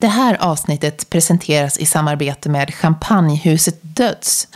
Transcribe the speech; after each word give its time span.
Det 0.00 0.08
här 0.08 0.36
avsnittet 0.40 1.10
presenteras 1.10 1.78
i 1.78 1.86
samarbete 1.86 2.48
med 2.48 2.74
Champagnehuset 2.74 3.78
Döds. 3.82 4.48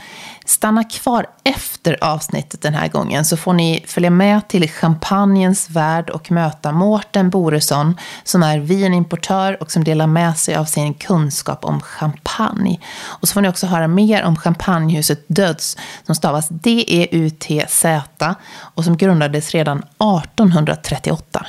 Stanna 0.45 0.85
kvar 0.85 1.27
efter 1.43 2.05
avsnittet 2.05 2.63
den 2.63 2.75
här 2.75 2.89
gången 2.89 3.25
så 3.25 3.37
får 3.37 3.53
ni 3.53 3.85
följa 3.87 4.11
med 4.11 4.49
till 4.49 4.71
champagnens 4.71 5.71
värld 5.71 6.11
och 6.11 6.31
möta 6.31 6.73
Mårten 6.73 7.31
Boresson 7.31 7.97
som 8.25 8.43
är 8.43 8.59
vinimportör 8.59 9.63
och 9.63 9.73
som 9.73 9.85
delar 9.85 10.07
med 10.07 10.39
sig 10.39 10.55
av 10.55 10.65
sin 10.65 10.95
kunskap 10.95 11.65
om 11.65 11.81
champagne. 11.81 12.81
Och 13.03 13.29
så 13.29 13.33
får 13.33 13.41
ni 13.41 13.49
också 13.49 13.67
höra 13.67 13.89
mer 13.89 14.23
om 14.23 14.37
Champagnehuset 14.37 15.25
Döds 15.27 15.77
som 16.07 16.15
stavas 16.15 16.49
D-E-U-T-Z 16.49 18.35
och 18.57 18.85
som 18.85 18.97
grundades 18.97 19.51
redan 19.51 19.79
1838. 19.79 21.47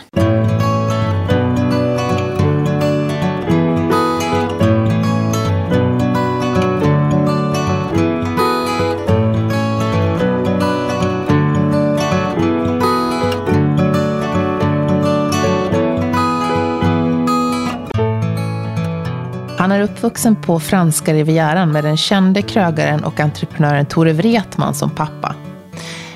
Han 19.65 19.71
är 19.71 19.81
uppvuxen 19.81 20.35
på 20.35 20.59
franska 20.59 21.13
rivieran 21.13 21.71
med 21.71 21.83
den 21.83 21.97
kände 21.97 22.41
krögaren 22.41 23.03
och 23.03 23.19
entreprenören 23.19 23.85
Tore 23.85 24.13
Wretman 24.13 24.73
som 24.73 24.89
pappa. 24.89 25.35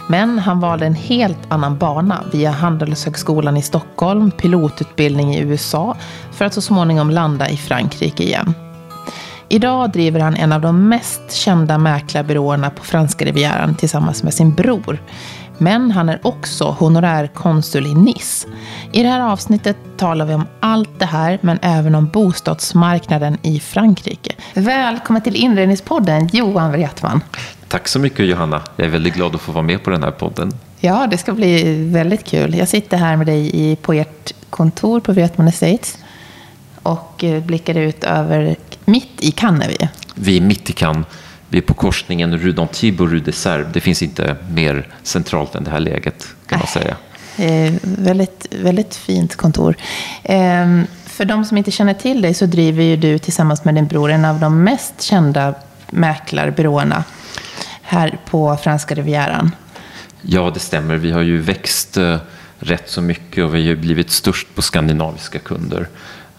Men 0.09 0.39
han 0.39 0.59
valde 0.59 0.85
en 0.85 0.93
helt 0.93 1.37
annan 1.47 1.77
bana 1.77 2.23
via 2.31 2.51
Handelshögskolan 2.51 3.57
i 3.57 3.61
Stockholm, 3.61 4.31
pilotutbildning 4.31 5.35
i 5.35 5.39
USA 5.39 5.97
för 6.31 6.45
att 6.45 6.53
så 6.53 6.61
småningom 6.61 7.09
landa 7.09 7.49
i 7.49 7.57
Frankrike 7.57 8.23
igen. 8.23 8.53
Idag 9.47 9.91
driver 9.91 10.19
han 10.19 10.35
en 10.35 10.51
av 10.51 10.61
de 10.61 10.89
mest 10.89 11.33
kända 11.33 11.77
mäklarbyråerna 11.77 12.69
på 12.69 12.83
franska 12.83 13.25
rivieran 13.25 13.75
tillsammans 13.75 14.23
med 14.23 14.33
sin 14.33 14.53
bror. 14.53 14.99
Men 15.61 15.91
han 15.91 16.09
är 16.09 16.19
också 16.27 16.63
honorär 16.63 17.27
konsul 17.27 17.87
i 17.87 17.93
Nice. 17.93 18.47
I 18.91 19.03
det 19.03 19.09
här 19.09 19.19
avsnittet 19.19 19.77
talar 19.97 20.25
vi 20.25 20.33
om 20.33 20.45
allt 20.59 20.99
det 20.99 21.05
här, 21.05 21.39
men 21.41 21.59
även 21.61 21.95
om 21.95 22.07
bostadsmarknaden 22.07 23.37
i 23.41 23.59
Frankrike. 23.59 24.35
Välkommen 24.53 25.21
till 25.21 25.35
Inredningspodden, 25.35 26.29
Johan 26.33 26.71
Wretman. 26.71 27.21
Tack 27.67 27.87
så 27.87 27.99
mycket 27.99 28.25
Johanna. 28.25 28.61
Jag 28.75 28.87
är 28.87 28.91
väldigt 28.91 29.13
glad 29.13 29.35
att 29.35 29.41
få 29.41 29.51
vara 29.51 29.63
med 29.63 29.83
på 29.83 29.89
den 29.89 30.03
här 30.03 30.11
podden. 30.11 30.51
Ja, 30.79 31.07
det 31.11 31.17
ska 31.17 31.33
bli 31.33 31.83
väldigt 31.85 32.25
kul. 32.25 32.55
Jag 32.55 32.67
sitter 32.67 32.97
här 32.97 33.17
med 33.17 33.27
dig 33.27 33.75
på 33.75 33.93
ert 33.93 34.33
kontor 34.49 34.99
på 34.99 35.13
Wretman 35.13 35.47
Estates 35.47 35.97
och 36.83 37.23
blickar 37.45 37.77
ut 37.77 38.03
över, 38.03 38.55
mitt 38.85 39.21
i 39.21 39.31
Cannes 39.31 39.67
är 39.67 39.69
vi. 39.69 39.89
Vi 40.15 40.37
är 40.37 40.41
mitt 40.41 40.69
i 40.69 40.73
Cannes. 40.73 41.05
Vi 41.49 41.57
är 41.57 41.61
på 41.61 41.73
korsningen 41.73 42.37
Rue 42.37 42.51
d'Antibes 42.51 43.01
och 43.01 43.09
Rue 43.11 43.19
des 43.19 43.41
Serbes. 43.41 43.73
Det 43.73 43.81
finns 43.81 44.01
inte 44.01 44.35
mer 44.51 44.87
centralt 45.03 45.55
än 45.55 45.63
det 45.63 45.71
här 45.71 45.79
läget 45.79 46.27
kan 46.47 46.59
man 46.59 46.67
säga. 46.67 46.95
Eh, 47.37 47.73
väldigt, 47.81 48.47
väldigt 48.61 48.95
fint 48.95 49.35
kontor. 49.35 49.75
Eh, 50.23 50.81
för 51.05 51.25
de 51.25 51.45
som 51.45 51.57
inte 51.57 51.71
känner 51.71 51.93
till 51.93 52.21
dig 52.21 52.33
så 52.33 52.45
driver 52.45 52.83
ju 52.83 52.95
du 52.95 53.19
tillsammans 53.19 53.65
med 53.65 53.75
din 53.75 53.87
bror 53.87 54.11
en 54.11 54.25
av 54.25 54.39
de 54.39 54.63
mest 54.63 55.01
kända 55.01 55.53
mäklarbyråerna 55.89 57.03
här 57.81 58.17
på 58.25 58.57
franska 58.57 58.95
rivieran. 58.95 59.51
Ja, 60.21 60.51
det 60.53 60.59
stämmer. 60.59 60.95
Vi 60.95 61.11
har 61.11 61.21
ju 61.21 61.37
växt 61.37 61.97
eh, 61.97 62.17
rätt 62.59 62.89
så 62.89 63.01
mycket 63.01 63.43
och 63.43 63.55
vi 63.55 63.61
har 63.61 63.67
ju 63.67 63.75
blivit 63.75 64.11
störst 64.11 64.55
på 64.55 64.61
skandinaviska 64.61 65.39
kunder. 65.39 65.87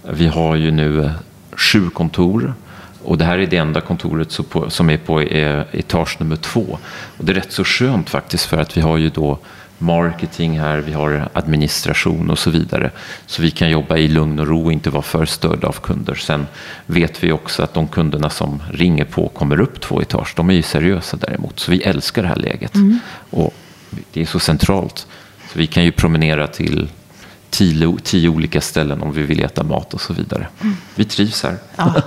Vi 0.03 0.27
har 0.27 0.57
ju 0.57 0.71
nu 0.71 1.05
eh, 1.05 1.11
sju 1.57 1.91
kontor 1.91 2.55
och 3.05 3.19
det 3.19 3.25
här 3.25 3.39
är 3.39 3.47
det 3.47 3.57
enda 3.57 3.81
kontoret 3.81 4.39
som 4.69 4.91
är 4.91 4.97
på 4.97 5.21
eh, 5.21 5.65
etage 5.73 6.17
nummer 6.21 6.37
två. 6.37 6.79
Och 7.19 7.25
det 7.25 7.33
är 7.33 7.35
rätt 7.35 7.53
så 7.53 7.65
skönt 7.65 8.11
faktiskt 8.11 8.45
för 8.45 8.57
att 8.57 8.77
vi 8.77 8.81
har 8.81 8.97
ju 8.97 9.09
då 9.09 9.39
marketing 9.79 10.61
här, 10.61 10.79
vi 10.79 10.93
har 10.93 11.29
administration 11.33 12.31
och 12.31 12.39
så 12.39 12.51
vidare. 12.51 12.91
Så 13.27 13.43
vi 13.43 13.51
kan 13.51 13.71
jobba 13.71 13.97
i 13.97 14.09
lugn 14.09 14.39
och 14.39 14.47
ro 14.47 14.65
och 14.65 14.73
inte 14.73 14.91
vara 14.91 15.03
för 15.03 15.25
störda 15.25 15.69
av 15.69 15.73
kunder. 15.73 16.15
Sen 16.15 16.47
vet 16.87 17.25
vi 17.25 17.33
också 17.33 17.63
att 17.63 17.75
de 17.75 17.89
kunderna 17.89 18.31
som 18.31 18.63
ringer 18.73 19.05
på 19.05 19.29
kommer 19.29 19.61
upp 19.61 19.81
två 19.81 20.03
etage, 20.03 20.33
de 20.37 20.51
är 20.51 20.55
ju 20.55 20.63
seriösa 20.63 21.17
däremot. 21.17 21.61
Så 21.61 21.71
vi 21.71 21.83
älskar 21.83 22.23
det 22.23 22.29
här 22.29 22.37
läget. 22.37 22.75
Mm. 22.75 22.99
Och 23.31 23.55
det 24.13 24.21
är 24.21 24.27
så 24.27 24.39
centralt. 24.39 25.07
Så 25.53 25.59
vi 25.59 25.67
kan 25.67 25.85
ju 25.85 25.93
promenera 25.93 26.47
till 26.47 26.89
tio, 27.51 27.99
tio 28.03 28.29
olika 28.29 28.61
ställen 28.61 29.03
om 29.03 29.13
vi 29.13 29.23
vill 29.23 29.45
äta 29.45 29.63
mat 29.63 29.95
och 29.95 30.01
så 30.01 30.13
vidare. 30.13 30.49
Mm. 30.61 30.77
Vi 30.95 31.05
trivs 31.05 31.43
här. 31.43 31.57
Ja, 31.77 32.03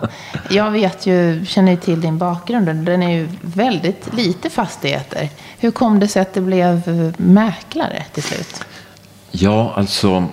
jag 0.50 0.72
vet 0.72 1.06
ju, 1.06 1.46
känner 1.46 1.72
ju 1.72 1.78
till 1.78 2.02
din 2.02 2.18
bakgrund. 2.18 2.86
Den 2.86 3.04
är 3.04 3.18
ju 3.18 3.30
väldigt 3.42 4.14
lite 4.14 4.50
fastigheter. 4.50 5.30
Hur 5.60 5.72
kom 5.72 6.00
det 6.00 6.08
sig 6.08 6.22
att 6.22 6.34
det 6.34 6.42
blev 6.42 6.82
mäklare 7.18 8.06
till 8.14 8.24
slut? 8.24 8.64
Ja, 9.32 9.74
alltså 9.76 10.28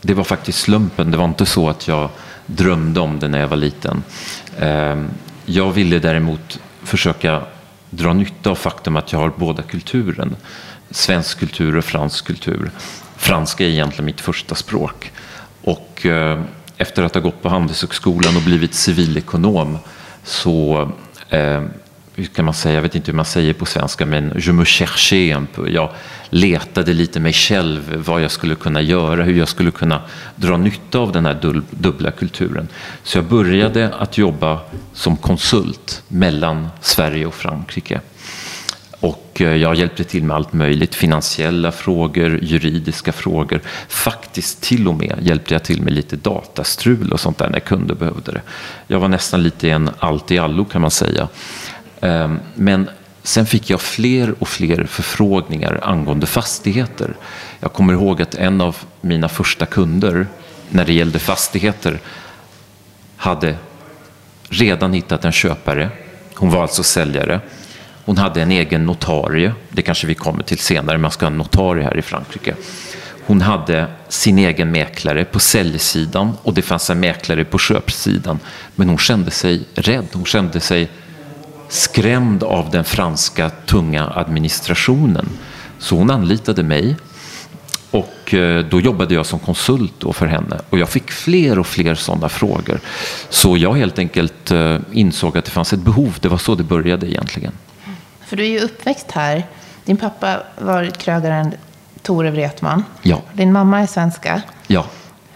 det 0.00 0.14
var 0.14 0.24
faktiskt 0.24 0.58
slumpen. 0.58 1.10
Det 1.10 1.16
var 1.16 1.24
inte 1.24 1.46
så 1.46 1.68
att 1.68 1.88
jag 1.88 2.08
drömde 2.46 3.00
om 3.00 3.18
det 3.18 3.28
när 3.28 3.40
jag 3.40 3.48
var 3.48 3.56
liten. 3.56 4.02
Ehm, 4.60 5.10
jag 5.44 5.72
ville 5.72 5.98
däremot 5.98 6.60
försöka 6.82 7.42
dra 7.90 8.12
nytta 8.12 8.50
av 8.50 8.54
faktum 8.54 8.96
att 8.96 9.12
jag 9.12 9.18
har 9.18 9.32
båda 9.36 9.62
kulturen. 9.62 10.36
Svensk 10.90 11.38
kultur 11.38 11.76
och 11.76 11.84
fransk 11.84 12.26
kultur. 12.26 12.70
Franska 13.22 13.64
är 13.64 13.68
egentligen 13.68 14.04
mitt 14.04 14.20
första 14.20 14.54
språk. 14.54 15.12
Och 15.62 16.06
eh, 16.06 16.42
efter 16.76 17.02
att 17.02 17.14
ha 17.14 17.20
gått 17.20 17.42
på 17.42 17.48
Handelshögskolan 17.48 18.36
och 18.36 18.42
blivit 18.42 18.74
civilekonom 18.74 19.78
så 20.24 20.90
eh, 21.28 21.62
hur 22.14 22.24
kan 22.24 22.44
man 22.44 22.54
säga, 22.54 22.74
jag 22.74 22.82
vet 22.82 22.94
inte 22.94 23.10
hur 23.10 23.16
man 23.16 23.24
säger 23.24 23.52
på 23.52 23.66
svenska, 23.66 24.06
men 24.06 24.32
je 24.36 24.52
me 24.52 24.64
cherchais 24.64 25.36
un 25.36 25.46
peu. 25.46 25.68
Jag 25.68 25.90
letade 26.30 26.92
lite 26.92 27.20
mig 27.20 27.32
själv, 27.32 28.04
vad 28.06 28.22
jag 28.22 28.30
skulle 28.30 28.54
kunna 28.54 28.80
göra, 28.80 29.22
hur 29.22 29.38
jag 29.38 29.48
skulle 29.48 29.70
kunna 29.70 30.02
dra 30.36 30.56
nytta 30.56 30.98
av 30.98 31.12
den 31.12 31.26
här 31.26 31.62
dubbla 31.70 32.10
kulturen. 32.10 32.68
Så 33.02 33.18
jag 33.18 33.24
började 33.24 33.94
att 33.94 34.18
jobba 34.18 34.60
som 34.94 35.16
konsult 35.16 36.02
mellan 36.08 36.68
Sverige 36.80 37.26
och 37.26 37.34
Frankrike. 37.34 38.00
Och 39.02 39.40
eh, 39.40 39.56
jag 39.56 39.74
hjälpte 39.74 40.04
till 40.04 40.24
med 40.24 40.36
allt 40.36 40.52
möjligt, 40.52 40.94
finansiella 40.94 41.72
frågor, 41.72 42.38
juridiska 42.42 43.12
frågor. 43.12 43.60
Faktiskt 43.88 44.60
till 44.60 44.88
och 44.88 44.94
med 44.94 45.18
hjälpte 45.22 45.54
jag 45.54 45.64
till 45.64 45.82
med 45.82 45.92
lite 45.92 46.16
datastrul 46.16 47.12
och 47.12 47.20
sånt 47.20 47.38
där 47.38 47.50
när 47.50 47.60
kunder 47.60 47.94
behövde 47.94 48.32
det. 48.32 48.42
Jag 48.86 49.00
var 49.00 49.08
nästan 49.08 49.42
lite 49.42 49.70
en 49.70 49.90
allt 49.98 50.30
i 50.30 50.38
allo 50.38 50.64
kan 50.64 50.80
man 50.80 50.90
säga. 50.90 51.28
Ehm, 52.00 52.40
men 52.54 52.90
sen 53.22 53.46
fick 53.46 53.70
jag 53.70 53.80
fler 53.80 54.34
och 54.38 54.48
fler 54.48 54.84
förfrågningar 54.84 55.80
angående 55.82 56.26
fastigheter. 56.26 57.14
Jag 57.60 57.72
kommer 57.72 57.92
ihåg 57.92 58.22
att 58.22 58.34
en 58.34 58.60
av 58.60 58.76
mina 59.00 59.28
första 59.28 59.66
kunder 59.66 60.26
när 60.68 60.84
det 60.84 60.92
gällde 60.92 61.18
fastigheter 61.18 62.00
hade 63.16 63.56
redan 64.48 64.92
hittat 64.92 65.24
en 65.24 65.32
köpare. 65.32 65.90
Hon 66.34 66.50
var 66.50 66.62
alltså 66.62 66.82
säljare. 66.82 67.40
Hon 68.04 68.18
hade 68.18 68.42
en 68.42 68.50
egen 68.50 68.86
notarie. 68.86 69.54
Det 69.68 69.82
kanske 69.82 70.06
vi 70.06 70.14
kommer 70.14 70.42
till 70.42 70.58
senare. 70.58 70.98
Man 70.98 71.10
ska 71.10 71.26
ha 71.26 71.30
en 71.30 71.38
notarie 71.38 71.84
här 71.84 71.98
i 71.98 72.02
Frankrike. 72.02 72.54
Hon 73.26 73.40
hade 73.40 73.86
sin 74.08 74.38
egen 74.38 74.70
mäklare 74.70 75.24
på 75.24 75.40
säljsidan 75.40 76.32
och 76.42 76.54
det 76.54 76.62
fanns 76.62 76.90
en 76.90 77.00
mäklare 77.00 77.44
på 77.44 77.58
köpsidan. 77.58 78.38
Men 78.74 78.88
hon 78.88 78.98
kände 78.98 79.30
sig 79.30 79.64
rädd. 79.74 80.06
Hon 80.12 80.24
kände 80.24 80.60
sig 80.60 80.88
skrämd 81.68 82.42
av 82.42 82.70
den 82.70 82.84
franska 82.84 83.50
tunga 83.50 84.12
administrationen. 84.14 85.28
Så 85.78 85.96
hon 85.96 86.10
anlitade 86.10 86.62
mig 86.62 86.96
och 87.90 88.34
eh, 88.34 88.64
då 88.64 88.80
jobbade 88.80 89.14
jag 89.14 89.26
som 89.26 89.38
konsult 89.38 89.92
då 89.98 90.12
för 90.12 90.26
henne 90.26 90.60
och 90.70 90.78
jag 90.78 90.88
fick 90.88 91.10
fler 91.10 91.58
och 91.58 91.66
fler 91.66 91.94
sådana 91.94 92.28
frågor. 92.28 92.80
Så 93.28 93.56
jag 93.56 93.74
helt 93.74 93.98
enkelt 93.98 94.50
eh, 94.50 94.76
insåg 94.92 95.38
att 95.38 95.44
det 95.44 95.50
fanns 95.50 95.72
ett 95.72 95.80
behov. 95.80 96.16
Det 96.20 96.28
var 96.28 96.38
så 96.38 96.54
det 96.54 96.64
började 96.64 97.06
egentligen. 97.06 97.52
För 98.32 98.36
du 98.36 98.44
är 98.44 98.48
ju 98.48 98.60
uppväxt 98.60 99.10
här. 99.10 99.46
Din 99.84 99.96
pappa 99.96 100.42
var 100.58 100.86
krögaren 100.90 101.54
Tore 102.02 102.30
Wretman. 102.30 102.84
Ja. 103.02 103.22
Din 103.32 103.52
mamma 103.52 103.80
är 103.80 103.86
svenska. 103.86 104.42
Ja. 104.66 104.86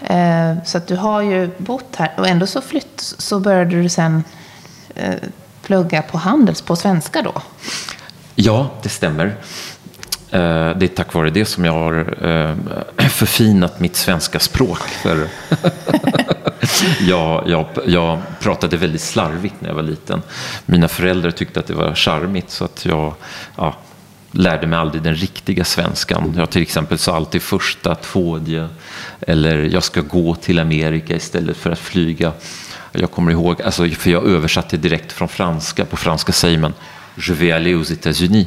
Eh, 0.06 0.54
så 0.64 0.78
att 0.78 0.86
du 0.86 0.96
har 0.96 1.22
ju 1.22 1.50
bott 1.58 1.96
här. 1.96 2.12
Och 2.16 2.28
ändå 2.28 2.46
så 2.46 2.60
flytt, 2.60 3.00
så 3.18 3.40
började 3.40 3.82
du 3.82 3.88
sen 3.88 4.24
eh, 4.94 5.14
plugga 5.62 6.02
på 6.02 6.18
Handels 6.18 6.62
på 6.62 6.76
svenska 6.76 7.22
då? 7.22 7.42
Ja, 8.34 8.70
det 8.82 8.88
stämmer. 8.88 9.36
Eh, 10.36 10.76
det 10.76 10.86
är 10.86 10.88
tack 10.88 11.14
vare 11.14 11.30
det 11.30 11.44
som 11.44 11.64
jag 11.64 11.72
har 11.72 12.14
eh, 12.20 13.08
förfinat 13.08 13.80
mitt 13.80 13.96
svenska 13.96 14.38
språk. 14.38 14.78
För 14.78 15.28
jag, 17.00 17.48
jag, 17.48 17.66
jag, 17.86 18.18
pratade 18.40 18.76
väldigt 18.76 19.00
slarvigt 19.00 19.54
när 19.58 19.68
jag 19.68 19.74
var 19.74 19.82
liten. 19.82 20.22
Mina 20.66 20.88
föräldrar 20.88 21.30
tyckte 21.30 21.60
att 21.60 21.66
det 21.66 21.74
var 21.74 21.94
charmigt 21.94 22.50
så 22.50 22.64
att 22.64 22.84
jag, 22.84 23.14
ja, 23.56 23.76
lärde 24.30 24.66
mig 24.66 24.78
aldrig 24.78 25.02
den 25.02 25.14
riktiga 25.14 25.64
svenskan. 25.64 26.34
Jag 26.36 26.50
till 26.50 26.62
exempel 26.62 26.98
sa 26.98 27.16
alltid 27.16 27.42
första 27.42 27.94
tvådje 27.94 28.68
eller 29.20 29.58
jag 29.58 29.82
ska 29.82 30.00
gå 30.00 30.34
till 30.34 30.58
Amerika 30.58 31.16
istället 31.16 31.56
för 31.56 31.70
att 31.70 31.78
flyga. 31.78 32.32
Jag 32.92 33.10
kommer 33.10 33.32
ihåg, 33.32 33.62
alltså, 33.62 33.88
för 33.88 34.10
jag 34.10 34.26
översatte 34.26 34.76
direkt 34.76 35.12
från 35.12 35.28
franska. 35.28 35.84
På 35.84 35.96
franska 35.96 36.32
säger 36.32 36.58
man 36.58 36.72
Je 37.18 37.32
vais 37.32 37.52
aller 37.52 37.74
aux 37.74 37.90
États-Unis. 37.92 38.46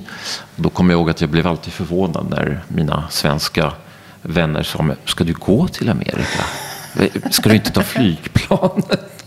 Då 0.56 0.70
kommer 0.70 0.94
jag 0.94 1.00
ihåg 1.00 1.10
att 1.10 1.22
jag 1.22 1.30
blev 1.30 1.48
alltid 1.48 1.74
förvånad 1.74 2.30
när 2.30 2.62
mina 2.68 3.04
svenska 3.10 3.74
vänner 4.22 4.64
sa 4.64 4.96
Ska 5.06 5.24
du 5.24 5.34
gå 5.34 5.68
till 5.68 5.90
Amerika? 5.90 6.44
Ska 7.32 7.50
du 7.50 7.56
inte 7.56 7.72
ta 7.72 7.84
flygplanet? 7.84 9.26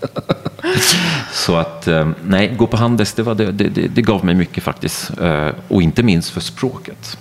Så 1.32 1.56
att, 1.56 1.88
eh, 1.88 2.08
nej, 2.24 2.54
gå 2.56 2.66
på 2.66 2.76
Handels, 2.76 3.12
det, 3.12 3.22
var, 3.22 3.34
det, 3.34 3.52
det, 3.52 3.88
det 3.88 4.02
gav 4.02 4.24
mig 4.24 4.34
mycket 4.34 4.64
faktiskt. 4.64 5.10
Eh, 5.20 5.48
och 5.68 5.82
inte 5.82 6.02
minst 6.02 6.30
för 6.30 6.40
språket. 6.40 7.18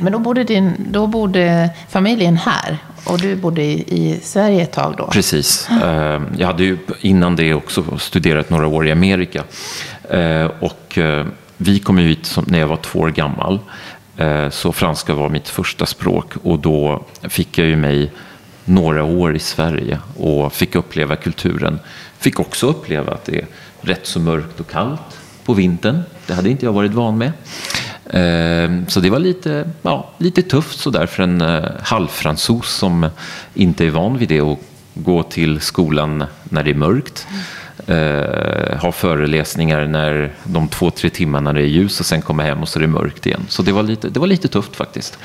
Men 0.00 0.12
då 0.12 0.18
bodde, 0.18 0.44
din, 0.44 0.72
då 0.90 1.06
bodde 1.06 1.70
familjen 1.88 2.36
här 2.36 2.78
och 3.04 3.20
du 3.20 3.36
bodde 3.36 3.62
i, 3.62 3.84
i 3.88 4.20
Sverige 4.22 4.62
ett 4.62 4.72
tag 4.72 4.94
då? 4.98 5.06
Precis. 5.06 5.68
Eh, 5.70 6.22
jag 6.36 6.46
hade 6.46 6.64
ju 6.64 6.78
innan 7.00 7.36
det 7.36 7.54
också 7.54 7.98
studerat 7.98 8.50
några 8.50 8.66
år 8.66 8.86
i 8.86 8.92
Amerika. 8.92 9.44
Eh, 10.10 10.50
och 10.60 10.98
eh, 10.98 11.26
vi 11.56 11.78
kom 11.78 11.98
hit 11.98 12.36
när 12.46 12.58
jag 12.58 12.66
var 12.66 12.76
två 12.76 12.98
år 12.98 13.10
gammal. 13.10 13.58
Eh, 14.16 14.48
så 14.50 14.72
franska 14.72 15.14
var 15.14 15.28
mitt 15.28 15.48
första 15.48 15.86
språk 15.86 16.32
och 16.42 16.58
då 16.58 17.04
fick 17.22 17.58
jag 17.58 17.66
ju 17.66 17.76
mig 17.76 18.12
några 18.64 19.04
år 19.04 19.36
i 19.36 19.38
Sverige 19.38 19.98
och 20.16 20.52
fick 20.52 20.74
uppleva 20.74 21.16
kulturen. 21.16 21.78
Fick 22.18 22.40
också 22.40 22.66
uppleva 22.66 23.12
att 23.12 23.24
det 23.24 23.36
är 23.36 23.46
rätt 23.80 24.06
så 24.06 24.20
mörkt 24.20 24.60
och 24.60 24.70
kallt 24.70 25.20
på 25.44 25.54
vintern. 25.54 26.02
Det 26.26 26.34
hade 26.34 26.50
inte 26.50 26.66
jag 26.66 26.72
varit 26.72 26.92
van 26.92 27.18
med. 27.18 27.32
Så 28.88 29.00
det 29.00 29.10
var 29.10 29.18
lite, 29.18 29.70
ja, 29.82 30.10
lite 30.18 30.42
tufft 30.42 30.78
sådär 30.78 31.06
för 31.06 31.22
en 31.22 31.64
halvfransos 31.82 32.74
som 32.74 33.08
inte 33.54 33.86
är 33.86 33.90
van 33.90 34.18
vid 34.18 34.28
det 34.28 34.40
att 34.40 34.58
gå 34.94 35.22
till 35.22 35.60
skolan 35.60 36.24
när 36.44 36.64
det 36.64 36.70
är 36.70 36.74
mörkt. 36.74 37.26
Uh, 37.88 38.76
ha 38.76 38.92
föreläsningar 38.92 39.86
när 39.86 40.32
de 40.44 40.68
två, 40.68 40.90
tre 40.90 41.10
timmarna 41.10 41.52
det 41.52 41.60
är 41.60 41.66
ljus 41.66 42.00
och 42.00 42.06
sen 42.06 42.22
komma 42.22 42.42
hem 42.42 42.62
och 42.62 42.68
så 42.68 42.78
är 42.78 42.80
det 42.80 42.86
mörkt 42.86 43.26
igen. 43.26 43.46
Så 43.48 43.62
det 43.62 43.72
var 43.72 43.82
lite, 43.82 44.08
det 44.08 44.20
var 44.20 44.26
lite 44.26 44.48
tufft 44.48 44.76
faktiskt. 44.76 45.18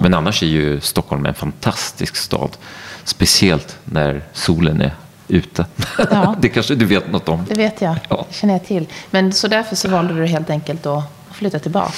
Men 0.00 0.14
annars 0.14 0.42
är 0.42 0.46
ju 0.46 0.80
Stockholm 0.80 1.26
en 1.26 1.34
fantastisk 1.34 2.16
stad. 2.16 2.56
Speciellt 3.04 3.78
när 3.84 4.22
solen 4.32 4.80
är 4.80 4.94
ute. 5.28 5.66
Ja. 6.10 6.36
det 6.40 6.48
kanske 6.48 6.74
du 6.74 6.84
vet 6.84 7.12
något 7.12 7.28
om? 7.28 7.44
Det 7.48 7.54
vet 7.54 7.80
jag. 7.80 7.96
Ja. 8.08 8.26
Det 8.28 8.34
känner 8.34 8.54
jag 8.54 8.64
till. 8.64 8.86
Men 9.10 9.32
så 9.32 9.48
därför 9.48 9.76
så 9.76 9.88
valde 9.88 10.14
du 10.14 10.26
helt 10.26 10.50
enkelt 10.50 10.86
att 10.86 11.04
flytta 11.32 11.58
tillbaka? 11.58 11.92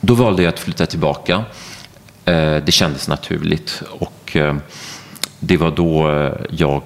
Då 0.00 0.14
valde 0.14 0.42
jag 0.42 0.52
att 0.52 0.58
flytta 0.58 0.86
tillbaka. 0.86 1.44
Eh, 2.24 2.56
det 2.56 2.72
kändes 2.72 3.08
naturligt. 3.08 3.82
Och 3.90 4.36
eh, 4.36 4.56
det 5.40 5.56
var 5.56 5.70
då 5.70 6.10
eh, 6.10 6.32
jag 6.50 6.82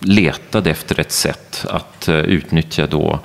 letade 0.00 0.70
efter 0.70 1.00
ett 1.00 1.12
sätt 1.12 1.66
att 1.68 2.08
eh, 2.08 2.14
utnyttja 2.14 2.86
då 2.86 3.20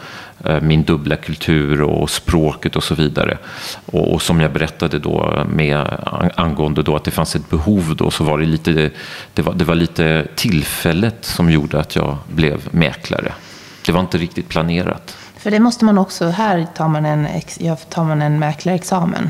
eh, 0.45 0.61
min 0.61 0.83
dubbla 0.83 1.15
kultur 1.15 1.81
och 1.81 2.09
språket 2.09 2.75
och 2.75 2.83
så 2.83 2.95
vidare. 2.95 3.37
Och, 3.85 4.13
och, 4.13 4.21
som 4.21 4.41
jag 4.41 4.53
berättade 4.53 4.99
då 4.99 5.45
med 5.49 5.99
angående 6.35 6.83
då 6.83 6.95
att 6.95 7.03
det 7.03 7.11
fanns 7.11 7.35
ett 7.35 7.49
behov 7.49 7.95
då 7.95 8.11
så 8.11 8.23
var 8.23 8.37
det 8.37 8.45
lite, 8.45 8.91
det 9.33 9.41
var, 9.41 9.53
det 9.53 9.65
var 9.65 9.75
lite 9.75 10.27
tillfället 10.35 11.25
som 11.25 11.51
gjorde 11.51 11.79
att 11.79 11.95
jag 11.95 12.17
blev 12.27 12.67
mäklare. 12.71 13.33
Det 13.85 13.91
var 13.91 13.99
inte 13.99 14.17
riktigt 14.17 14.49
planerat. 14.49 15.17
För 15.37 15.51
det 15.51 15.59
måste 15.59 15.85
man 15.85 15.97
också, 15.97 16.29
här 16.29 16.67
tar 16.75 16.87
man 16.87 17.05
en, 17.05 17.27
tar 17.89 18.03
man 18.03 18.21
en 18.21 18.39
mäklarexamen. 18.39 19.29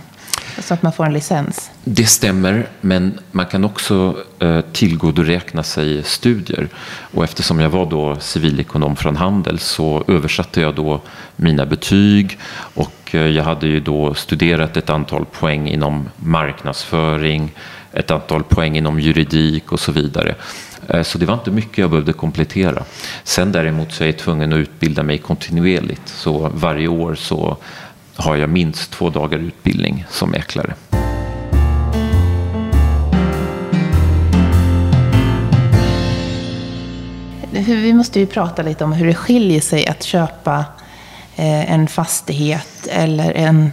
Så 0.59 0.73
att 0.73 0.83
man 0.83 0.93
får 0.93 1.05
en 1.05 1.13
licens? 1.13 1.71
Det 1.83 2.05
stämmer, 2.05 2.67
men 2.81 3.19
man 3.31 3.45
kan 3.45 3.63
också 3.63 4.17
eh, 4.39 4.61
tillgodoräkna 4.61 5.63
sig 5.63 6.03
studier. 6.03 6.67
Och 7.13 7.23
eftersom 7.23 7.59
jag 7.59 7.69
var 7.69 7.85
då 7.85 8.15
civilekonom 8.19 8.95
från 8.95 9.15
Handel 9.15 9.59
så 9.59 10.03
översatte 10.07 10.61
jag 10.61 10.75
då 10.75 11.01
mina 11.35 11.65
betyg 11.65 12.39
och 12.55 13.09
eh, 13.11 13.21
jag 13.21 13.43
hade 13.43 13.67
ju 13.67 13.79
då 13.79 14.13
studerat 14.13 14.77
ett 14.77 14.89
antal 14.89 15.25
poäng 15.25 15.67
inom 15.67 16.09
marknadsföring, 16.17 17.51
ett 17.91 18.11
antal 18.11 18.43
poäng 18.43 18.77
inom 18.77 18.99
juridik 18.99 19.71
och 19.71 19.79
så 19.79 19.91
vidare. 19.91 20.35
Eh, 20.87 21.03
så 21.03 21.17
det 21.17 21.25
var 21.25 21.33
inte 21.33 21.51
mycket 21.51 21.77
jag 21.77 21.89
behövde 21.89 22.13
komplettera. 22.13 22.83
Sen 23.23 23.51
däremot 23.51 23.91
så 23.91 24.03
är 24.03 24.07
jag 24.07 24.17
tvungen 24.17 24.53
att 24.53 24.57
utbilda 24.57 25.03
mig 25.03 25.17
kontinuerligt. 25.17 26.07
Så 26.07 26.51
varje 26.53 26.87
år 26.87 27.15
så 27.15 27.57
har 28.15 28.35
jag 28.35 28.49
minst 28.49 28.91
två 28.91 29.09
dagar 29.09 29.39
utbildning 29.39 30.05
som 30.09 30.29
mäklare. 30.29 30.73
Vi 37.51 37.93
måste 37.93 38.19
ju 38.19 38.25
prata 38.25 38.61
lite 38.61 38.83
om 38.83 38.93
hur 38.93 39.07
det 39.07 39.15
skiljer 39.15 39.61
sig 39.61 39.87
att 39.87 40.03
köpa 40.03 40.65
eh, 41.35 41.71
en 41.71 41.87
fastighet 41.87 42.87
eller 42.91 43.31
en, 43.31 43.71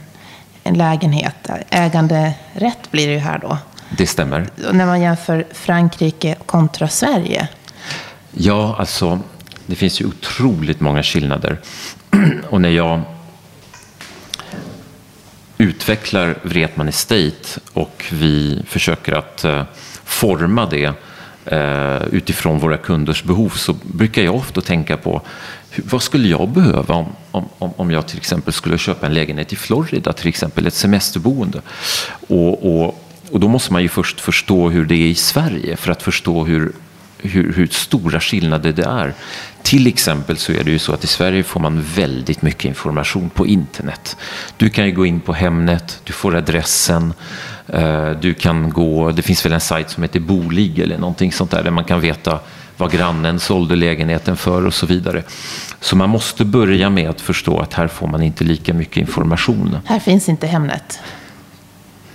en 0.62 0.75
lägenhet. 0.75 1.50
Äganderätt 1.71 2.91
blir 2.91 3.06
det 3.06 3.12
ju 3.12 3.19
här 3.19 3.38
då. 3.38 3.59
Det 3.99 4.06
stämmer. 4.06 4.49
När 4.73 4.87
man 4.87 5.00
jämför 5.00 5.47
Frankrike 5.53 6.35
kontra 6.47 6.88
Sverige. 6.88 7.49
Ja, 8.31 8.77
alltså 8.79 9.21
det 9.67 9.75
finns 9.75 10.00
ju 10.00 10.06
otroligt 10.06 10.81
många 10.81 11.03
skillnader. 11.03 11.61
Och 12.50 12.61
när 12.61 12.71
jag 12.71 13.00
utvecklar 15.62 16.38
Wretman 16.43 16.88
Estate 16.88 17.61
och 17.73 18.05
vi 18.12 18.62
försöker 18.67 19.12
att 19.12 19.44
eh, 19.44 19.62
forma 20.05 20.67
det 20.67 20.93
eh, 21.44 22.03
utifrån 22.11 22.59
våra 22.59 22.76
kunders 22.76 23.23
behov 23.23 23.49
så 23.49 23.73
brukar 23.82 24.23
jag 24.23 24.35
ofta 24.35 24.61
tänka 24.61 24.97
på 24.97 25.23
vad 25.76 26.03
skulle 26.03 26.29
jag 26.29 26.49
behöva 26.49 26.94
om, 26.94 27.06
om, 27.31 27.73
om 27.76 27.91
jag 27.91 28.09
till 28.09 28.17
exempel 28.17 28.53
skulle 28.53 28.79
köpa 28.79 29.06
en 29.06 29.14
lägenhet 29.14 29.53
i 29.53 29.56
Florida, 29.56 30.12
till 30.12 30.29
exempel 30.29 30.67
ett 30.67 30.75
semesterboende. 30.75 31.61
Och, 32.29 32.67
och, 32.67 33.05
och 33.31 33.41
då 33.41 33.49
måste 33.49 33.73
man 33.73 33.82
ju 33.82 33.88
först 33.88 34.20
förstå 34.20 34.70
hur 34.70 34.85
det 34.85 34.94
är 34.94 35.09
i 35.09 35.14
Sverige 35.14 35.76
för 35.76 35.93
att 35.93 36.03
förstå 36.03 36.44
hur 36.44 36.73
hur, 37.23 37.53
hur, 37.53 37.67
stora 37.67 38.21
skillnader 38.21 38.73
det 38.73 38.85
är. 38.85 39.15
Till 39.63 39.87
exempel 39.87 40.37
så 40.37 40.53
är 40.53 40.65
det 40.65 40.71
ju 40.71 40.79
så 40.79 40.93
att 40.93 41.05
i 41.05 41.07
Sverige 41.07 41.43
får 41.43 41.61
man 41.61 41.83
väldigt 41.95 42.43
mycket 42.43 42.65
information 42.65 43.31
på 43.31 43.47
internet. 43.47 44.17
Du 44.57 44.71
kan 44.71 44.87
ju 44.87 44.93
gå 44.93 45.07
in 45.07 45.21
på 45.21 45.33
Hemnet, 45.33 46.01
du 46.05 46.13
får 46.13 46.37
adressen, 46.37 47.15
eh, 47.69 48.11
du 48.11 48.35
kan 48.35 48.71
gå, 48.71 49.11
det 49.11 49.23
finns 49.23 49.47
väl 49.47 49.53
en 49.53 49.61
sajt 49.61 49.91
som 49.91 50.03
heter 50.03 50.21
Bolig 50.21 50.79
eller 50.79 50.99
någonting 50.99 51.33
sånt 51.33 51.51
där, 51.51 51.63
där 51.63 51.71
man 51.71 51.85
kan 51.85 52.01
veta 52.01 52.41
vad 52.77 52.93
grannen 52.93 53.41
sålde 53.41 53.77
lägenheten 53.77 54.37
för 54.37 54.67
och 54.67 54.75
så 54.75 54.87
vidare. 54.87 55.23
Så 55.81 55.97
man 55.97 56.11
måste 56.11 56.45
börja 56.45 56.91
med 56.91 57.11
att 57.11 57.21
förstå 57.21 57.61
att 57.61 57.75
här 57.75 57.88
får 57.88 58.07
man 58.07 58.23
inte 58.23 58.45
lika 58.45 58.75
mycket 58.75 58.97
information. 58.97 59.79
Här 59.85 59.99
finns 59.99 60.29
inte 60.29 60.47
Hemnet? 60.47 61.00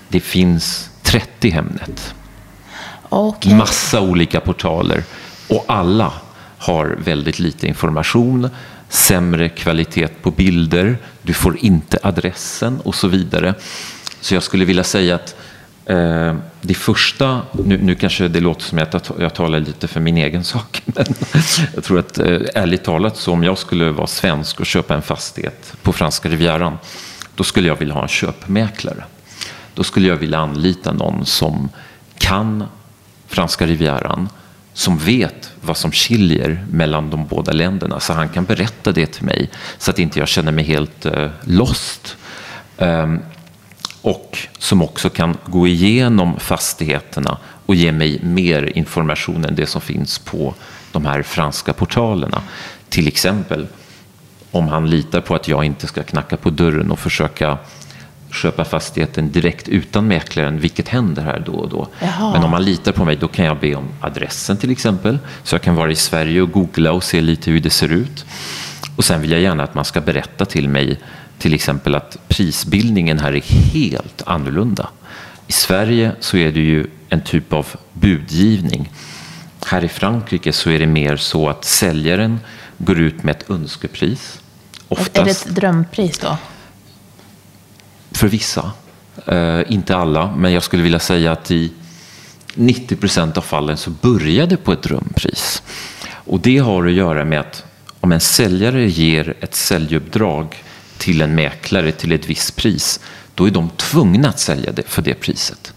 Det 0.09 0.19
finns 0.19 0.89
30 1.01 1.49
Hemnet. 1.49 2.13
Okay. 3.09 3.53
Massa 3.55 4.01
olika 4.01 4.39
portaler. 4.39 5.03
Och 5.49 5.65
alla 5.67 6.13
har 6.57 6.97
väldigt 7.03 7.39
lite 7.39 7.67
information, 7.67 8.49
sämre 8.89 9.49
kvalitet 9.49 10.07
på 10.07 10.31
bilder, 10.31 10.97
du 11.21 11.33
får 11.33 11.57
inte 11.57 11.99
adressen 12.03 12.81
och 12.81 12.95
så 12.95 13.07
vidare. 13.07 13.53
Så 14.21 14.33
jag 14.33 14.43
skulle 14.43 14.65
vilja 14.65 14.83
säga 14.83 15.15
att 15.15 15.35
eh, 15.85 16.35
det 16.61 16.73
första, 16.73 17.41
nu, 17.51 17.77
nu 17.83 17.95
kanske 17.95 18.27
det 18.27 18.39
låter 18.39 18.63
som 18.63 18.79
att 18.79 19.11
jag 19.19 19.33
talar 19.33 19.59
lite 19.59 19.87
för 19.87 19.99
min 19.99 20.17
egen 20.17 20.43
sak, 20.43 20.81
men 20.85 21.05
jag 21.75 21.83
tror 21.83 21.99
att 21.99 22.19
eh, 22.19 22.39
ärligt 22.55 22.83
talat 22.83 23.17
så 23.17 23.31
om 23.31 23.43
jag 23.43 23.57
skulle 23.57 23.91
vara 23.91 24.07
svensk 24.07 24.59
och 24.59 24.65
köpa 24.65 24.95
en 24.95 25.01
fastighet 25.01 25.73
på 25.81 25.93
franska 25.93 26.29
rivieran, 26.29 26.77
då 27.35 27.43
skulle 27.43 27.67
jag 27.67 27.75
vilja 27.75 27.93
ha 27.93 28.01
en 28.01 28.07
köpmäklare. 28.07 29.03
Då 29.73 29.83
skulle 29.83 30.07
jag 30.07 30.15
vilja 30.15 30.39
anlita 30.39 30.91
någon 30.91 31.25
som 31.25 31.69
kan 32.17 32.63
franska 33.27 33.65
rivieran 33.65 34.29
som 34.73 34.97
vet 34.97 35.51
vad 35.61 35.77
som 35.77 35.91
skiljer 35.91 36.65
mellan 36.71 37.09
de 37.09 37.27
båda 37.27 37.51
länderna 37.51 37.99
så 37.99 38.13
han 38.13 38.29
kan 38.29 38.45
berätta 38.45 38.91
det 38.91 39.05
till 39.05 39.23
mig 39.23 39.49
så 39.77 39.91
att 39.91 39.99
inte 39.99 40.19
jag 40.19 40.27
känner 40.27 40.51
mig 40.51 40.65
helt 40.65 41.05
eh, 41.05 41.29
lost. 41.43 42.17
Um, 42.77 43.19
och 44.01 44.37
som 44.57 44.81
också 44.81 45.09
kan 45.09 45.37
gå 45.45 45.67
igenom 45.67 46.39
fastigheterna 46.39 47.37
och 47.65 47.75
ge 47.75 47.91
mig 47.91 48.19
mer 48.23 48.77
information 48.77 49.45
än 49.45 49.55
det 49.55 49.65
som 49.65 49.81
finns 49.81 50.19
på 50.19 50.55
de 50.91 51.05
här 51.05 51.23
franska 51.23 51.73
portalerna. 51.73 52.41
Till 52.89 53.07
exempel 53.07 53.67
om 54.51 54.67
han 54.67 54.89
litar 54.89 55.21
på 55.21 55.35
att 55.35 55.47
jag 55.47 55.65
inte 55.65 55.87
ska 55.87 56.03
knacka 56.03 56.37
på 56.37 56.49
dörren 56.49 56.91
och 56.91 56.99
försöka 56.99 57.57
köpa 58.37 58.65
fastigheten 58.65 59.31
direkt 59.31 59.67
utan 59.67 60.07
mäklaren, 60.07 60.59
vilket 60.59 60.87
händer 60.87 61.21
här 61.21 61.43
då 61.45 61.51
och 61.51 61.69
då. 61.69 61.87
Jaha. 61.99 62.31
Men 62.33 62.43
om 62.43 62.51
man 62.51 62.65
litar 62.65 62.91
på 62.91 63.05
mig, 63.05 63.15
då 63.15 63.27
kan 63.27 63.45
jag 63.45 63.59
be 63.59 63.75
om 63.75 63.89
adressen 64.01 64.57
till 64.57 64.71
exempel. 64.71 65.19
Så 65.43 65.55
jag 65.55 65.61
kan 65.61 65.75
vara 65.75 65.91
i 65.91 65.95
Sverige 65.95 66.41
och 66.41 66.51
googla 66.51 66.91
och 66.91 67.03
se 67.03 67.21
lite 67.21 67.51
hur 67.51 67.59
det 67.59 67.69
ser 67.69 67.91
ut. 67.91 68.25
Och 68.95 69.05
sen 69.05 69.21
vill 69.21 69.31
jag 69.31 69.41
gärna 69.41 69.63
att 69.63 69.75
man 69.75 69.85
ska 69.85 70.01
berätta 70.01 70.45
till 70.45 70.69
mig 70.69 70.99
till 71.37 71.53
exempel 71.53 71.95
att 71.95 72.17
prisbildningen 72.27 73.19
här 73.19 73.35
är 73.35 73.41
helt 73.73 74.23
annorlunda. 74.25 74.89
I 75.47 75.51
Sverige 75.51 76.11
så 76.19 76.37
är 76.37 76.51
det 76.51 76.59
ju 76.59 76.87
en 77.09 77.21
typ 77.21 77.53
av 77.53 77.67
budgivning. 77.93 78.91
Här 79.65 79.83
i 79.83 79.87
Frankrike 79.87 80.53
så 80.53 80.69
är 80.69 80.79
det 80.79 80.87
mer 80.87 81.17
så 81.17 81.49
att 81.49 81.65
säljaren 81.65 82.39
går 82.77 82.99
ut 82.99 83.23
med 83.23 83.35
ett 83.35 83.49
önskepris. 83.49 84.39
Oftast, 84.87 85.17
är 85.17 85.25
det 85.25 85.31
ett 85.31 85.55
drömpris 85.55 86.17
då? 86.17 86.37
För 88.17 88.27
vissa. 88.27 88.71
Uh, 89.31 89.71
inte 89.71 89.95
alla, 89.95 90.35
men 90.35 90.53
jag 90.53 90.63
skulle 90.63 90.83
vilja 90.83 90.99
säga 90.99 91.31
att 91.31 91.51
i 91.51 91.71
90 92.55 92.95
procent 92.95 93.37
av 93.37 93.41
fallen 93.41 93.77
så 93.77 93.89
börjar 93.89 94.47
det 94.47 94.57
på 94.57 94.71
ett 94.71 94.81
drömpris. 94.81 95.63
Och 96.09 96.39
det 96.39 96.57
har 96.57 96.85
att 96.85 96.93
göra 96.93 97.25
med 97.25 97.39
att 97.39 97.65
om 97.99 98.11
en 98.11 98.19
säljare 98.19 98.89
ger 98.89 99.33
ett 99.39 99.55
säljuppdrag 99.55 100.63
till 100.97 101.21
en 101.21 101.35
mäklare 101.35 101.91
till 101.91 102.11
ett 102.11 102.29
visst 102.29 102.55
pris, 102.55 102.99
då 103.35 103.47
är 103.47 103.51
de 103.51 103.69
tvungna 103.69 104.29
att 104.29 104.39
sälja 104.39 104.71
det 104.71 104.87
för 104.87 105.01
det 105.01 105.13
priset. 105.13 105.73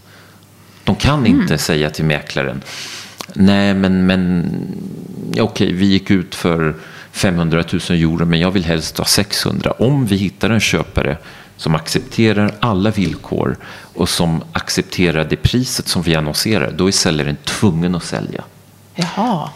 De 0.83 0.95
kan 0.95 1.19
mm. 1.19 1.41
inte 1.41 1.57
säga 1.57 1.89
till 1.89 2.05
mäklaren, 2.05 2.61
nej 3.33 3.73
men, 3.73 4.05
men 4.05 4.49
okej, 5.31 5.41
okay, 5.41 5.73
vi 5.73 5.85
gick 5.85 6.11
ut 6.11 6.35
för 6.35 6.75
500 7.11 7.63
000 7.71 7.81
euro, 7.89 8.25
men 8.25 8.39
jag 8.39 8.51
vill 8.51 8.65
helst 8.65 8.97
ha 8.97 9.05
600. 9.05 9.71
Om 9.71 10.05
vi 10.05 10.15
hittar 10.15 10.49
en 10.49 10.59
köpare 10.59 11.17
som 11.61 11.75
accepterar 11.75 12.55
alla 12.59 12.91
villkor 12.91 13.57
och 13.93 14.09
som 14.09 14.43
accepterar 14.53 15.23
det 15.23 15.35
priset 15.35 15.87
som 15.87 16.01
vi 16.01 16.15
annonserar, 16.15 16.71
då 16.71 16.87
är 16.87 16.91
säljaren 16.91 17.37
tvungen 17.43 17.95
att 17.95 18.03
sälja. 18.03 18.43
Jaha. 18.95 19.49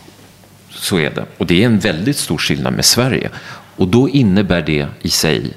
Så 0.70 1.00
är 1.00 1.10
det. 1.10 1.26
Och 1.38 1.46
det 1.46 1.64
är 1.64 1.66
en 1.66 1.80
väldigt 1.80 2.18
stor 2.18 2.38
skillnad 2.38 2.74
med 2.74 2.86
Sverige. 2.86 3.30
Och 3.76 3.88
då 3.88 4.10
innebär 4.10 4.62
det 4.62 4.88
i 5.02 5.10
sig 5.10 5.54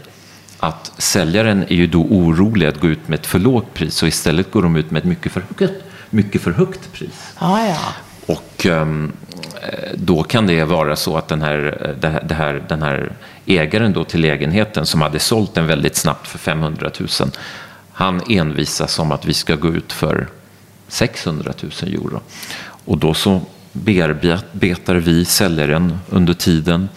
att 0.59 0.93
säljaren 0.99 1.63
är 1.63 1.75
ju 1.75 1.87
då 1.87 2.01
orolig 2.01 2.67
att 2.67 2.81
gå 2.81 2.89
ut 2.89 3.09
med 3.09 3.19
ett 3.19 3.27
för 3.27 3.39
lågt 3.39 3.75
pris 3.75 4.03
och 4.03 4.09
istället 4.09 4.51
går 4.51 4.63
de 4.63 4.77
ut 4.77 4.91
med 4.91 5.01
ett 5.01 5.09
mycket 5.09 5.33
för 5.33 5.45
högt, 5.49 5.83
mycket 6.11 6.43
för 6.43 6.51
högt 6.51 6.93
pris. 6.93 7.33
Ah, 7.35 7.65
ja. 7.65 7.79
Och 8.29 8.67
ehm, 8.67 9.13
eh, 9.63 9.91
då 9.95 10.23
kan 10.23 10.47
det 10.47 10.65
vara 10.65 10.97
så 10.97 11.17
att 11.17 11.29
den 11.29 11.43
eh, 11.43 11.49
här, 11.49 11.95
det 12.29 12.35
här, 12.35 12.65
den 12.69 12.83
här 12.83 13.13
ägaren 13.47 13.93
då 13.93 14.05
till 14.05 14.21
lägenheten 14.21 14.87
som 14.87 15.03
hade 15.03 15.19
sålt 15.19 15.55
den 15.55 15.67
väldigt 15.67 15.97
snabbt 15.97 16.27
för 16.27 16.39
500 16.39 16.91
000 17.01 17.09
han 17.93 18.23
envisas 18.29 18.99
om 18.99 19.13
att 19.13 19.25
vi 19.25 19.35
ska 19.35 19.57
gå 19.57 19.69
ut 19.69 19.93
för 19.93 20.29
600 20.89 21.53
000 21.63 21.73
euro. 21.83 22.21
Och 22.85 22.99
då 22.99 23.15
så 23.15 23.41
bearbetar 23.73 24.95
vi 24.95 25.25
säljaren 25.25 25.99
under 26.09 26.35
tiden 26.35 26.89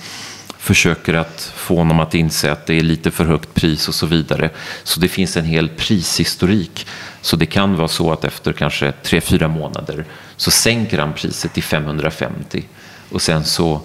försöker 0.58 1.14
att 1.14 1.54
få 1.56 1.76
honom 1.76 2.00
att 2.00 2.16
inse 2.16 2.52
att 2.52 2.66
det 2.66 2.74
är 2.74 2.82
lite 2.82 3.12
för 3.12 3.26
högt 3.26 3.54
pris 3.54 3.88
och 3.88 3.96
så 3.96 4.06
vidare. 4.06 4.50
Så 4.84 5.00
det 5.00 5.08
finns 5.08 5.38
en 5.38 5.46
hel 5.46 5.70
prishistorik. 5.70 6.88
Så 7.22 7.36
det 7.36 7.46
kan 7.46 7.76
vara 7.76 7.88
så 7.88 8.12
att 8.12 8.26
efter 8.26 8.54
kanske 8.54 8.92
tre 8.92 9.22
fyra 9.22 9.48
månader 9.48 10.06
så 10.42 10.52
sänker 10.52 10.98
han 10.98 11.14
priset 11.14 11.54
till 11.54 11.64
550 11.64 12.64
och 13.12 13.22
sen 13.22 13.44
så 13.46 13.82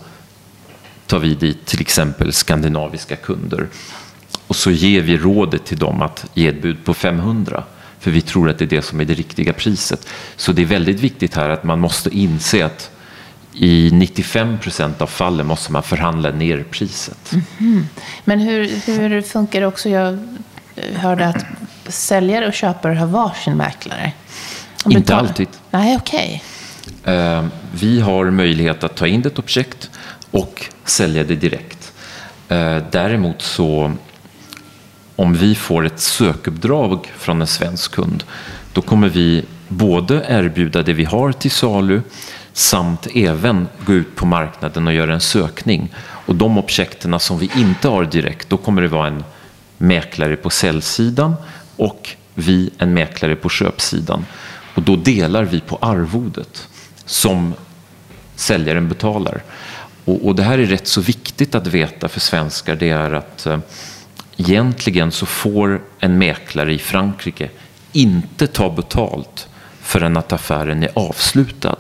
tar 1.07 1.19
vi 1.19 1.35
dit 1.35 1.67
till 1.67 1.81
exempel 1.81 2.33
skandinaviska 2.33 3.17
kunder 3.17 3.69
och 4.47 4.57
så 4.57 4.71
ger 4.71 5.01
vi 5.01 5.17
rådet 5.17 5.65
till 5.65 5.79
dem 5.79 6.03
att 6.03 6.27
ge 6.35 6.49
ett 6.49 6.63
bud 6.63 6.85
på 6.85 6.95
500 6.95 7.65
för 8.01 8.11
vi 8.11 8.21
tror 8.21 8.51
att 8.51 8.59
det 8.59 8.65
är 8.65 8.69
det 8.69 8.83
som 8.83 9.01
är 9.01 9.05
det 9.05 9.15
riktiga 9.15 9.53
priset. 9.53 10.09
Så 10.37 10.53
det 10.53 10.63
är 10.63 10.67
väldigt 10.67 11.01
viktigt 11.01 11.35
här 11.35 11.49
att 11.49 11.65
man 11.65 11.81
måste 11.81 12.11
inse 12.11 12.67
att 12.67 12.91
i 13.53 13.91
95 13.93 14.59
procent 14.59 15.03
av 15.03 15.07
fallen 15.07 15.47
måste 15.47 15.73
man 15.73 15.83
förhandla 15.83 16.31
ner 16.31 16.65
priset. 16.71 17.33
Mm 17.33 17.45
-hmm. 17.59 17.85
Men 18.25 18.41
hur, 18.41 18.69
hur 18.87 19.23
funkar 19.23 19.61
det 19.61 19.67
också? 19.67 19.89
Jag 19.89 20.19
hörde 20.95 21.29
att 21.29 21.45
säljare 21.89 22.47
och 22.47 22.55
köpare 22.55 22.95
har 22.95 23.07
varsin 23.07 23.57
mäklare. 23.57 24.13
Inte 24.91 25.13
tar... 25.13 25.19
alltid. 25.19 25.49
Nej, 25.71 25.97
okej. 25.97 26.43
Okay. 27.03 27.15
Eh, 27.15 27.45
vi 27.73 28.01
har 28.01 28.31
möjlighet 28.31 28.85
att 28.85 28.97
ta 28.97 29.07
in 29.07 29.27
ett 29.27 29.39
objekt 29.39 29.91
och 30.31 30.65
sälja 30.85 31.25
det 31.25 31.37
direkt. 31.37 31.93
Uh, 32.53 32.79
däremot 32.91 33.43
så 33.43 33.93
om 35.17 35.35
vi 35.35 35.55
får 35.55 35.87
ett 35.87 36.01
sökuppdrag 36.01 37.13
från 37.19 37.41
en 37.41 37.47
svensk 37.47 37.93
kund, 37.93 38.25
då 38.73 38.83
kommer 38.83 39.09
vi 39.09 39.45
både 39.69 40.25
erbjuda 40.29 40.83
det 40.83 40.93
vi 40.93 41.05
har 41.05 41.33
till 41.33 41.51
salu 41.51 42.03
samt 42.53 43.07
även 43.15 43.69
gå 43.87 43.93
ut 43.93 44.17
på 44.17 44.27
marknaden 44.27 44.87
och 44.87 44.93
göra 44.93 45.15
en 45.15 45.21
sökning. 45.21 45.95
Och 45.99 46.37
de 46.37 46.59
objekten 46.59 47.21
som 47.21 47.39
vi 47.39 47.51
inte 47.57 47.89
har 47.89 48.05
direkt, 48.05 48.49
då 48.49 48.57
kommer 48.57 48.83
det 48.83 48.89
vara 48.89 49.07
en 49.07 49.25
mäklare 49.79 50.37
på 50.37 50.51
säljsidan 50.51 51.35
och 51.77 52.11
vi 52.35 52.71
en 52.79 52.95
mäklare 52.95 53.37
på 53.37 53.49
köpsidan. 53.49 54.27
Och 54.77 54.83
då 54.83 54.97
delar 54.97 55.45
vi 55.45 55.61
på 55.61 55.79
arvodet 55.81 56.69
som 57.05 57.55
säljaren 58.35 58.89
betalar. 58.89 59.43
Och, 60.05 60.27
och 60.27 60.35
det 60.35 60.43
här 60.43 60.59
är 60.59 60.67
rätt 60.67 60.89
så 60.89 61.01
viktigt 61.01 61.55
att 61.55 61.67
veta 61.67 62.09
för 62.09 62.21
svenskar. 62.21 62.77
Det 62.77 62.91
är 62.91 63.13
att 63.13 63.47
eh, 63.47 63.59
egentligen 64.37 65.13
så 65.13 65.27
får 65.27 65.83
en 66.01 66.19
mäklare 66.19 66.75
i 66.75 66.79
Frankrike 66.79 67.51
inte 67.93 68.47
ta 68.47 68.71
betalt 68.71 69.49
förrän 69.81 70.17
att 70.17 70.33
affären 70.33 70.83
är 70.83 70.91
avslutad. 70.95 71.79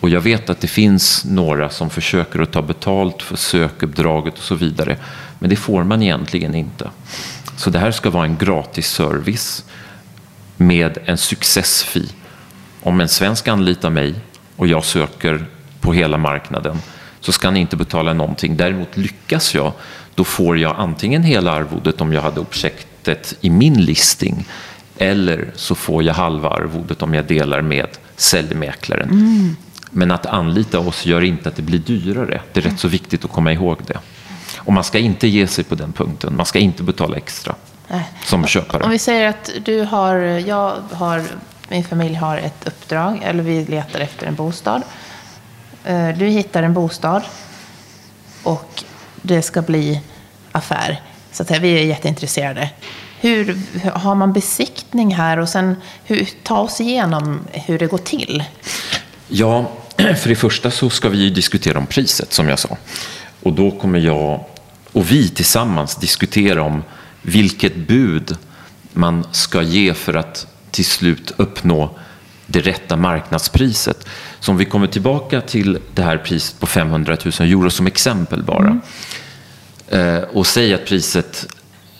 Och 0.00 0.10
jag 0.10 0.20
vet 0.20 0.50
att 0.50 0.60
det 0.60 0.66
finns 0.66 1.24
några 1.24 1.70
som 1.70 1.90
försöker 1.90 2.40
att 2.40 2.52
ta 2.52 2.62
betalt 2.62 3.22
för 3.22 3.36
sökuppdraget 3.36 4.38
och 4.38 4.44
så 4.44 4.54
vidare. 4.54 4.96
Men 5.38 5.50
det 5.50 5.56
får 5.56 5.84
man 5.84 6.02
egentligen 6.02 6.54
inte. 6.54 6.90
Så 7.56 7.70
det 7.70 7.78
här 7.78 7.90
ska 7.90 8.10
vara 8.10 8.24
en 8.24 8.36
gratis 8.36 8.88
service 8.88 9.64
med 10.56 10.98
en 11.04 11.18
successfee. 11.18 12.08
Om 12.82 13.00
en 13.00 13.08
svensk 13.08 13.48
anlitar 13.48 13.90
mig 13.90 14.14
och 14.56 14.66
jag 14.66 14.84
söker 14.84 15.46
på 15.80 15.92
hela 15.92 16.18
marknaden 16.18 16.78
så 17.20 17.32
ska 17.32 17.46
han 17.46 17.56
inte 17.56 17.76
betala 17.76 18.12
någonting. 18.12 18.56
Däremot 18.56 18.96
lyckas 18.96 19.54
jag, 19.54 19.72
då 20.14 20.24
får 20.24 20.58
jag 20.58 20.74
antingen 20.78 21.22
hela 21.22 21.52
arvodet 21.52 22.00
om 22.00 22.12
jag 22.12 22.22
hade 22.22 22.40
objektet 22.40 23.34
i 23.40 23.50
min 23.50 23.84
listing 23.84 24.46
eller 24.98 25.50
så 25.54 25.74
får 25.74 26.02
jag 26.02 26.14
halva 26.14 26.48
arvodet 26.48 27.02
om 27.02 27.14
jag 27.14 27.24
delar 27.24 27.62
med 27.62 27.88
säljmäklaren. 28.16 29.10
Mm. 29.10 29.56
Men 29.90 30.10
att 30.10 30.26
anlita 30.26 30.78
oss 30.78 31.06
gör 31.06 31.20
inte 31.24 31.48
att 31.48 31.56
det 31.56 31.62
blir 31.62 31.78
dyrare. 31.78 32.40
Det 32.52 32.60
är 32.60 32.64
rätt 32.64 32.80
så 32.80 32.88
viktigt 32.88 33.24
att 33.24 33.32
komma 33.32 33.52
ihåg 33.52 33.78
det. 33.86 33.98
Och 34.56 34.72
man 34.72 34.84
ska 34.84 34.98
inte 34.98 35.28
ge 35.28 35.46
sig 35.46 35.64
på 35.64 35.74
den 35.74 35.92
punkten. 35.92 36.36
Man 36.36 36.46
ska 36.46 36.58
inte 36.58 36.82
betala 36.82 37.16
extra. 37.16 37.54
Som 38.24 38.46
köpare. 38.46 38.82
Om 38.82 38.90
vi 38.90 38.98
säger 38.98 39.28
att 39.28 39.50
du 39.64 39.80
har, 39.82 40.16
jag 40.16 40.74
har, 40.92 41.22
min 41.68 41.84
familj 41.84 42.14
har 42.14 42.36
ett 42.36 42.66
uppdrag, 42.66 43.22
eller 43.24 43.42
vi 43.42 43.64
letar 43.64 44.00
efter 44.00 44.26
en 44.26 44.34
bostad. 44.34 44.82
Eh, 45.84 46.08
du 46.08 46.26
hittar 46.26 46.62
en 46.62 46.74
bostad 46.74 47.22
och 48.42 48.84
det 49.22 49.42
ska 49.42 49.62
bli 49.62 50.00
affär. 50.52 51.00
Så 51.32 51.42
att 51.42 51.50
vi 51.50 51.80
är 51.80 51.84
jätteintresserade. 51.84 52.70
Hur 53.20 53.58
har 53.94 54.14
man 54.14 54.32
besiktning 54.32 55.14
här 55.14 55.38
och 55.38 55.48
sen 55.48 55.76
hur, 56.04 56.28
ta 56.42 56.58
oss 56.58 56.80
igenom 56.80 57.40
hur 57.52 57.78
det 57.78 57.86
går 57.86 57.98
till. 57.98 58.44
Ja, 59.28 59.70
för 59.96 60.28
det 60.28 60.36
första 60.36 60.70
så 60.70 60.90
ska 60.90 61.08
vi 61.08 61.30
diskutera 61.30 61.78
om 61.78 61.86
priset 61.86 62.32
som 62.32 62.48
jag 62.48 62.58
sa. 62.58 62.76
Och 63.42 63.52
då 63.52 63.70
kommer 63.70 63.98
jag 63.98 64.44
och 64.92 65.10
vi 65.10 65.28
tillsammans 65.28 65.96
diskutera 65.96 66.62
om 66.62 66.82
vilket 67.24 67.76
bud 67.76 68.36
man 68.92 69.24
ska 69.32 69.62
ge 69.62 69.94
för 69.94 70.14
att 70.14 70.46
till 70.70 70.84
slut 70.84 71.32
uppnå 71.36 71.98
det 72.46 72.60
rätta 72.60 72.96
marknadspriset. 72.96 74.06
Så 74.40 74.50
om 74.50 74.56
vi 74.56 74.64
kommer 74.64 74.86
tillbaka 74.86 75.40
till 75.40 75.78
det 75.94 76.02
här 76.02 76.18
priset 76.18 76.60
på 76.60 76.66
500 76.66 77.16
000 77.24 77.32
euro 77.40 77.70
som 77.70 77.86
exempel 77.86 78.42
bara. 78.42 78.66
Mm. 78.68 78.80
Eh, 79.88 80.22
och 80.22 80.46
säg 80.46 80.74
att 80.74 80.86
priset 80.86 81.46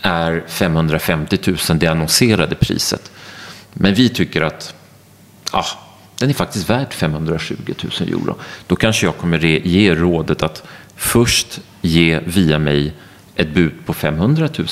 är 0.03 0.45
550 0.49 1.39
000, 1.47 1.57
det 1.79 1.87
annonserade 1.87 2.55
priset. 2.55 3.11
Men 3.73 3.95
vi 3.95 4.09
tycker 4.09 4.43
att 4.43 4.75
ah, 5.51 5.67
den 6.19 6.31
är 6.31 6.35
faktiskt 6.35 6.71
värd 6.71 6.93
520 6.93 7.55
000 8.01 8.09
euro. 8.09 8.37
Då 8.67 8.77
kanske 8.77 9.07
jag 9.07 9.17
kommer 9.17 9.39
ge 9.45 9.95
rådet 9.95 10.43
att 10.43 10.63
först 10.97 11.61
ge 11.83 12.21
via 12.25 12.59
mig 12.59 12.93
ett 13.37 13.55
bud 13.55 13.73
på 13.87 13.95
500 13.95 14.49
000 14.59 14.69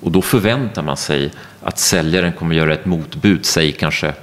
och 0.00 0.12
då 0.12 0.22
förväntar 0.22 0.82
man 0.82 0.96
sig 0.96 1.30
att 1.62 1.78
säljaren 1.78 2.32
kommer 2.32 2.54
göra 2.54 2.74
ett 2.74 2.86
motbud, 2.86 3.44
säg 3.44 3.72
kanske 3.72 4.14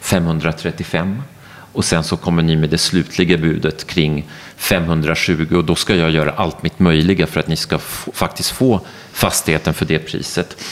535 0.00 1.22
och 1.72 1.84
sen 1.84 2.04
så 2.04 2.16
kommer 2.16 2.42
ni 2.42 2.56
med 2.56 2.70
det 2.70 2.78
slutliga 2.78 3.38
budet 3.38 3.86
kring 3.86 4.26
520 4.56 5.54
och 5.56 5.64
då 5.64 5.74
ska 5.74 5.94
jag 5.94 6.10
göra 6.10 6.32
allt 6.32 6.62
mitt 6.62 6.78
möjliga 6.78 7.26
för 7.26 7.40
att 7.40 7.48
ni 7.48 7.56
ska 7.56 7.78
faktiskt 8.12 8.50
få 8.50 8.80
fastigheten 9.12 9.74
för 9.74 9.84
det 9.84 9.98
priset. 9.98 10.64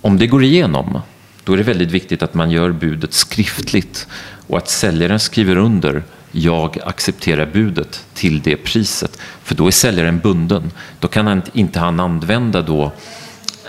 Om 0.00 0.18
det 0.18 0.26
går 0.26 0.44
igenom, 0.44 1.00
då 1.44 1.52
är 1.52 1.56
det 1.56 1.62
väldigt 1.62 1.90
viktigt 1.90 2.22
att 2.22 2.34
man 2.34 2.50
gör 2.50 2.72
budet 2.72 3.12
skriftligt. 3.12 4.06
Och 4.46 4.58
att 4.58 4.68
säljaren 4.68 5.20
skriver 5.20 5.56
under 5.56 6.02
jag 6.36 6.78
accepterar 6.84 7.46
budet 7.46 8.04
till 8.14 8.42
det 8.42 8.56
priset. 8.56 9.18
För 9.42 9.54
då 9.54 9.66
är 9.66 9.70
säljaren 9.70 10.18
bunden. 10.18 10.70
Då 11.00 11.08
kan 11.08 11.26
han, 11.26 11.42
inte 11.52 11.78
han 11.78 12.00
använda 12.00 12.62
då 12.62 12.84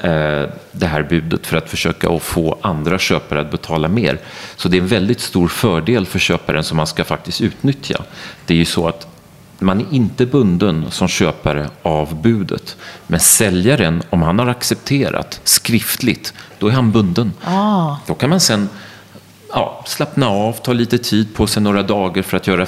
eh, 0.02 0.50
det 0.72 0.88
här 0.88 1.04
budet 1.10 1.48
för 1.48 1.58
att 1.58 1.70
försöka 1.70 2.10
att 2.10 2.24
få 2.24 2.58
andra 2.62 3.00
köpare 3.00 3.42
att 3.42 3.52
betala 3.52 3.88
mer. 3.88 4.20
Så 4.56 4.70
det 4.70 4.78
är 4.78 4.82
en 4.82 4.88
väldigt 4.88 5.20
stor 5.20 5.48
fördel 5.48 6.06
för 6.06 6.20
köparen 6.20 6.64
som 6.64 6.78
man 6.78 6.88
ska 6.88 7.04
faktiskt 7.04 7.42
utnyttja. 7.42 8.04
Det 8.46 8.54
är 8.54 8.58
ju 8.58 8.66
så 8.66 8.88
att 8.88 9.08
man 9.60 9.80
är 9.82 9.86
inte 9.92 10.26
bunden 10.26 10.86
som 10.92 11.08
köpare 11.08 11.70
av 11.82 12.22
budet. 12.22 12.78
Men 13.08 13.20
säljaren, 13.20 14.04
om 14.10 14.22
han 14.22 14.40
har 14.40 14.48
accepterat 14.48 15.42
skriftligt, 15.44 16.34
då 16.60 16.68
är 16.68 16.72
han 16.72 16.92
bunden. 16.92 17.34
Ah. 17.44 17.96
Då 18.08 18.14
kan 18.14 18.30
man 18.30 18.40
sen 18.40 18.70
ja, 19.50 19.84
slappna 19.86 20.30
av, 20.30 20.54
ta 20.54 20.74
lite 20.74 20.98
tid 20.98 21.36
på 21.36 21.48
sig 21.48 21.64
några 21.64 21.84
dagar 21.84 22.24
för 22.24 22.38
att 22.38 22.48
göra 22.48 22.68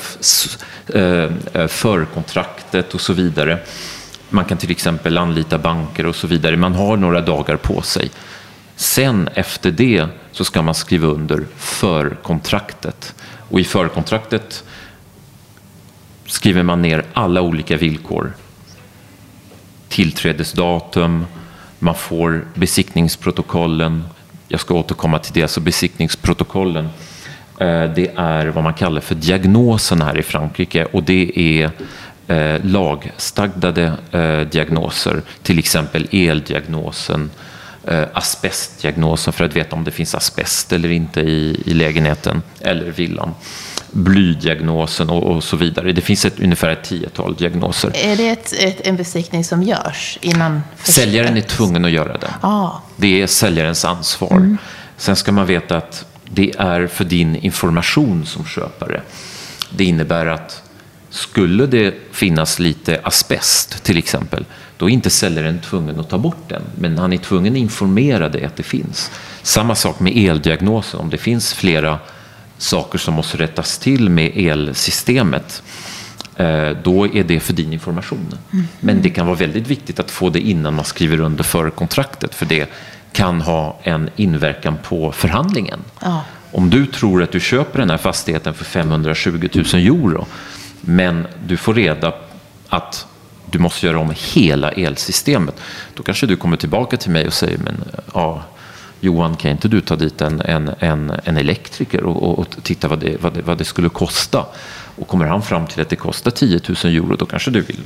eh, 0.94 1.32
eh, 1.54 1.68
förkontraktet 1.68 2.94
och 2.94 3.02
så 3.02 3.14
vidare. 3.14 3.60
Man 4.30 4.46
kan 4.46 4.58
till 4.58 4.72
exempel 4.72 5.18
anlita 5.18 5.58
banker 5.58 6.06
och 6.06 6.16
så 6.16 6.28
vidare. 6.28 6.58
Man 6.58 6.74
har 6.74 6.98
några 6.98 7.22
dagar 7.22 7.58
på 7.58 7.82
sig. 7.82 8.12
Sen 8.76 9.30
efter 9.34 9.72
det 9.72 10.08
så 10.32 10.46
ska 10.46 10.62
man 10.62 10.76
skriva 10.76 11.08
under 11.08 11.46
förkontraktet. 11.58 13.16
Och 13.50 13.60
i 13.60 13.64
förkontraktet 13.64 14.64
skriver 16.26 16.64
man 16.64 16.82
ner 16.82 17.06
alla 17.14 17.42
olika 17.42 17.78
villkor. 17.78 18.34
Tillträdesdatum, 19.88 21.26
man 21.80 21.96
får 21.96 22.46
besiktningsprotokollen. 22.54 24.04
Jag 24.52 24.60
ska 24.60 24.74
återkomma 24.74 25.20
till 25.20 25.34
det. 25.34 25.48
Så 25.48 25.60
besiktningsprotokollen, 25.60 26.86
eh, 27.60 27.84
det 27.84 28.12
är 28.16 28.46
vad 28.46 28.64
man 28.64 28.74
kallar 28.74 29.02
för 29.02 29.16
diagnosen 29.16 30.02
här 30.02 30.18
i 30.18 30.24
Frankrike. 30.24 30.86
Och 30.86 31.04
det 31.04 31.32
är 31.36 31.72
eh, 32.28 32.66
lagstadgade 32.66 33.94
eh, 34.12 34.40
diagnoser, 34.40 35.22
till 35.44 35.60
exempel 35.60 36.08
eldiagnosen, 36.12 37.32
asbestdiagnosen. 38.14 39.34
För 39.34 39.46
att 39.46 39.56
veta 39.56 39.76
om 39.76 39.84
det 39.84 39.92
finns 39.92 40.16
asbest 40.16 40.74
eller 40.74 40.92
inte 40.92 41.22
i, 41.22 41.64
i 41.66 41.74
lägenheten 41.74 42.42
eller 42.62 42.92
villan 42.92 43.34
blydiagnosen 43.92 45.10
och, 45.10 45.24
och, 45.24 45.44
så 45.44 45.58
vidare. 45.58 45.92
Det 45.92 46.02
finns 46.02 46.26
ett, 46.26 46.40
ungefär 46.40 46.70
ett 46.70 46.84
tiotal 46.84 47.36
diagnoser. 47.36 47.92
Är 47.96 48.16
det 48.16 48.30
ett, 48.30 48.54
ett, 48.54 48.88
en 48.88 48.96
besiktning 48.96 49.44
som 49.44 49.64
görs 49.64 50.18
innan? 50.22 50.62
Säljaren 50.84 51.38
är 51.38 51.42
tvungen 51.42 51.86
att 51.86 51.92
göra 51.92 52.18
den. 52.18 52.32
Ah. 52.42 52.72
Det 52.96 53.22
är 53.22 53.28
säljarens 53.28 53.86
ansvar. 53.86 54.32
Mm. 54.32 54.58
Sen 54.98 55.16
ska 55.16 55.32
man 55.32 55.46
veta 55.46 55.78
att 55.78 56.06
det 56.26 56.54
är 56.58 56.88
för 56.88 57.06
din 57.06 57.36
information 57.36 58.26
som 58.26 58.46
köpare. 58.46 59.02
Det 59.70 59.84
innebär 59.84 60.26
att 60.26 60.64
skulle 61.10 61.66
det 61.66 61.94
finnas 62.12 62.60
lite 62.60 63.00
asbest 63.04 63.84
till 63.84 63.98
exempel, 63.98 64.46
då 64.78 64.86
är 64.86 64.94
inte 64.94 65.10
säljaren 65.10 65.62
tvungen 65.62 66.00
att 66.00 66.10
ta 66.10 66.18
bort 66.18 66.50
den, 66.50 66.62
men 66.76 66.98
han 66.98 67.14
är 67.14 67.18
tvungen 67.18 67.54
att 67.54 67.60
informera 67.60 68.30
dig 68.30 68.46
att 68.46 68.56
det 68.56 68.64
finns. 68.64 69.12
Samma 69.42 69.76
sak 69.76 70.00
med 70.00 70.18
eldiagnosen, 70.18 71.00
om 71.00 71.10
det 71.10 71.18
finns 71.18 71.54
flera 71.54 72.00
saker 72.60 72.98
som 73.00 73.14
måste 73.14 73.38
rättas 73.38 73.78
till 73.78 74.10
med 74.10 74.32
elsystemet, 74.36 75.64
eh, 76.36 76.70
då 76.84 77.08
är 77.08 77.24
det 77.24 77.40
för 77.40 77.54
din 77.54 77.74
information. 77.74 78.34
Mm. 78.54 78.68
Men 78.80 79.02
det 79.02 79.10
kan 79.10 79.26
vara 79.26 79.38
väldigt 79.38 79.68
viktigt 79.68 80.00
att 80.00 80.12
få 80.12 80.30
det 80.30 80.40
innan 80.40 80.74
man 80.74 80.86
skriver 80.86 81.20
under 81.20 81.44
för 81.44 81.70
kontraktet, 81.70 82.36
för 82.36 82.46
det 82.46 82.70
kan 83.12 83.42
ha 83.42 83.80
en 83.84 84.10
inverkan 84.16 84.78
på 84.84 85.12
förhandlingen. 85.12 85.80
Ja. 86.02 86.24
Om 86.52 86.70
du 86.70 86.86
tror 86.86 87.24
att 87.24 87.32
du 87.32 87.40
köper 87.40 87.80
den 87.80 87.90
här 87.90 87.98
fastigheten 87.98 88.54
för 88.54 88.66
520 88.66 89.50
000 89.54 89.66
euro, 89.74 90.26
men 90.82 91.28
du 91.48 91.58
får 91.58 91.74
reda 91.74 92.14
att 92.70 93.08
du 93.46 93.60
måste 93.60 93.86
göra 93.86 94.00
om 94.00 94.14
hela 94.34 94.72
elsystemet, 94.72 95.56
då 95.94 96.04
kanske 96.04 96.26
du 96.26 96.36
kommer 96.36 96.58
tillbaka 96.58 96.98
till 96.98 97.12
mig 97.12 97.28
och 97.28 97.34
säger, 97.34 97.58
men 97.58 97.84
ja, 98.14 98.44
Johan, 99.00 99.36
kan 99.36 99.52
inte 99.52 99.68
du 99.68 99.82
ta 99.82 99.96
dit 99.96 100.22
en, 100.22 100.42
en, 100.42 100.72
en, 100.80 101.12
en 101.24 101.38
elektriker 101.38 102.04
och, 102.04 102.24
och, 102.24 102.40
och 102.40 102.64
titta 102.64 102.88
vad 102.88 103.00
det, 103.00 103.22
vad, 103.22 103.34
det, 103.34 103.42
vad 103.42 103.58
det 103.58 103.66
skulle 103.66 103.90
kosta? 103.90 104.46
Och 104.96 105.08
kommer 105.08 105.26
han 105.26 105.42
fram 105.42 105.68
till 105.68 105.82
att 105.82 105.90
det 105.90 105.96
kostar 105.96 106.32
10 106.32 106.60
000 106.84 106.96
euro, 106.96 107.16
då 107.16 107.26
kanske 107.26 107.52
du 107.52 107.62
vill 107.62 107.80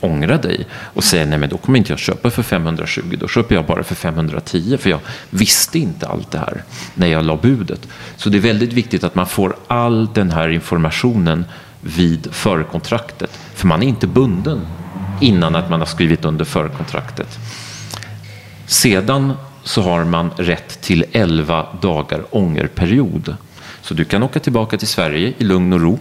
ångra 0.00 0.36
dig 0.36 0.66
och 0.72 1.04
säga 1.04 1.26
nej 1.26 1.38
men 1.38 1.48
då 1.48 1.56
kommer 1.56 1.78
inte 1.78 1.92
jag 1.92 1.98
köpa 1.98 2.30
för 2.30 2.42
520, 2.42 3.16
då 3.20 3.28
köper 3.28 3.54
jag 3.54 3.66
bara 3.66 3.82
för 3.82 3.94
510 3.94 4.76
för 4.76 4.90
jag 4.90 5.00
visste 5.30 5.78
inte 5.78 6.06
allt 6.06 6.30
det 6.30 6.38
här 6.38 6.62
när 6.94 7.06
jag 7.06 7.24
la 7.24 7.36
budet. 7.36 7.88
Så 8.16 8.28
det 8.28 8.38
är 8.38 8.40
väldigt 8.40 8.72
viktigt 8.72 9.04
att 9.04 9.14
man 9.14 9.26
får 9.26 9.56
all 9.68 10.08
den 10.14 10.30
här 10.30 10.48
informationen 10.48 11.44
vid 11.80 12.28
förkontraktet, 12.32 13.38
för 13.54 13.66
man 13.66 13.82
är 13.82 13.86
inte 13.86 14.06
bunden 14.06 14.66
innan 15.20 15.56
att 15.56 15.70
man 15.70 15.80
har 15.80 15.86
skrivit 15.86 16.24
under 16.24 16.44
förkontraktet. 16.44 17.38
Sedan 18.66 19.32
så 19.64 19.82
har 19.82 20.04
man 20.04 20.30
rätt 20.36 20.80
till 20.80 21.04
11 21.12 21.66
dagar 21.82 22.24
ångerperiod. 22.30 23.36
Så 23.82 23.94
du 23.94 24.04
kan 24.04 24.22
åka 24.22 24.40
tillbaka 24.40 24.78
till 24.78 24.88
Sverige 24.88 25.32
i 25.38 25.44
lugn 25.44 25.72
och 25.72 25.80
ro 25.80 25.98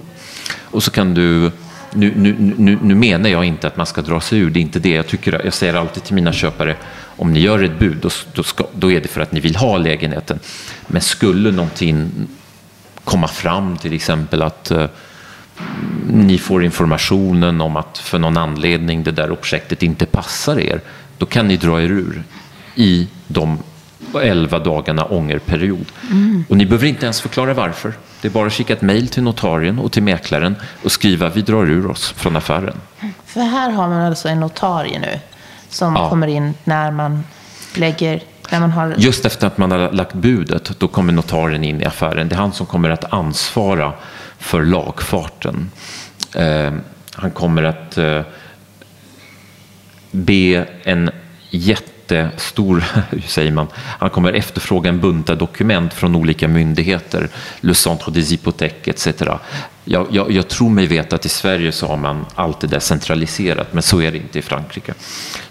och 0.62 0.84
så 0.84 0.92
kan 0.92 1.14
du 1.14 1.52
nu, 1.96 2.14
nu, 2.16 2.54
nu, 2.58 2.78
nu, 2.82 2.96
menar 2.96 3.30
jag 3.30 3.46
inte 3.46 3.68
att 3.68 3.78
man 3.78 3.86
ska 3.86 4.02
dra 4.02 4.22
sig 4.22 4.40
ur, 4.40 4.50
det 4.50 4.60
är 4.60 4.62
inte 4.62 4.80
det 4.80 4.90
jag 4.90 5.08
tycker. 5.08 5.42
Jag 5.44 5.54
säger 5.54 5.74
alltid 5.74 6.04
till 6.04 6.16
mina 6.16 6.34
köpare, 6.34 6.76
om 7.06 7.34
ni 7.34 7.40
gör 7.40 7.64
ett 7.64 7.80
bud, 7.80 7.98
då, 8.02 8.10
då, 8.34 8.44
ska, 8.44 8.66
då 8.74 8.92
är 8.92 9.02
det 9.02 9.08
för 9.08 9.22
att 9.22 9.32
ni 9.32 9.40
vill 9.40 9.56
ha 9.56 9.78
lägenheten. 9.78 10.40
Men 10.88 11.02
skulle 11.02 11.52
någonting 11.52 12.12
komma 13.04 13.28
fram, 13.28 13.78
till 13.78 13.94
exempel 13.94 14.42
att 14.42 14.72
eh, 14.72 14.86
ni 16.08 16.38
får 16.38 16.64
informationen 16.64 17.62
om 17.62 17.78
att 17.78 17.98
för 17.98 18.20
någon 18.20 18.38
anledning 18.38 19.04
det 19.04 19.12
där 19.12 19.28
projektet 19.28 19.84
inte 19.84 20.06
passar 20.06 20.60
er, 20.60 20.82
då 21.18 21.26
kan 21.26 21.48
ni 21.48 21.58
dra 21.58 21.82
er 21.82 21.90
ur 21.90 22.24
i 22.76 23.08
de 23.28 23.60
11 24.22 24.60
dagarna 24.60 25.06
ångerperiod. 25.06 25.86
Mm. 26.12 26.46
Och 26.50 26.58
ni 26.58 26.66
behöver 26.66 26.88
inte 26.88 27.06
ens 27.06 27.22
förklara 27.22 27.54
varför. 27.54 27.94
Det 28.22 28.28
är 28.28 28.32
bara 28.32 28.48
att 28.48 28.54
skicka 28.54 28.74
ett 28.74 28.82
mejl 28.82 29.08
till 29.08 29.24
notarien 29.24 29.80
och 29.80 29.92
till 29.92 30.04
mäklaren 30.04 30.56
och 30.84 30.92
skriva 30.92 31.30
vi 31.30 31.42
drar 31.42 31.66
ur 31.66 31.88
oss 31.88 32.12
från 32.12 32.36
affären. 32.36 32.76
För 33.26 33.42
här 33.42 33.70
har 33.70 33.90
man 33.90 34.02
alltså 34.02 34.28
en 34.30 34.40
notarie 34.40 35.00
nu 35.00 35.20
som 35.70 35.96
ja. 35.96 36.10
kommer 36.10 36.28
in 36.28 36.54
när 36.64 36.92
man 36.92 37.24
lägger 37.76 38.24
när 38.52 38.60
man 38.60 38.72
har... 38.72 38.96
Just 38.98 39.26
efter 39.26 39.48
att 39.48 39.58
man 39.58 39.72
har 39.72 39.92
lagt 39.92 40.14
budet, 40.14 40.80
då 40.80 40.88
kommer 40.88 41.14
notarien 41.14 41.64
in 41.64 41.82
i 41.82 41.86
affären. 41.86 42.30
Det 42.30 42.36
är 42.36 42.40
han 42.40 42.54
som 42.54 42.66
kommer 42.66 42.90
att 42.90 43.14
ansvara 43.14 43.94
för 44.38 44.64
lagfarten. 44.64 45.72
Eh, 46.36 46.74
han 47.14 47.32
kommer 47.32 47.64
att 47.64 47.98
eh, 47.98 48.22
be 50.12 50.68
en 50.84 51.10
jätte 51.50 51.93
jättestor, 52.12 52.84
hur 53.10 53.22
säger 53.28 53.52
man, 53.52 53.68
han 54.00 54.10
kommer 54.10 54.34
efterfråga 54.34 54.90
en 54.90 55.00
bunta 55.00 55.36
dokument 55.36 55.94
från 55.94 56.16
olika 56.16 56.48
myndigheter, 56.48 57.30
Le 57.62 57.74
Centre 57.74 58.12
des 58.12 58.32
Hypothèques 58.32 58.90
etc. 58.90 59.24
Jag, 59.86 60.08
jag, 60.12 60.32
jag, 60.32 60.48
tror 60.48 60.70
mig 60.70 60.88
veta 60.88 61.16
att 61.16 61.26
i 61.26 61.30
Sverige 61.30 61.72
så 61.72 61.88
har 61.88 61.98
man 61.98 62.26
allt 62.36 62.60
det 62.60 62.68
där 62.68 62.80
centraliserat, 62.80 63.74
men 63.74 63.84
så 63.84 64.02
är 64.02 64.12
det 64.12 64.18
inte 64.18 64.40
i 64.40 64.42
Frankrike. 64.42 64.94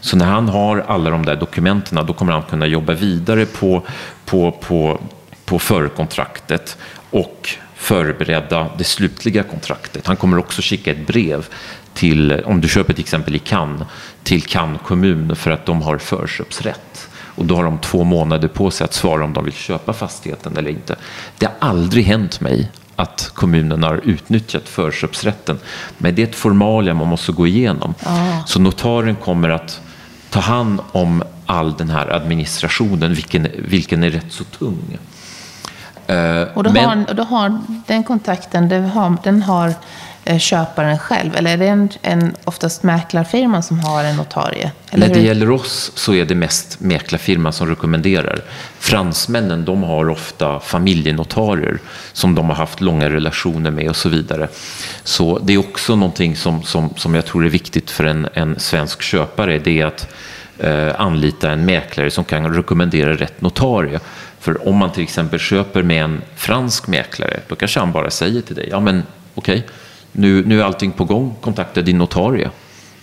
Så 0.00 0.16
när 0.16 0.26
han 0.26 0.48
har 0.48 0.84
alla 0.88 1.10
de 1.10 1.24
där 1.24 1.36
dokumenten, 1.36 2.06
då 2.06 2.12
kommer 2.12 2.32
han 2.32 2.42
kunna 2.42 2.66
jobba 2.66 2.92
vidare 2.92 3.46
på, 3.46 3.82
på, 4.24 4.52
på, 4.52 5.00
på 5.44 5.58
förkontraktet 5.58 6.78
och 7.10 7.48
förbereda 7.74 8.68
det 8.78 8.84
slutliga 8.84 9.42
kontraktet. 9.42 10.06
Han 10.06 10.16
kommer 10.16 10.38
också 10.38 10.62
skicka 10.62 10.90
ett 10.90 11.06
brev 11.06 11.46
till, 11.94 12.32
om 12.44 12.60
du 12.60 12.68
köper 12.68 12.92
till 12.92 13.02
exempel 13.02 13.36
i 13.36 13.38
Cannes, 13.38 13.88
till 14.22 14.42
Cannes 14.42 14.80
kommun 14.86 15.36
för 15.36 15.50
att 15.50 15.66
de 15.66 15.82
har 15.82 15.98
förköpsrätt. 15.98 17.08
Och 17.34 17.44
då 17.44 17.56
har 17.56 17.64
de 17.64 17.78
två 17.78 18.04
månader 18.04 18.48
på 18.48 18.70
sig 18.70 18.84
att 18.84 18.94
svara 18.94 19.24
om 19.24 19.32
de 19.32 19.44
vill 19.44 19.54
köpa 19.54 19.92
fastigheten 19.92 20.56
eller 20.56 20.70
inte. 20.70 20.96
Det 21.38 21.46
har 21.46 21.54
aldrig 21.58 22.04
hänt 22.04 22.40
mig 22.40 22.70
att 22.96 23.30
kommunen 23.34 23.82
har 23.82 24.00
utnyttjat 24.04 24.68
förköpsrätten. 24.68 25.58
Men 25.98 26.14
det 26.14 26.22
är 26.22 26.26
ett 26.26 26.34
formalia 26.34 26.94
man 26.94 27.08
måste 27.08 27.32
gå 27.32 27.46
igenom. 27.46 27.94
Ah. 28.02 28.44
Så 28.46 28.60
notaren 28.60 29.16
kommer 29.16 29.48
att 29.48 29.80
ta 30.30 30.40
hand 30.40 30.80
om 30.92 31.22
all 31.46 31.76
den 31.76 31.90
här 31.90 32.08
administrationen, 32.08 33.14
vilken, 33.14 33.48
vilken 33.58 34.04
är 34.04 34.10
rätt 34.10 34.32
så 34.32 34.44
tung. 34.44 34.98
Uh, 36.10 36.42
och, 36.54 36.62
då 36.64 36.72
men, 36.72 36.84
har, 36.84 37.14
då 37.14 37.22
har 37.22 37.60
den 37.86 38.04
kontakten, 38.04 38.68
den 38.68 38.84
har, 38.84 39.16
den 39.22 39.42
har 39.42 39.68
Eh, 39.68 39.76
köparen 40.38 40.98
själv? 40.98 41.36
Eller 41.36 41.52
är 41.52 41.56
det 41.56 41.66
en, 41.66 41.88
en 42.02 42.34
oftast 42.44 42.82
mäklarfirma 42.82 43.62
som 43.62 43.80
har 43.80 44.04
en 44.04 44.16
notarie? 44.16 44.72
Eller 44.90 45.06
När 45.06 45.14
det 45.14 45.20
hur? 45.20 45.26
gäller 45.26 45.50
oss 45.50 45.92
så 45.94 46.14
är 46.14 46.24
det 46.24 46.34
mest 46.34 46.80
mäklarfirman 46.80 47.52
som 47.52 47.68
rekommenderar. 47.68 48.40
Fransmännen 48.78 49.64
de 49.64 49.82
har 49.82 50.08
ofta 50.08 50.60
familjenotarier 50.60 51.78
som 52.12 52.34
de 52.34 52.48
har 52.48 52.56
haft 52.56 52.80
långa 52.80 53.10
relationer 53.10 53.70
med 53.70 53.88
och 53.88 53.96
så 53.96 54.08
vidare. 54.08 54.48
Så 55.04 55.38
det 55.38 55.52
är 55.52 55.58
också 55.58 55.96
någonting 55.96 56.36
som, 56.36 56.62
som, 56.62 56.94
som 56.96 57.14
jag 57.14 57.26
tror 57.26 57.44
är 57.44 57.50
viktigt 57.50 57.90
för 57.90 58.04
en, 58.04 58.28
en 58.34 58.58
svensk 58.58 59.02
köpare. 59.02 59.58
Det 59.58 59.80
är 59.80 59.86
att 59.86 60.14
eh, 60.58 61.00
anlita 61.00 61.50
en 61.50 61.64
mäklare 61.64 62.10
som 62.10 62.24
kan 62.24 62.54
rekommendera 62.54 63.12
rätt 63.12 63.40
notarie. 63.40 64.00
För 64.40 64.68
om 64.68 64.76
man 64.76 64.92
till 64.92 65.02
exempel 65.02 65.38
köper 65.38 65.82
med 65.82 66.04
en 66.04 66.22
fransk 66.36 66.86
mäklare, 66.86 67.40
då 67.48 67.54
kanske 67.54 67.80
han 67.80 67.92
bara 67.92 68.10
säger 68.10 68.40
till 68.40 68.56
dig, 68.56 68.68
ja 68.70 68.80
men 68.80 69.02
okej, 69.34 69.58
okay, 69.58 69.70
nu, 70.12 70.44
nu 70.46 70.60
är 70.60 70.64
allting 70.64 70.92
på 70.92 71.04
gång, 71.04 71.34
kontakta 71.40 71.82
din 71.82 71.98
notarie. 71.98 72.50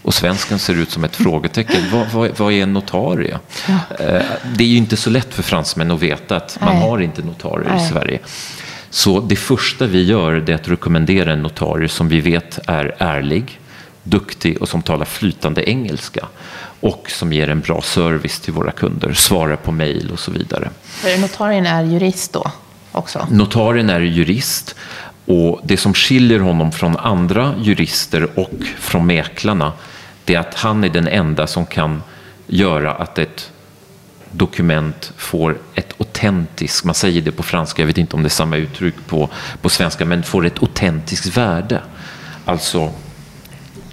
Och 0.02 0.13
svensken 0.13 0.60
ser 0.60 0.74
ut 0.74 0.91
som 0.91 1.04
ett 1.04 1.15
frågetecken. 1.15 1.84
Vad, 1.91 2.08
vad, 2.12 2.38
vad 2.38 2.54
är 2.54 2.63
en 2.63 2.74
notarie? 2.74 3.39
Ja. 3.67 4.06
Eh, 4.06 4.22
det 4.56 4.63
är 4.63 4.67
ju 4.67 4.78
inte 4.78 4.98
så 4.98 5.10
lätt 5.10 5.34
för 5.34 5.43
fransmän 5.43 5.91
att 5.91 6.00
veta 6.00 6.36
att 6.36 6.58
man 6.62 6.76
Nej. 6.76 6.89
har 6.89 7.00
inte 7.00 7.22
notarier 7.22 7.69
Nej. 7.69 7.86
i 7.86 7.89
Sverige. 7.89 8.19
Så 8.89 9.19
det 9.19 9.36
första 9.36 9.86
vi 9.86 10.04
gör 10.04 10.50
är 10.50 10.56
att 10.56 10.67
rekommendera 10.67 11.34
en 11.34 11.41
notarie 11.43 11.89
som 11.89 12.10
vi 12.10 12.22
vet 12.22 12.60
är 12.67 12.95
ärlig, 12.98 13.60
duktig 14.04 14.62
och 14.62 14.69
som 14.69 14.82
talar 14.82 15.06
flytande 15.06 15.69
engelska 15.69 16.26
och 16.80 17.12
som 17.12 17.34
ger 17.34 17.50
en 17.50 17.62
bra 17.62 17.82
service 17.82 18.39
till 18.39 18.54
våra 18.54 18.72
kunder, 18.72 19.13
svarar 19.13 19.56
på 19.56 19.72
mejl 19.72 20.12
och 20.12 20.19
så 20.19 20.32
vidare. 20.32 20.69
För 20.84 21.17
notarien 21.17 21.65
är 21.65 21.84
jurist 21.84 22.34
då 22.34 22.52
också? 22.91 23.28
Notarien 23.32 23.89
är 23.89 24.00
jurist 24.00 24.76
och 25.29 25.59
det 25.63 25.77
som 25.77 25.93
skiljer 25.93 26.39
honom 26.39 26.71
från 26.71 26.97
andra 26.97 27.55
jurister 27.61 28.39
och 28.39 28.51
från 28.79 29.07
mäklarna 29.07 29.73
det 30.25 30.35
är 30.35 30.39
att 30.39 30.53
han 30.53 30.83
är 30.83 30.89
den 30.89 31.07
enda 31.07 31.47
som 31.47 31.65
kan 31.65 32.03
göra 32.47 32.93
att 32.93 33.19
ett 33.19 33.51
dokument 34.31 35.13
får 35.17 35.57
ett 35.75 35.93
autentiskt, 35.99 36.85
man 36.85 36.95
säger 36.95 37.21
det 37.21 37.31
på 37.31 37.43
franska, 37.43 37.81
jag 37.81 37.87
vet 37.87 37.97
inte 37.97 38.15
om 38.15 38.23
det 38.23 38.27
är 38.27 38.29
samma 38.29 38.57
uttryck 38.57 38.95
på, 39.07 39.29
på 39.61 39.69
svenska, 39.69 40.05
men 40.05 40.23
får 40.23 40.45
ett 40.45 40.61
autentiskt 40.61 41.37
värde. 41.37 41.81
Alltså 42.45 42.91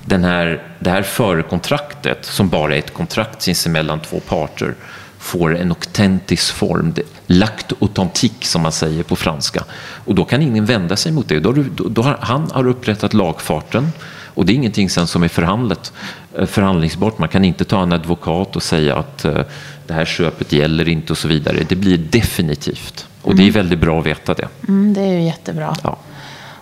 den 0.05 0.25
här, 0.25 0.63
det 0.79 0.91
här 0.91 1.03
förekontraktet, 1.03 2.25
som 2.25 2.49
bara 2.49 2.75
är 2.75 2.79
ett 2.79 2.95
kontrakt 2.95 3.43
sinsemellan 3.43 4.01
två 4.01 4.21
parter, 4.21 4.75
får 5.27 5.57
en 5.57 5.69
autentisk 5.69 6.55
form, 6.55 6.95
lagt 7.27 7.73
authentique 7.83 8.47
som 8.47 8.63
man 8.63 8.73
säger 8.73 9.03
på 9.03 9.17
franska. 9.17 9.65
Och 10.05 10.15
då 10.15 10.25
kan 10.25 10.43
ingen 10.43 10.65
vända 10.65 10.97
sig 10.97 11.13
mot 11.13 11.29
det. 11.29 11.41
Då, 11.41 11.53
då, 11.53 11.89
då 11.89 12.03
har, 12.03 12.19
han 12.21 12.51
har 12.51 12.67
upprättat 12.67 13.15
lagfarten 13.15 13.89
och 14.37 14.47
det 14.47 14.53
är 14.53 14.55
ingenting 14.55 14.91
sen 14.91 15.07
som 15.07 15.23
är 15.23 15.29
förhandlat, 15.29 15.93
eh, 16.39 16.47
förhandlingsbart. 16.47 17.19
Man 17.19 17.29
kan 17.29 17.45
inte 17.45 17.65
ta 17.65 17.83
en 17.83 17.93
advokat 17.93 18.57
och 18.57 18.63
säga 18.63 18.97
att 18.97 19.25
uh, 19.25 19.41
det 19.87 19.95
här 19.95 20.05
köpet 20.05 20.53
gäller 20.53 20.89
inte 20.89 21.13
och 21.13 21.19
så 21.19 21.29
vidare. 21.29 21.67
Det 21.69 21.77
blir 21.77 21.99
definitivt. 21.99 23.07
Och 23.23 23.33
mm. 23.33 23.37
det 23.37 23.43
är 23.43 23.45
mm. 23.45 23.55
väldigt 23.55 23.79
bra 23.79 24.01
att 24.01 24.07
veta 24.07 24.35
det. 24.35 24.49
Mm, 24.69 24.95
det 24.95 25.01
är 25.01 25.13
ju 25.13 25.23
jättebra. 25.23 25.77
Ja. 25.83 25.97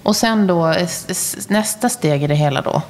Och 0.02 0.16
sen 0.16 0.46
då, 0.46 0.74
nästa 1.48 1.88
steg 1.88 2.22
i 2.22 2.26
det 2.26 2.34
hela 2.34 2.62
då? 2.62 2.82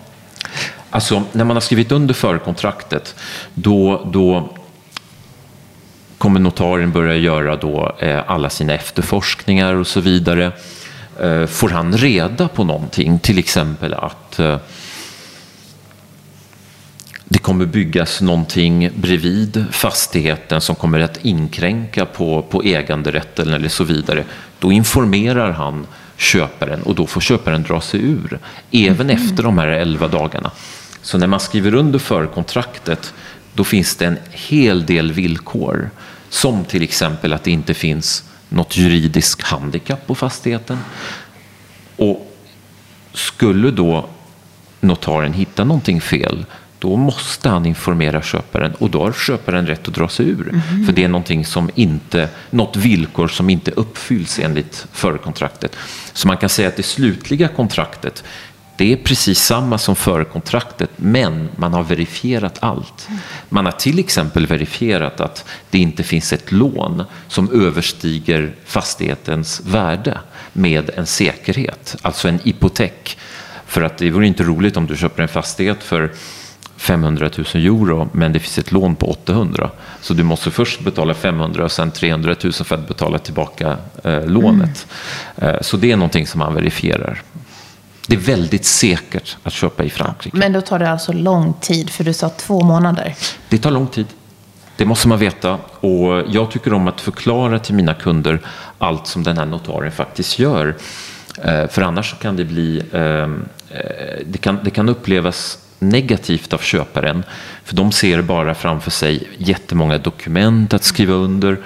Alltså, 0.91 1.23
när 1.33 1.45
man 1.45 1.57
har 1.57 1.61
skrivit 1.61 1.93
under 1.93 2.15
förkontraktet, 2.15 3.15
då, 3.55 4.09
då 4.13 4.49
kommer 6.25 6.41
notarien 6.41 6.93
börja 6.93 7.17
göra 7.17 7.57
då, 7.57 7.97
eh, 7.99 8.23
alla 8.27 8.51
sina 8.51 8.75
efterforskningar 8.75 9.75
och 9.75 9.87
så 9.87 10.01
vidare. 10.01 10.53
Eh, 11.21 11.47
får 11.47 11.69
han 11.69 11.97
reda 11.97 12.49
på 12.49 12.65
någonting, 12.65 13.19
till 13.19 13.39
exempel 13.39 13.95
att 13.95 14.39
eh, 14.39 14.57
det 17.25 17.39
kommer 17.39 17.67
byggas 17.67 18.21
någonting 18.21 18.91
bredvid 18.95 19.65
fastigheten 19.71 20.61
som 20.61 20.75
kommer 20.75 21.01
att 21.01 21.25
inkränka 21.25 22.07
på, 22.07 22.43
på 22.43 22.63
äganderätten 22.63 23.49
eller 23.49 23.69
så 23.69 23.85
vidare, 23.85 24.25
då 24.59 24.73
informerar 24.73 25.51
han 25.51 25.87
köparen 26.17 26.83
och 26.83 26.95
då 26.95 27.07
får 27.07 27.21
köparen 27.21 27.63
dra 27.63 27.81
sig 27.81 28.01
ur, 28.01 28.39
även 28.71 29.11
mm. 29.11 29.23
efter 29.23 29.43
de 29.43 29.59
här 29.59 29.69
elva 29.69 30.09
dagarna. 30.09 30.51
Så 31.03 31.19
när 31.19 31.27
man 31.27 31.41
skriver 31.41 31.75
under 31.75 31.99
förkontraktet, 31.99 33.15
då 33.55 33.65
finns 33.65 33.97
det 33.97 34.07
en 34.07 34.19
hel 34.31 34.87
del 34.87 35.13
villkor, 35.13 35.91
som 36.35 36.65
till 36.65 36.83
exempel 36.83 37.33
att 37.33 37.45
det 37.45 37.51
inte 37.51 37.75
finns 37.75 38.25
något 38.49 38.77
juridiskt 38.77 39.43
handikapp 39.43 40.07
på 40.07 40.15
fastigheten. 40.15 40.79
Och 41.97 42.37
skulle 43.13 43.71
då 43.71 44.09
notarien 44.81 45.33
hitta 45.33 45.65
någonting 45.65 46.01
fel, 46.01 46.47
då 46.79 46.97
måste 46.97 47.49
han 47.49 47.67
informera 47.67 48.23
köparen 48.23 48.75
och 48.75 48.91
då 48.91 49.03
har 49.03 49.13
köparen 49.13 49.67
rätt 49.67 49.89
att 49.89 49.95
dra 49.95 50.09
sig 50.09 50.29
ur. 50.29 50.49
Mm. 50.49 50.87
För 50.87 50.93
det 50.93 51.05
är 51.05 51.09
någonting 51.09 51.45
som 51.45 51.71
inte, 51.75 52.29
något 52.51 52.77
villkor 52.77 53.29
som 53.29 53.51
inte 53.51 53.71
uppfylls 53.71 54.39
enligt 54.39 54.87
förkontraktet. 54.93 55.77
Så 56.13 56.29
man 56.29 56.37
kan 56.37 56.49
säga 56.49 56.69
att 56.69 56.77
det 56.77 56.83
slutliga 56.83 57.49
kontraktet 57.49 58.25
det 58.77 58.93
är 58.93 58.97
precis 58.97 59.41
samma 59.41 59.79
som 59.79 59.97
förkontraktet, 59.97 60.91
men 60.97 61.49
man 61.57 61.73
har 61.73 61.83
verifierat 61.83 62.59
allt. 62.61 63.09
Man 63.49 63.65
har 63.65 63.73
till 63.73 63.99
exempel 63.99 64.47
verifierat 64.47 65.21
att 65.21 65.45
det 65.71 65.79
inte 65.79 66.03
finns 66.03 66.33
ett 66.33 66.53
lån 66.53 67.05
som 67.29 67.67
överstiger 67.67 68.55
fastighetens 68.65 69.61
värde 69.67 70.19
med 70.53 70.91
en 70.97 71.07
säkerhet, 71.07 71.97
alltså 72.03 72.29
en 72.29 72.39
hypotek. 72.45 73.19
För 73.67 73.83
att 73.83 73.99
det 73.99 74.11
vore 74.11 74.27
inte 74.27 74.43
roligt 74.43 74.77
om 74.77 74.87
du 74.87 74.97
köper 74.97 75.23
en 75.23 75.29
fastighet 75.29 75.83
för 75.83 76.13
500 76.77 77.31
000 77.37 77.47
euro, 77.55 78.09
men 78.13 78.33
det 78.33 78.39
finns 78.39 78.59
ett 78.59 78.73
lån 78.73 78.97
på 78.97 79.11
800. 79.11 79.71
Så 80.01 80.15
du 80.15 80.23
måste 80.23 80.51
först 80.51 80.81
betala 80.81 81.15
500 81.15 81.65
och 81.65 81.73
sen 81.73 81.91
300 81.91 82.37
000 82.45 82.53
för 82.53 82.75
att 82.75 82.89
betala 82.89 83.19
tillbaka 83.19 83.77
eh, 84.05 84.27
lånet. 84.27 84.87
Mm. 85.37 85.55
Eh, 85.55 85.61
så 85.61 85.77
det 85.77 85.93
är 85.93 85.97
någonting 85.97 86.27
som 86.27 86.39
man 86.39 86.55
verifierar. 86.55 87.23
Det 88.07 88.15
är 88.15 88.21
väldigt 88.21 88.65
säkert 88.65 89.37
att 89.43 89.53
köpa 89.53 89.85
i 89.85 89.91
Frankrike. 89.91 90.37
Men 90.37 90.53
då 90.53 90.61
tar 90.61 90.79
det 90.79 90.91
alltså 90.91 91.13
lång 91.13 91.55
tid, 91.61 91.91
för 91.91 92.05
du 92.05 92.13
sa 92.13 92.29
två 92.29 92.61
månader. 92.61 93.15
Det 93.49 93.59
tar 93.59 93.71
lång 93.71 93.87
tid. 93.87 94.07
Det 94.77 94.85
måste 94.85 95.09
man 95.09 95.19
veta. 95.19 95.59
Och 95.81 96.23
jag 96.29 96.51
tycker 96.51 96.73
om 96.73 96.89
att 96.89 97.01
förklara 97.01 97.59
till 97.59 97.75
mina 97.75 97.95
kunder 97.95 98.41
allt 98.79 99.07
som 99.07 99.23
den 99.23 99.39
här 99.39 99.47
notarien 99.47 99.93
faktiskt 99.93 100.39
gör. 100.39 100.77
Eh, 101.43 101.69
för 101.69 101.83
annars 101.83 102.15
kan 102.19 102.37
det 102.37 102.45
bli, 102.45 102.83
ehm, 102.93 103.45
eh, 103.71 104.27
det 104.27 104.39
kan, 104.39 104.59
det 104.65 104.71
kan 104.71 104.89
upplevas 104.89 105.59
negativt 105.79 106.53
av 106.53 106.59
köparen. 106.59 107.25
För 107.65 107.77
de 107.77 107.93
ser 107.93 108.23
bara 108.23 108.55
framför 108.55 108.91
sig 108.91 109.29
jättemånga 109.39 109.99
dokument 109.99 110.75
att 110.75 110.85
skriva 110.85 111.15
under. 111.15 111.59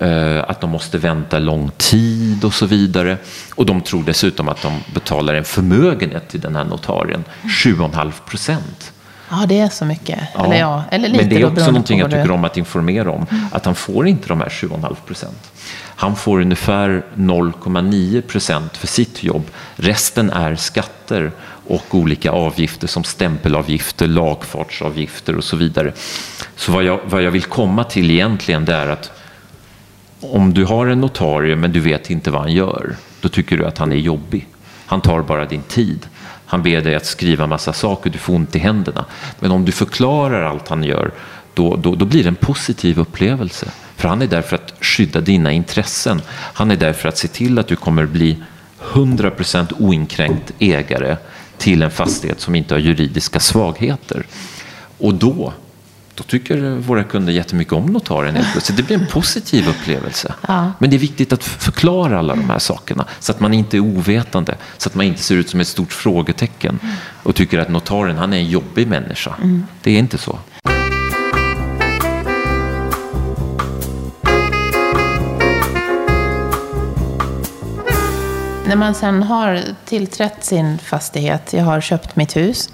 Eh, 0.00 0.44
att 0.50 0.60
de 0.60 0.70
måste 0.70 0.98
vänta 0.98 1.38
lång 1.38 1.70
tid 1.76 2.44
och 2.44 2.54
så 2.54 2.66
vidare. 2.66 3.16
Och 3.54 3.66
de 3.66 3.80
tror 3.80 4.02
dessutom 4.02 4.48
att 4.48 4.62
de 4.62 4.72
betalar 4.94 5.34
en 5.34 5.44
förmögenhet 5.44 6.28
till 6.28 6.40
den 6.40 6.56
här 6.56 6.64
notarien, 6.64 7.24
7,5 7.42 8.12
procent. 8.26 8.92
Ja, 9.30 9.44
det 9.48 9.60
är 9.60 9.68
så 9.68 9.84
mycket. 9.84 10.18
Ja, 10.34 10.44
eller 10.44 10.58
ja, 10.58 10.84
eller 10.90 11.08
lite 11.08 11.24
men 11.24 11.28
det 11.28 11.40
är 11.40 11.46
också 11.46 11.66
någonting 11.66 11.98
jag 11.98 12.10
tycker 12.10 12.30
om 12.30 12.44
att 12.44 12.56
informera 12.56 13.10
om, 13.10 13.26
mm. 13.30 13.44
att 13.52 13.64
han 13.64 13.74
får 13.74 14.08
inte 14.08 14.28
de 14.28 14.40
här 14.40 14.48
7,5 14.48 14.94
procent. 15.06 15.52
Han 15.96 16.16
får 16.16 16.40
ungefär 16.40 17.04
0,9 17.14 18.20
procent 18.20 18.76
för 18.76 18.86
sitt 18.86 19.22
jobb. 19.22 19.50
Resten 19.76 20.30
är 20.30 20.56
skatter 20.56 21.32
och 21.66 21.94
olika 21.94 22.30
avgifter 22.30 22.86
som 22.86 23.04
stämpelavgifter, 23.04 24.06
lagfartsavgifter 24.06 25.36
och 25.36 25.44
så 25.44 25.56
vidare. 25.56 25.92
Så 26.56 26.72
vad 26.72 26.84
jag, 26.84 27.00
vad 27.04 27.22
jag 27.22 27.30
vill 27.30 27.42
komma 27.42 27.84
till 27.84 28.10
egentligen 28.10 28.64
det 28.64 28.74
är 28.74 28.88
att 28.88 29.17
om 30.20 30.54
du 30.54 30.64
har 30.64 30.86
en 30.86 31.00
notarie 31.00 31.56
men 31.56 31.72
du 31.72 31.80
vet 31.80 32.10
inte 32.10 32.30
vad 32.30 32.40
han 32.40 32.52
gör, 32.52 32.96
då 33.20 33.28
tycker 33.28 33.56
du 33.56 33.66
att 33.66 33.78
han 33.78 33.92
är 33.92 33.96
jobbig. 33.96 34.46
Han 34.86 35.00
tar 35.00 35.22
bara 35.22 35.46
din 35.46 35.62
tid. 35.62 36.06
Han 36.46 36.62
ber 36.62 36.80
dig 36.80 36.94
att 36.94 37.06
skriva 37.06 37.46
massa 37.46 37.72
saker, 37.72 38.10
du 38.10 38.18
får 38.18 38.34
ont 38.34 38.56
i 38.56 38.58
händerna. 38.58 39.04
Men 39.40 39.50
om 39.50 39.64
du 39.64 39.72
förklarar 39.72 40.42
allt 40.42 40.68
han 40.68 40.84
gör, 40.84 41.10
då, 41.54 41.76
då, 41.76 41.94
då 41.94 42.04
blir 42.04 42.22
det 42.22 42.28
en 42.28 42.34
positiv 42.34 42.98
upplevelse. 42.98 43.70
För 43.96 44.08
han 44.08 44.22
är 44.22 44.26
där 44.26 44.42
för 44.42 44.56
att 44.56 44.74
skydda 44.80 45.20
dina 45.20 45.52
intressen. 45.52 46.22
Han 46.30 46.70
är 46.70 46.76
där 46.76 46.92
för 46.92 47.08
att 47.08 47.18
se 47.18 47.28
till 47.28 47.58
att 47.58 47.68
du 47.68 47.76
kommer 47.76 48.06
bli 48.06 48.38
100% 48.92 49.72
oinkränkt 49.78 50.52
ägare 50.58 51.16
till 51.58 51.82
en 51.82 51.90
fastighet 51.90 52.40
som 52.40 52.54
inte 52.54 52.74
har 52.74 52.78
juridiska 52.78 53.40
svagheter. 53.40 54.26
Och 54.98 55.14
då 55.14 55.52
då 56.18 56.24
tycker 56.24 56.76
våra 56.76 57.04
kunder 57.04 57.32
jättemycket 57.32 57.72
om 57.72 57.86
notarien 57.86 58.36
helt 58.36 58.52
plötsligt. 58.52 58.76
Det 58.76 58.82
blir 58.82 58.96
en 58.96 59.06
positiv 59.06 59.68
upplevelse. 59.68 60.34
Ja. 60.48 60.72
Men 60.78 60.90
det 60.90 60.96
är 60.96 60.98
viktigt 60.98 61.32
att 61.32 61.44
förklara 61.44 62.18
alla 62.18 62.34
de 62.34 62.50
här 62.50 62.58
sakerna 62.58 63.04
så 63.20 63.32
att 63.32 63.40
man 63.40 63.54
inte 63.54 63.76
är 63.76 63.80
ovetande, 63.80 64.54
så 64.78 64.88
att 64.88 64.94
man 64.94 65.06
inte 65.06 65.22
ser 65.22 65.34
ut 65.34 65.50
som 65.50 65.60
ett 65.60 65.68
stort 65.68 65.92
frågetecken 65.92 66.78
och 67.22 67.34
tycker 67.34 67.58
att 67.58 67.68
notarien 67.68 68.18
han 68.18 68.32
är 68.32 68.36
en 68.36 68.48
jobbig 68.48 68.88
människa. 68.88 69.34
Mm. 69.42 69.66
Det 69.82 69.90
är 69.90 69.98
inte 69.98 70.18
så. 70.18 70.38
När 78.66 78.76
man 78.76 78.94
sen 78.94 79.22
har 79.22 79.62
tillträtt 79.84 80.44
sin 80.44 80.78
fastighet, 80.78 81.52
jag 81.52 81.64
har 81.64 81.80
köpt 81.80 82.16
mitt 82.16 82.36
hus, 82.36 82.70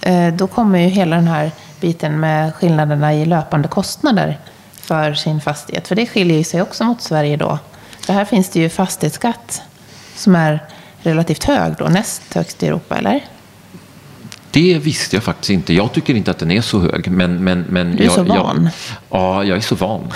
eh, 0.00 0.34
då 0.34 0.46
kommer 0.46 0.78
ju 0.78 0.86
hela 0.86 1.16
den 1.16 1.28
här 1.28 1.50
biten 1.80 2.20
med 2.20 2.54
skillnaderna 2.54 3.14
i 3.14 3.26
löpande 3.26 3.68
kostnader 3.68 4.38
för 4.74 5.14
sin 5.14 5.40
fastighet. 5.40 5.88
För 5.88 5.94
det 5.94 6.06
skiljer 6.06 6.44
sig 6.44 6.62
också 6.62 6.84
mot 6.84 7.02
Sverige 7.02 7.36
då. 7.36 7.58
För 8.00 8.12
här 8.12 8.24
finns 8.24 8.50
det 8.50 8.60
ju 8.60 8.68
fastighetsskatt 8.68 9.62
som 10.14 10.34
är 10.34 10.64
relativt 11.02 11.44
hög 11.44 11.74
då, 11.78 11.84
näst 11.84 12.34
högst 12.34 12.62
i 12.62 12.66
Europa, 12.66 12.96
eller? 12.96 13.24
Det 14.50 14.78
visste 14.78 15.16
jag 15.16 15.22
faktiskt 15.22 15.50
inte. 15.50 15.74
Jag 15.74 15.92
tycker 15.92 16.14
inte 16.14 16.30
att 16.30 16.38
den 16.38 16.50
är 16.50 16.60
så 16.60 16.80
hög. 16.80 17.10
Men, 17.10 17.44
men, 17.44 17.64
men 17.68 17.96
du 17.96 18.02
är 18.02 18.04
jag, 18.04 18.14
så 18.14 18.22
van. 18.22 18.70
Jag, 19.10 19.20
ja, 19.20 19.44
jag 19.44 19.56
är 19.56 19.60
så 19.60 19.74
van. 19.74 20.12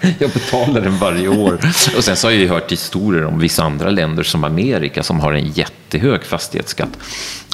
jag 0.18 0.30
betalar 0.30 0.80
den 0.80 0.98
varje 0.98 1.28
år. 1.28 1.58
Och 1.96 2.04
sen 2.04 2.16
så 2.16 2.26
har 2.26 2.32
jag 2.32 2.40
ju 2.40 2.48
hört 2.48 2.72
historier 2.72 3.24
om 3.24 3.38
vissa 3.38 3.62
andra 3.62 3.90
länder 3.90 4.22
som 4.22 4.44
Amerika 4.44 5.02
som 5.02 5.20
har 5.20 5.32
en 5.32 5.46
jätte 5.46 5.85
jättehög 5.86 6.24
fastighetsskatt. 6.24 6.98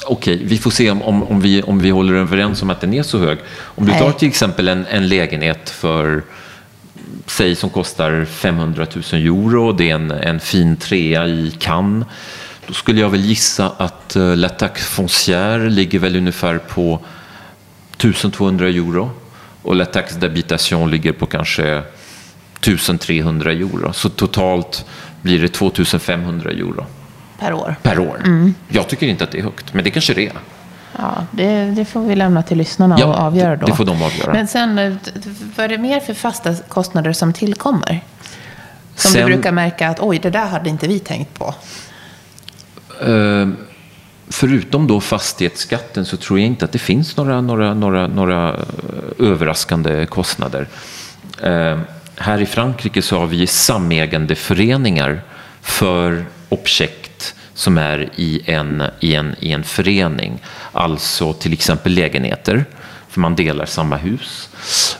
Okej, 0.05 0.41
vi 0.43 0.57
får 0.57 0.71
se 0.71 0.91
om, 0.91 1.01
om, 1.01 1.23
om, 1.23 1.41
vi, 1.41 1.61
om 1.61 1.79
vi 1.79 1.89
håller 1.89 2.13
överens 2.13 2.61
om 2.61 2.69
att 2.69 2.81
den 2.81 2.93
är 2.93 3.03
så 3.03 3.17
hög. 3.17 3.37
Om 3.61 3.85
du 3.85 3.91
tar 3.91 4.11
till 4.11 4.27
exempel 4.27 4.67
en, 4.67 4.85
en 4.85 5.07
lägenhet 5.07 5.69
för 5.69 6.23
säg 7.27 7.55
som 7.55 7.69
kostar 7.69 8.25
500 8.25 8.87
000 8.93 9.03
euro, 9.11 9.71
det 9.71 9.89
är 9.89 9.95
en, 9.95 10.11
en 10.11 10.39
fin 10.39 10.77
trea 10.77 11.27
i 11.27 11.51
Cannes. 11.59 12.07
Då 12.67 12.73
skulle 12.73 13.01
jag 13.01 13.09
väl 13.09 13.21
gissa 13.21 13.71
att 13.77 14.15
uh, 14.15 14.35
La 14.35 14.49
Taxe 14.49 15.01
Foncière 15.01 15.69
ligger 15.69 15.99
väl 15.99 16.15
ungefär 16.15 16.57
på 16.57 16.99
1200 17.97 18.67
euro 18.67 19.11
och 19.61 19.75
La 19.75 19.85
Taxe 19.85 20.19
d'Habitation 20.19 20.89
ligger 20.89 21.11
på 21.11 21.25
kanske 21.25 21.83
1300 22.59 23.51
euro. 23.51 23.93
Så 23.93 24.09
totalt 24.09 24.85
blir 25.21 25.41
det 25.41 25.47
2500 25.47 26.51
euro. 26.51 26.85
Per 27.39 27.53
år? 27.53 27.75
Per 27.81 27.99
år. 27.99 28.21
Mm. 28.25 28.55
Jag 28.67 28.87
tycker 28.87 29.07
inte 29.07 29.23
att 29.23 29.31
det 29.31 29.39
är 29.39 29.43
högt, 29.43 29.73
men 29.73 29.83
det 29.83 29.91
kanske 29.91 30.13
det 30.13 30.27
är. 30.27 30.33
Ja, 30.97 31.25
det, 31.31 31.65
det, 31.65 31.85
får 31.85 32.01
vi 32.01 32.15
lämna 32.15 32.43
till 32.43 32.57
lyssnarna 32.57 32.95
ja, 32.99 33.05
och 33.05 33.15
avgöra 33.15 33.55
då. 33.55 33.65
det 33.65 33.75
får 33.75 33.85
de 33.85 34.01
avgöra. 34.01 34.33
Men 34.33 34.47
sen, 34.47 34.77
eh, 34.77 34.93
vad 35.55 35.65
är 35.65 35.69
det 35.69 35.77
mer 35.77 35.99
för 35.99 36.13
fasta 36.13 36.55
kostnader 36.55 37.13
som 37.13 37.33
tillkommer? 37.33 38.01
Som 38.95 39.11
sen, 39.11 39.21
du 39.21 39.33
brukar 39.33 39.51
märka 39.51 39.89
att 39.89 39.99
oj, 39.99 40.19
det 40.19 40.29
där 40.29 40.45
hade 40.45 40.69
inte 40.69 40.87
vi 40.87 40.99
tänkt 40.99 41.33
på. 41.33 41.55
Uh, 43.07 43.49
förutom 44.27 44.87
då 44.87 45.01
fastighetsskatten 45.01 46.05
så 46.05 46.17
tror 46.17 46.39
jag 46.39 46.47
inte 46.47 46.65
att 46.65 46.71
det 46.71 46.79
finns 46.79 47.17
några, 47.17 47.41
några, 47.41 47.73
några, 47.73 48.07
några 48.07 48.49
eh, 48.49 49.27
överraskande 49.27 50.05
kostnader. 50.05 50.67
Uh, 51.45 51.79
här 52.17 52.41
i 52.41 52.45
Frankrike 52.45 53.01
så 53.01 53.19
har 53.19 53.27
vi 53.27 53.47
samägandeföreningar 53.47 55.21
för 55.61 56.25
objekt 56.49 57.02
som 57.53 57.77
är 57.77 58.09
i 58.15 58.41
en, 58.45 58.83
i, 58.99 59.15
en, 59.15 59.35
i 59.39 59.51
en 59.51 59.63
förening. 59.63 60.39
Alltså 60.71 61.33
till 61.33 61.53
exempel 61.53 61.93
lägenheter, 61.93 62.65
för 63.09 63.19
man 63.19 63.35
delar 63.35 63.65
samma 63.65 63.97
hus. 63.97 64.49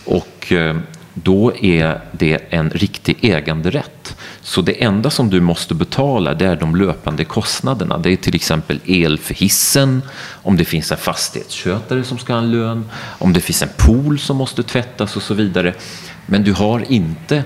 Och 0.05 0.51
eh, 0.51 0.75
då 1.13 1.55
är 1.57 2.01
det 2.11 2.39
en 2.49 2.69
riktig 2.69 3.17
äganderätt. 3.21 4.15
Så 4.41 4.61
det 4.61 4.83
enda 4.83 5.09
som 5.09 5.29
du 5.29 5.41
måste 5.41 5.73
betala 5.73 6.33
det 6.33 6.45
är 6.45 6.55
de 6.55 6.75
löpande 6.75 7.25
kostnaderna. 7.25 7.97
Det 7.97 8.09
är 8.09 8.15
till 8.15 8.35
exempel 8.35 8.79
el 8.85 9.17
för 9.17 9.33
hissen, 9.33 10.01
om 10.43 10.57
det 10.57 10.65
finns 10.65 10.91
en 10.91 10.97
fastighetsskötare 10.97 12.03
som 12.03 12.17
ska 12.17 12.33
ha 12.33 12.39
en 12.39 12.51
lön, 12.51 12.89
om 13.19 13.33
det 13.33 13.41
finns 13.41 13.61
en 13.61 13.69
pool 13.77 14.19
som 14.19 14.37
måste 14.37 14.63
tvättas 14.63 15.15
och 15.15 15.21
så 15.21 15.33
vidare. 15.33 15.73
Men 16.25 16.43
du 16.43 16.53
har 16.53 16.91
inte 16.91 17.43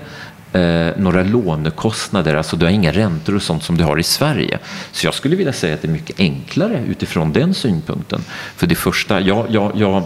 eh, 0.52 0.88
några 0.96 1.22
lånekostnader, 1.22 2.34
alltså 2.34 2.56
du 2.56 2.66
har 2.66 2.72
inga 2.72 2.92
räntor 2.92 3.34
och 3.34 3.42
sånt 3.42 3.62
som 3.62 3.76
du 3.76 3.84
har 3.84 3.98
i 3.98 4.02
Sverige. 4.02 4.58
Så 4.92 5.06
jag 5.06 5.14
skulle 5.14 5.36
vilja 5.36 5.52
säga 5.52 5.74
att 5.74 5.82
det 5.82 5.88
är 5.88 5.92
mycket 5.92 6.20
enklare 6.20 6.84
utifrån 6.88 7.32
den 7.32 7.54
synpunkten. 7.54 8.20
För 8.56 8.66
det 8.66 8.74
första, 8.74 9.20
jag, 9.20 9.46
jag, 9.50 9.72
jag, 9.74 10.02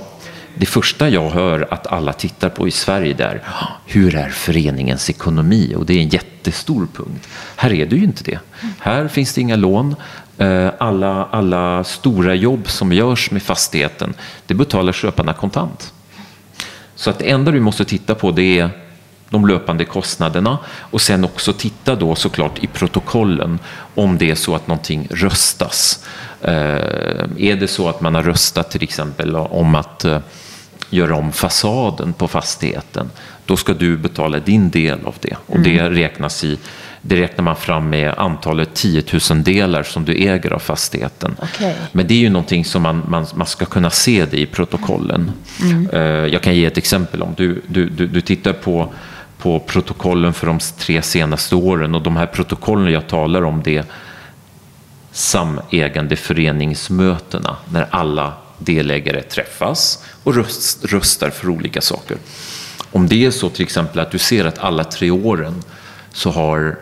det 0.55 0.67
första 0.67 1.09
jag 1.09 1.31
hör 1.31 1.69
att 1.71 1.87
alla 1.87 2.13
tittar 2.13 2.49
på 2.49 2.69
i 2.69 2.71
Sverige 2.71 3.17
är 3.19 3.43
hur 3.87 4.15
är 4.15 4.29
föreningens 4.29 5.11
ekonomi? 5.11 5.75
Och 5.77 5.87
det 5.87 5.95
är 5.95 6.01
en 6.01 6.09
jättestor 6.09 6.89
punkt. 6.95 7.29
Här 7.57 7.73
är 7.73 7.87
det 7.87 7.97
ju 7.97 8.05
inte 8.05 8.25
det. 8.25 8.39
Här 8.79 9.09
finns 9.09 9.35
det 9.35 9.41
inga 9.41 9.57
lån. 9.57 9.97
Eh, 10.39 10.69
alla, 10.79 11.25
alla 11.25 11.85
stora 11.85 12.35
jobb 12.35 12.71
som 12.71 12.93
görs 12.93 13.31
med 13.31 13.43
fastigheten, 13.43 14.15
det 14.47 14.55
betalar 14.55 14.93
köparna 14.93 15.33
kontant. 15.33 15.93
Så 16.95 17.11
att 17.11 17.19
det 17.19 17.31
enda 17.31 17.51
du 17.51 17.61
måste 17.61 17.85
titta 17.85 18.15
på 18.15 18.31
det 18.31 18.59
är 18.59 18.71
de 19.33 19.47
löpande 19.47 19.85
kostnaderna 19.85 20.59
och 20.67 21.01
sen 21.01 21.25
också 21.25 21.53
titta 21.53 21.95
då 21.95 22.15
såklart 22.15 22.65
i 22.65 22.67
protokollen 22.67 23.59
om 23.95 24.19
det 24.19 24.31
är 24.31 24.35
så 24.35 24.55
att 24.55 24.67
någonting 24.67 25.09
röstas. 25.11 26.05
Eh, 26.41 26.53
är 27.39 27.57
det 27.57 27.69
så 27.69 27.89
att 27.89 28.01
man 28.01 28.15
har 28.15 28.23
röstat 28.23 28.71
till 28.71 28.83
exempel 28.83 29.37
om 29.37 29.75
att 29.75 30.05
eh, 30.05 30.19
göra 30.91 31.17
om 31.17 31.33
fasaden 31.33 32.13
på 32.13 32.29
fastigheten, 32.29 33.11
då 33.47 33.57
ska 33.57 33.75
du 33.75 33.97
betala 33.97 34.39
din 34.39 34.71
del 34.71 34.99
av 35.05 35.15
det 35.21 35.37
och 35.47 35.57
mm. 35.57 35.63
det 35.77 35.91
räknas 35.91 36.45
i 36.45 36.59
det 37.05 37.17
räknar 37.17 37.45
man 37.45 37.57
fram 37.57 37.91
med 37.91 38.15
antalet 38.17 38.75
10 38.75 39.03
000 39.31 39.43
delar 39.43 39.83
som 39.83 40.05
du 40.05 40.13
äger 40.13 40.53
av 40.53 40.59
fastigheten. 40.59 41.37
Okay. 41.43 41.75
Men 41.93 42.07
det 42.07 42.15
är 42.15 42.19
ju 42.19 42.31
någonting 42.31 42.65
som 42.65 42.83
man, 42.83 43.03
man, 43.09 43.27
man 43.35 43.47
ska 43.47 43.65
kunna 43.65 43.91
se 43.91 44.25
det 44.25 44.41
i 44.41 44.47
protokollen. 44.47 45.33
Mm. 45.63 45.91
Eh, 45.93 46.01
jag 46.33 46.43
kan 46.43 46.55
ge 46.55 46.65
ett 46.65 46.79
exempel. 46.79 47.23
Om 47.23 47.35
du, 47.37 47.63
du, 47.67 47.89
du, 47.89 48.07
du 48.07 48.21
tittar 48.21 48.53
på, 48.53 48.93
på 49.43 49.59
protokollen 49.61 50.33
för 50.33 50.47
de 50.47 50.59
tre 50.79 51.03
senaste 51.03 51.55
åren 51.55 51.95
och 51.95 52.03
de 52.03 52.17
här 52.17 52.27
protokollen 52.27 52.93
jag 52.93 53.09
talar 53.09 53.45
om 53.45 53.63
det 53.63 53.77
är 53.77 53.85
samägande 55.13 56.17
föreningsmötena 56.17 57.57
när 57.71 57.87
alla 57.91 58.33
delägare 58.59 59.23
träffas 59.23 60.05
och 60.23 60.35
röst, 60.35 60.85
röstar 60.85 61.31
för 61.31 61.49
olika 61.49 61.81
saker. 61.81 62.17
Om 62.93 63.09
det 63.09 63.25
är 63.25 63.31
så 63.31 63.49
till 63.49 63.63
exempel 63.63 64.01
att 64.01 64.11
du 64.11 64.19
ser 64.19 64.45
att 64.45 64.59
alla 64.59 64.85
tre 64.85 65.11
åren 65.11 65.63
så 66.13 66.31
har 66.31 66.77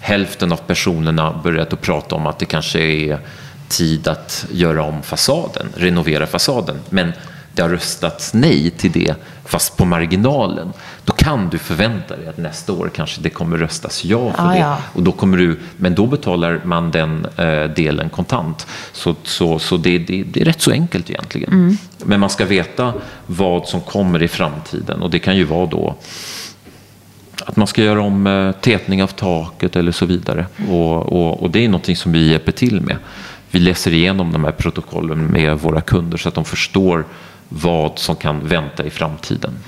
hälften 0.00 0.52
av 0.52 0.56
personerna 0.56 1.40
börjat 1.44 1.72
att 1.72 1.80
prata 1.80 2.14
om 2.14 2.26
att 2.26 2.38
det 2.38 2.44
kanske 2.44 2.80
är 2.80 3.18
tid 3.68 4.08
att 4.08 4.46
göra 4.50 4.82
om 4.82 5.02
fasaden, 5.02 5.66
renovera 5.76 6.26
fasaden. 6.26 6.76
Men 6.90 7.12
det 7.54 7.62
har 7.62 7.68
röstats 7.68 8.34
nej 8.34 8.70
till 8.70 8.92
det, 8.92 9.14
fast 9.44 9.76
på 9.76 9.84
marginalen. 9.84 10.72
Då 11.04 11.12
kan 11.12 11.48
du 11.48 11.58
förvänta 11.58 12.16
dig 12.16 12.28
att 12.28 12.38
nästa 12.38 12.72
år 12.72 12.90
kanske 12.94 13.20
det 13.20 13.30
kommer 13.30 13.58
röstas 13.58 14.04
ja 14.04 14.32
för 14.32 14.46
ah, 14.46 14.52
det. 14.52 14.58
Ja. 14.58 14.78
Och 14.92 15.02
då 15.02 15.12
kommer 15.12 15.38
du, 15.38 15.58
men 15.76 15.94
då 15.94 16.06
betalar 16.06 16.60
man 16.64 16.90
den 16.90 17.26
eh, 17.36 17.64
delen 17.64 18.08
kontant. 18.08 18.66
Så, 18.92 19.14
så, 19.22 19.58
så 19.58 19.76
det, 19.76 19.98
det, 19.98 20.22
det, 20.22 20.40
är 20.40 20.44
rätt 20.44 20.60
så 20.60 20.70
enkelt 20.70 21.10
egentligen. 21.10 21.52
Mm. 21.52 21.78
Men 21.98 22.20
man 22.20 22.30
ska 22.30 22.44
veta 22.44 22.92
vad 23.26 23.66
som 23.66 23.80
kommer 23.80 24.22
i 24.22 24.28
framtiden 24.28 25.02
och 25.02 25.10
det 25.10 25.18
kan 25.18 25.36
ju 25.36 25.44
vara 25.44 25.66
då 25.66 25.96
att 27.46 27.56
man 27.56 27.66
ska 27.66 27.82
göra 27.82 28.02
om 28.02 28.26
eh, 28.26 28.52
tätning 28.52 29.02
av 29.02 29.06
taket 29.06 29.76
eller 29.76 29.92
så 29.92 30.06
vidare. 30.06 30.46
Och, 30.70 31.12
och, 31.12 31.42
och, 31.42 31.50
det 31.50 31.64
är 31.64 31.68
någonting 31.68 31.96
som 31.96 32.12
vi 32.12 32.30
hjälper 32.30 32.52
till 32.52 32.80
med. 32.80 32.96
Vi 33.50 33.58
läser 33.58 33.92
igenom 33.92 34.32
de 34.32 34.44
här 34.44 34.52
protokollen 34.52 35.26
med 35.26 35.58
våra 35.58 35.80
kunder 35.80 36.18
så 36.18 36.28
att 36.28 36.34
de 36.34 36.44
förstår 36.44 37.04
vad 37.54 37.98
som 37.98 38.16
kan 38.16 38.48
vänta 38.48 38.84
i 38.84 38.90
framtiden. 38.90 39.58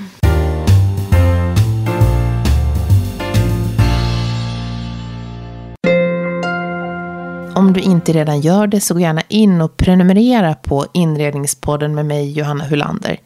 Om 7.55 7.73
du 7.73 7.81
inte 7.81 8.13
redan 8.13 8.41
gör 8.41 8.67
det 8.67 8.81
så 8.81 8.95
gå 8.95 9.01
gärna 9.01 9.23
in 9.29 9.61
och 9.61 9.77
prenumerera 9.77 10.55
på 10.55 10.87
Inredningspodden 10.95 11.95
med 11.95 12.07
mig 12.07 12.33
Johanna 12.33 12.65
Hulander. 12.65 13.21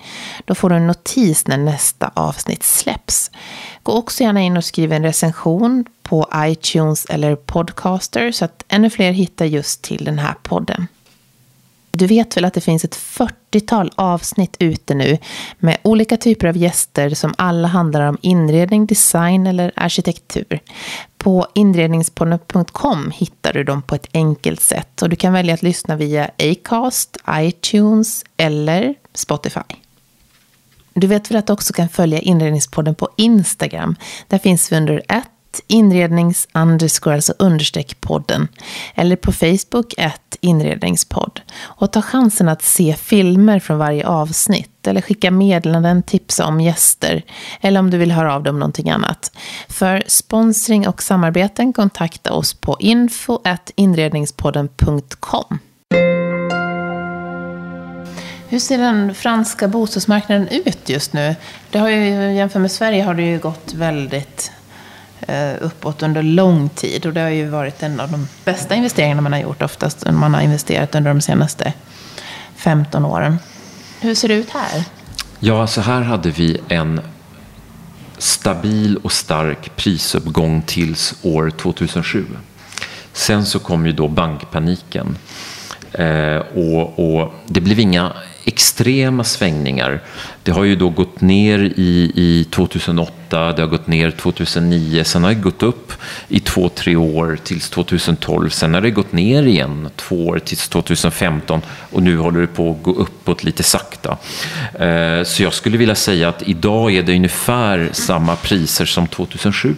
Då 0.44 0.54
får 0.54 0.70
du 0.70 0.76
en 0.76 0.86
notis 0.86 1.46
när 1.46 1.56
nästa 1.56 2.10
avsnitt 2.14 2.62
släpps. 2.62 3.30
Gå 3.82 3.92
också 3.92 4.22
gärna 4.22 4.40
in 4.40 4.56
och 4.56 4.64
skriv 4.64 4.92
en 4.92 5.02
recension 5.02 5.84
på 6.02 6.28
iTunes 6.36 7.04
eller 7.04 7.36
Podcaster 7.36 8.32
så 8.32 8.44
att 8.44 8.64
ännu 8.68 8.90
fler 8.90 9.12
hittar 9.12 9.44
just 9.44 9.82
till 9.82 10.04
den 10.04 10.18
här 10.18 10.34
podden. 10.42 10.86
Du 11.90 12.06
vet 12.06 12.36
väl 12.36 12.44
att 12.44 12.54
det 12.54 12.60
finns 12.60 12.84
ett 12.84 12.96
40-tal 12.96 13.92
avsnitt 13.94 14.56
ute 14.58 14.94
nu 14.94 15.18
med 15.58 15.76
olika 15.82 16.16
typer 16.16 16.46
av 16.46 16.56
gäster 16.56 17.10
som 17.10 17.34
alla 17.38 17.68
handlar 17.68 18.08
om 18.08 18.18
inredning, 18.22 18.86
design 18.86 19.46
eller 19.46 19.72
arkitektur. 19.76 20.60
På 21.18 21.46
inredningspodden.com 21.54 23.12
hittar 23.14 23.52
du 23.52 23.64
dem 23.64 23.82
på 23.82 23.94
ett 23.94 24.06
enkelt 24.12 24.60
sätt 24.60 25.02
och 25.02 25.08
du 25.08 25.16
kan 25.16 25.32
välja 25.32 25.54
att 25.54 25.62
lyssna 25.62 25.96
via 25.96 26.30
Acast, 26.38 27.16
iTunes 27.30 28.24
eller 28.36 28.94
Spotify. 29.14 29.60
Du 30.94 31.06
vet 31.06 31.30
väl 31.30 31.38
att 31.38 31.46
du 31.46 31.52
också 31.52 31.72
kan 31.72 31.88
följa 31.88 32.18
Inredningspodden 32.18 32.94
på 32.94 33.08
Instagram. 33.16 33.96
Där 34.28 34.38
finns 34.38 34.72
vi 34.72 34.76
under 34.76 35.02
ett 35.58 35.64
inrednings 35.66 36.48
underscore, 36.54 37.14
alltså 37.14 37.34
understreck 37.38 38.00
podden. 38.00 38.48
Eller 38.94 39.16
på 39.16 39.32
Facebook, 39.32 39.94
ett 39.98 40.36
inredningspodd. 40.40 41.40
Och 41.60 41.92
ta 41.92 42.02
chansen 42.02 42.48
att 42.48 42.62
se 42.62 42.94
filmer 42.94 43.58
från 43.58 43.78
varje 43.78 44.06
avsnitt. 44.06 44.86
Eller 44.86 45.00
skicka 45.00 45.30
meddelanden, 45.30 46.02
tipsa 46.02 46.46
om 46.46 46.60
gäster. 46.60 47.22
Eller 47.60 47.80
om 47.80 47.90
du 47.90 47.98
vill 47.98 48.12
höra 48.12 48.34
av 48.34 48.42
dig 48.42 48.50
om 48.50 48.58
någonting 48.58 48.90
annat. 48.90 49.32
För 49.68 50.02
sponsring 50.06 50.88
och 50.88 51.02
samarbeten 51.02 51.72
kontakta 51.72 52.32
oss 52.32 52.54
på 52.54 52.76
info 52.80 53.38
inredningspodden.com. 53.76 55.58
Hur 58.50 58.58
ser 58.58 58.78
den 58.78 59.14
franska 59.14 59.68
bostadsmarknaden 59.68 60.48
ut 60.48 60.88
just 60.88 61.12
nu? 61.12 61.36
Det 61.70 61.78
har 61.78 61.88
ju, 61.88 62.34
jämfört 62.34 62.62
med 62.62 62.72
Sverige 62.72 63.02
har 63.02 63.14
det 63.14 63.22
ju 63.22 63.38
gått 63.38 63.72
väldigt 63.74 64.52
Eh, 65.20 65.54
uppåt 65.60 66.02
under 66.02 66.22
lång 66.22 66.68
tid. 66.68 67.06
Och 67.06 67.12
det 67.12 67.20
har 67.20 67.28
ju 67.28 67.48
varit 67.48 67.82
en 67.82 68.00
av 68.00 68.10
de 68.10 68.28
bästa 68.44 68.74
investeringarna 68.74 69.22
man 69.22 69.32
har 69.32 69.40
gjort, 69.40 69.62
oftast 69.62 70.04
när 70.04 70.12
man 70.12 70.34
har 70.34 70.40
investerat 70.40 70.94
under 70.94 71.14
de 71.14 71.20
senaste 71.20 71.72
15 72.56 73.04
åren. 73.04 73.38
Hur 74.00 74.14
ser 74.14 74.28
det 74.28 74.34
ut 74.34 74.50
här? 74.50 74.84
Ja, 75.40 75.66
så 75.66 75.80
här 75.80 76.00
hade 76.00 76.30
vi 76.30 76.60
en 76.68 77.00
stabil 78.18 78.96
och 78.96 79.12
stark 79.12 79.76
prisuppgång 79.76 80.62
tills 80.62 81.14
år 81.22 81.50
2007. 81.50 82.26
Sen 83.12 83.46
så 83.46 83.58
kom 83.58 83.86
ju 83.86 83.92
då 83.92 84.08
bankpaniken. 84.08 85.18
Eh, 85.92 86.42
och, 86.54 86.98
och, 86.98 87.34
det 87.46 87.60
blev 87.60 87.80
inga 87.80 88.12
extrema 88.44 89.24
svängningar. 89.24 90.00
Det 90.42 90.50
har 90.50 90.64
ju 90.64 90.76
då 90.76 90.88
gått 90.88 91.20
ner 91.20 91.58
i, 91.58 92.12
i 92.14 92.46
2008, 92.50 93.52
det 93.52 93.62
har 93.62 93.66
gått 93.66 93.86
ner 93.86 94.10
2009, 94.10 95.04
sen 95.04 95.22
har 95.22 95.30
det 95.30 95.40
gått 95.40 95.62
upp 95.62 95.92
i 96.28 96.40
två, 96.40 96.68
tre 96.68 96.96
år 96.96 97.38
tills 97.44 97.70
2012. 97.70 98.50
Sen 98.50 98.74
har 98.74 98.80
det 98.80 98.90
gått 98.90 99.12
ner 99.12 99.42
igen 99.42 99.88
två 99.96 100.26
år 100.26 100.38
tills 100.38 100.68
2015 100.68 101.60
och 101.92 102.02
nu 102.02 102.18
håller 102.18 102.40
det 102.40 102.46
på 102.46 102.70
att 102.70 102.82
gå 102.82 102.92
uppåt 102.92 103.44
lite 103.44 103.62
sakta. 103.62 104.16
Eh, 104.74 105.24
så 105.24 105.42
jag 105.42 105.52
skulle 105.52 105.78
vilja 105.78 105.94
säga 105.94 106.28
att 106.28 106.48
idag 106.48 106.94
är 106.94 107.02
det 107.02 107.14
ungefär 107.14 107.90
samma 107.92 108.36
priser 108.36 108.84
som 108.84 109.06
2007. 109.06 109.74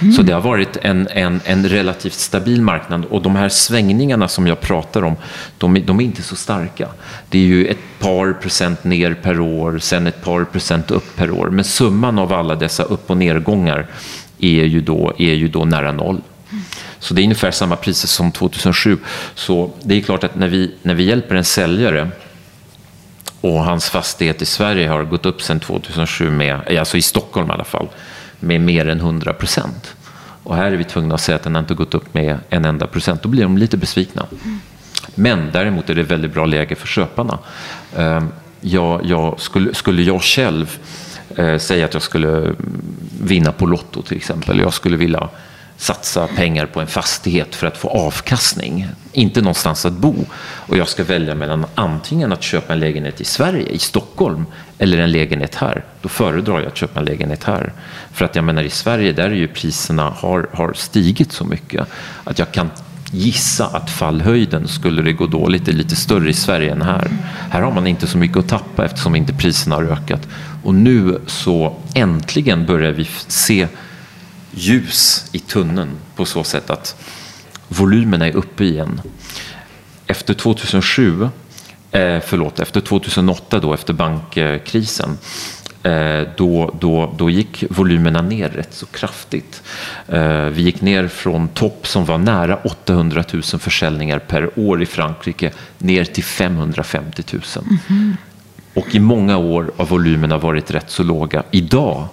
Mm. 0.00 0.12
Så 0.12 0.22
det 0.22 0.32
har 0.32 0.40
varit 0.40 0.76
en, 0.76 1.08
en, 1.10 1.40
en 1.44 1.68
relativt 1.68 2.12
stabil 2.12 2.62
marknad 2.62 3.04
och 3.04 3.22
de 3.22 3.36
här 3.36 3.48
svängningarna 3.48 4.28
som 4.28 4.46
jag 4.46 4.60
pratar 4.60 5.04
om, 5.04 5.16
de, 5.58 5.82
de, 5.86 6.00
är 6.00 6.04
inte 6.04 6.22
så 6.22 6.36
starka. 6.36 6.88
Det 7.28 7.38
är 7.38 7.42
ju 7.42 7.66
ett 7.66 7.98
par 7.98 8.32
procent 8.32 8.84
ner 8.84 9.14
per 9.14 9.40
år, 9.40 9.78
sen 9.78 10.06
ett 10.06 10.24
par 10.24 10.44
procent 10.44 10.90
upp 10.90 11.16
per 11.16 11.30
år. 11.30 11.50
Men 11.50 11.64
summan 11.64 12.18
av 12.18 12.32
alla 12.32 12.54
dessa 12.54 12.82
upp 12.82 13.10
och 13.10 13.16
nedgångar 13.16 13.86
är 14.38 14.64
ju 14.64 14.80
då, 14.80 15.12
är 15.18 15.34
ju 15.34 15.48
då 15.48 15.64
nära 15.64 15.92
noll. 15.92 16.20
Så 16.98 17.14
det 17.14 17.20
är 17.20 17.24
ungefär 17.24 17.50
samma 17.50 17.76
priser 17.76 18.08
som 18.08 18.32
2007. 18.32 18.98
Så 19.34 19.70
det 19.82 19.94
är 19.94 20.00
klart 20.00 20.24
att 20.24 20.34
när 20.34 20.48
vi, 20.48 20.74
när 20.82 20.94
vi 20.94 21.04
hjälper 21.04 21.34
en 21.34 21.44
säljare 21.44 22.08
och 23.40 23.64
hans 23.64 23.90
fastighet 23.90 24.42
i 24.42 24.46
Sverige 24.46 24.88
har 24.88 25.04
gått 25.04 25.26
upp 25.26 25.42
sedan 25.42 25.60
2007, 25.60 26.30
med, 26.30 26.78
alltså 26.78 26.96
i 26.96 27.02
Stockholm 27.02 27.50
i 27.50 27.52
alla 27.52 27.64
fall, 27.64 27.88
med 28.42 28.60
mer 28.60 28.88
än 28.88 28.98
100 28.98 29.32
procent. 29.32 29.94
Och 30.42 30.56
här 30.56 30.72
är 30.72 30.76
vi 30.76 30.84
tvungna 30.84 31.14
att 31.14 31.20
säga 31.20 31.36
att 31.36 31.42
den 31.42 31.56
inte 31.56 31.74
gått 31.74 31.94
upp 31.94 32.14
med 32.14 32.38
en 32.48 32.64
enda 32.64 32.86
procent. 32.86 33.22
Då 33.22 33.28
blir 33.28 33.42
de 33.42 33.58
lite 33.58 33.76
besvikna. 33.76 34.26
Men 35.14 35.50
däremot 35.52 35.90
är 35.90 35.94
det 35.94 36.02
väldigt 36.02 36.34
bra 36.34 36.46
läge 36.46 36.74
för 36.74 36.86
köparna. 36.86 37.38
Ehm, 37.96 38.28
jag, 38.60 39.06
jag, 39.06 39.40
skulle, 39.40 39.74
skulle 39.74 40.02
jag 40.02 40.22
själv 40.22 40.78
eh, 41.36 41.58
säga 41.58 41.84
att 41.84 41.94
jag 41.94 42.02
skulle 42.02 42.54
vinna 43.22 43.52
på 43.52 43.66
Lotto 43.66 44.02
till 44.02 44.16
exempel. 44.16 44.58
Jag 44.58 44.74
skulle 44.74 44.96
vilja 44.96 45.28
satsa 45.82 46.26
pengar 46.26 46.66
på 46.66 46.80
en 46.80 46.86
fastighet 46.86 47.54
för 47.54 47.66
att 47.66 47.76
få 47.76 47.88
avkastning, 47.88 48.88
inte 49.12 49.40
någonstans 49.40 49.86
att 49.86 49.92
bo. 49.92 50.14
Och 50.42 50.76
jag 50.76 50.88
ska 50.88 51.04
välja 51.04 51.34
mellan 51.34 51.66
antingen 51.74 52.32
att 52.32 52.42
köpa 52.42 52.72
en 52.72 52.80
lägenhet 52.80 53.20
i 53.20 53.24
Sverige, 53.24 53.68
i 53.68 53.78
Stockholm, 53.78 54.46
eller 54.78 54.98
en 54.98 55.12
lägenhet 55.12 55.54
här. 55.54 55.84
Då 56.02 56.08
föredrar 56.08 56.58
jag 56.58 56.66
att 56.66 56.76
köpa 56.76 57.00
en 57.00 57.06
lägenhet 57.06 57.44
här. 57.44 57.72
För 58.12 58.24
att 58.24 58.36
jag 58.36 58.44
menar 58.44 58.62
i 58.62 58.70
Sverige, 58.70 59.12
där 59.12 59.30
är 59.30 59.34
ju 59.34 59.48
priserna 59.48 60.10
har, 60.16 60.48
har 60.52 60.72
stigit 60.72 61.32
så 61.32 61.44
mycket 61.44 61.86
att 62.24 62.38
jag 62.38 62.52
kan 62.52 62.70
gissa 63.10 63.66
att 63.66 63.90
fallhöjden, 63.90 64.68
skulle 64.68 65.02
det 65.02 65.12
gå 65.12 65.26
dåligt, 65.26 65.68
är 65.68 65.72
lite 65.72 65.96
större 65.96 66.30
i 66.30 66.34
Sverige 66.34 66.72
än 66.72 66.82
här. 66.82 67.08
Här 67.50 67.60
har 67.60 67.72
man 67.72 67.86
inte 67.86 68.06
så 68.06 68.18
mycket 68.18 68.36
att 68.36 68.48
tappa 68.48 68.84
eftersom 68.84 69.16
inte 69.16 69.32
priserna 69.32 69.74
har 69.74 69.84
ökat. 69.84 70.28
Och 70.62 70.74
nu 70.74 71.20
så 71.26 71.76
äntligen 71.94 72.66
börjar 72.66 72.92
vi 72.92 73.08
se 73.28 73.68
ljus 74.54 75.30
i 75.32 75.38
tunneln 75.38 75.90
på 76.16 76.24
så 76.24 76.44
sätt 76.44 76.70
att 76.70 76.96
volymerna 77.68 78.26
är 78.26 78.36
uppe 78.36 78.64
igen. 78.64 79.00
Efter 80.06 80.34
2007, 80.34 81.22
eh, 81.90 82.20
förlåt, 82.26 82.60
efter 82.60 82.80
2008 82.80 83.58
då, 83.60 83.74
efter 83.74 83.92
bankkrisen, 83.92 85.18
eh, 85.82 86.20
då, 86.36 86.74
då, 86.80 87.14
då 87.18 87.30
gick 87.30 87.64
volymerna 87.70 88.22
ner 88.22 88.48
rätt 88.48 88.74
så 88.74 88.86
kraftigt. 88.86 89.62
Eh, 90.08 90.44
vi 90.44 90.62
gick 90.62 90.80
ner 90.80 91.08
från 91.08 91.48
topp 91.48 91.86
som 91.86 92.04
var 92.04 92.18
nära 92.18 92.56
800 92.56 93.24
000 93.32 93.42
försäljningar 93.42 94.18
per 94.18 94.58
år 94.58 94.82
i 94.82 94.86
Frankrike 94.86 95.52
ner 95.78 96.04
till 96.04 96.24
550 96.24 97.22
000. 97.32 97.42
Mm 97.56 97.78
-hmm. 97.86 98.16
Och 98.74 98.94
i 98.94 99.00
många 99.00 99.36
år 99.36 99.72
har 99.76 99.86
volymerna 99.86 100.38
varit 100.38 100.70
rätt 100.70 100.90
så 100.90 101.02
låga. 101.02 101.42
Idag 101.50 102.08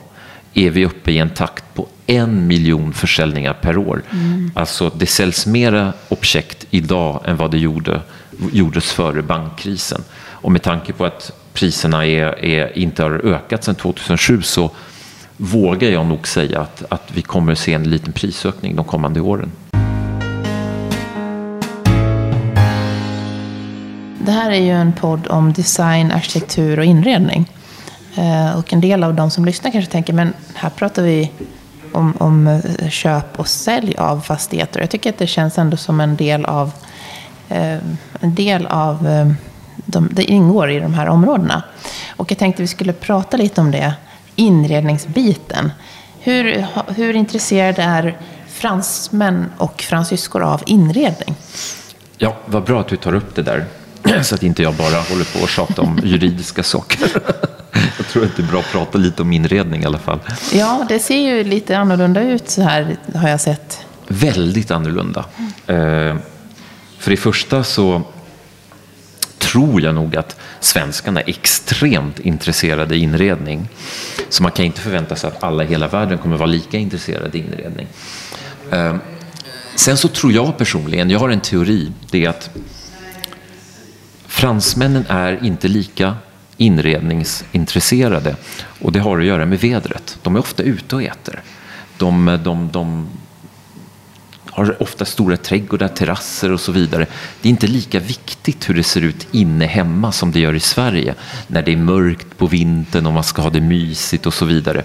är 0.53 0.69
vi 0.69 0.85
uppe 0.85 1.12
i 1.12 1.17
en 1.17 1.29
takt 1.29 1.63
på 1.73 1.88
en 2.05 2.47
miljon 2.47 2.93
försäljningar 2.93 3.53
per 3.53 3.77
år. 3.77 4.01
Mm. 4.12 4.51
Alltså 4.55 4.91
det 4.95 5.05
säljs 5.05 5.45
mera 5.45 5.93
objekt 6.09 6.65
idag 6.69 7.23
än 7.25 7.38
vad 7.38 7.51
det 7.51 7.57
gjorde, 7.57 8.01
gjordes 8.51 8.91
före 8.91 9.21
bankkrisen. 9.21 10.03
Och 10.41 10.51
med 10.51 10.62
tanke 10.62 10.93
på 10.93 11.05
att 11.05 11.31
priserna 11.53 12.05
är, 12.05 12.45
är, 12.45 12.77
inte 12.77 13.03
har 13.03 13.12
ökat 13.12 13.63
sedan 13.63 13.75
2007 13.75 14.41
så 14.41 14.71
vågar 15.38 15.89
jag 15.89 16.05
nog 16.05 16.27
säga 16.27 16.62
att, 16.62 16.83
att 16.89 17.12
vi 17.13 17.21
kommer 17.21 17.55
se 17.55 17.73
en 17.73 17.89
liten 17.89 18.13
prisökning 18.13 18.75
de 18.75 18.85
kommande 18.85 19.21
åren. 19.21 19.51
Det 24.25 24.31
här 24.31 24.51
är 24.51 24.62
ju 24.62 24.71
en 24.71 24.93
podd 24.93 25.27
om 25.27 25.53
design, 25.53 26.12
arkitektur 26.12 26.79
och 26.79 26.85
inredning. 26.85 27.45
Eh, 28.15 28.58
och 28.58 28.74
en 28.74 28.82
del 28.82 29.04
av 29.04 29.13
de 29.13 29.32
som 29.32 29.45
lyssnar 29.45 29.72
kanske 29.72 29.91
tänker, 29.91 30.13
men 30.13 30.34
här 30.54 30.69
pratar 30.69 31.04
vi 31.04 31.32
om, 31.91 32.13
om 32.17 32.48
eh, 32.48 32.89
köp 32.89 33.39
och 33.39 33.48
sälj 33.48 33.95
av 33.98 34.22
fastigheter. 34.22 34.80
Jag 34.80 34.89
tycker 34.89 35.10
att 35.10 35.17
det 35.17 35.28
känns 35.28 35.58
ändå 35.58 35.78
som 35.78 36.00
en 36.00 36.15
del 36.15 36.45
av, 36.45 36.72
eh, 37.50 37.78
en 38.19 38.36
del 38.36 38.65
av 38.67 39.08
de, 39.76 40.10
det 40.12 40.24
ingår 40.24 40.72
i 40.72 40.80
de 40.80 40.93
här 40.93 41.08
områdena. 41.08 41.63
Och 42.15 42.32
jag 42.32 42.38
tänkte 42.38 42.62
vi 42.62 42.67
skulle 42.67 42.93
prata 42.93 43.38
lite 43.38 43.62
om 43.62 43.72
det, 43.72 43.93
inredningsbiten. 44.36 45.72
Hur, 46.19 46.65
hur 46.88 47.15
intresserade 47.15 47.82
är 47.82 48.17
fransmän 48.48 49.45
och 49.58 49.82
fransyskor 49.82 50.43
av 50.43 50.63
inredning? 50.65 51.36
Ja, 52.17 52.38
vad 52.45 52.63
bra 52.63 52.80
att 52.80 52.88
du 52.88 52.95
tar 52.95 53.13
upp 53.13 53.36
det 53.36 53.41
där. 53.41 53.65
Så 54.22 54.36
att 54.36 54.43
inte 54.43 54.63
jag 54.63 54.74
bara 54.74 55.02
håller 55.02 55.38
på 55.38 55.43
och 55.43 55.50
tjatar 55.50 55.84
om 55.84 56.00
juridiska 56.04 56.63
saker. 56.63 57.10
Jag 57.71 58.08
tror 58.08 58.25
att 58.25 58.36
det 58.36 58.41
är 58.41 58.47
bra 58.47 58.60
att 58.60 58.71
prata 58.71 58.97
lite 58.97 59.21
om 59.21 59.34
inredning 59.34 59.84
i 59.84 59.86
alla 59.86 59.99
fall. 59.99 60.19
Ja, 60.53 60.86
det 60.89 60.99
ser 60.99 61.19
ju 61.19 61.43
lite 61.43 61.77
annorlunda 61.77 62.21
ut 62.21 62.49
så 62.49 62.62
här 62.62 62.97
har 63.15 63.29
jag 63.29 63.41
sett. 63.41 63.79
Väldigt 64.08 64.71
annorlunda. 64.71 65.25
Mm. 65.67 66.19
För 66.99 67.12
det 67.12 67.17
första 67.17 67.63
så 67.63 68.01
tror 69.38 69.82
jag 69.82 69.95
nog 69.95 70.15
att 70.15 70.36
svenskarna 70.60 71.21
är 71.21 71.29
extremt 71.29 72.19
intresserade 72.19 72.95
i 72.95 72.99
inredning. 72.99 73.69
Så 74.29 74.43
man 74.43 74.51
kan 74.51 74.65
inte 74.65 74.82
förvänta 74.82 75.15
sig 75.15 75.27
att 75.27 75.43
alla 75.43 75.63
i 75.63 75.67
hela 75.67 75.88
världen 75.88 76.17
kommer 76.17 76.38
vara 76.38 76.49
lika 76.49 76.77
intresserade 76.77 77.38
i 77.38 77.41
inredning. 77.41 77.88
Ehm, 78.71 78.99
sen 79.75 79.97
så 79.97 80.08
tror 80.08 80.32
jag 80.34 80.58
personligen, 80.58 81.10
jag 81.10 81.19
har 81.19 81.29
en 81.29 81.41
teori, 81.41 81.91
det 82.12 82.25
är 82.25 82.29
att 82.29 82.49
fransmännen 84.27 85.05
är 85.10 85.45
inte 85.45 85.67
lika 85.67 86.15
inredningsintresserade. 86.60 88.36
Och 88.82 88.91
det 88.91 89.00
har 89.00 89.19
att 89.19 89.26
göra 89.26 89.45
med 89.45 89.60
vädret. 89.60 90.17
De 90.22 90.36
är 90.36 90.39
ofta 90.39 90.63
ute 90.63 90.95
och 90.95 91.04
äter. 91.04 91.41
De, 91.98 92.39
de, 92.43 92.69
de 92.72 93.08
har 94.65 94.82
ofta 94.82 95.06
stora 95.06 95.38
trädgårdar, 95.38 95.88
terrasser 95.88 96.52
och 96.52 96.60
så 96.60 96.72
vidare. 96.72 97.06
Det 97.41 97.48
är 97.48 97.50
inte 97.50 97.67
lika 97.67 98.00
viktigt 98.00 98.69
hur 98.69 98.74
det 98.74 98.84
ser 98.84 99.02
ut 99.02 99.28
inne 99.32 99.65
hemma 99.65 100.12
som 100.12 100.32
det 100.32 100.39
gör 100.39 100.54
i 100.54 100.60
Sverige. 100.60 101.15
När 101.48 101.62
det 101.62 101.74
är 101.74 101.78
mörkt 101.78 102.38
på 102.38 102.48
vintern 102.48 103.06
och 103.06 103.13
man 103.13 103.24
ska 103.24 103.41
ha 103.41 103.50
det 103.50 103.62
mysigt 103.62 104.26
och 104.26 104.34
så 104.34 104.45
vidare. 104.45 104.84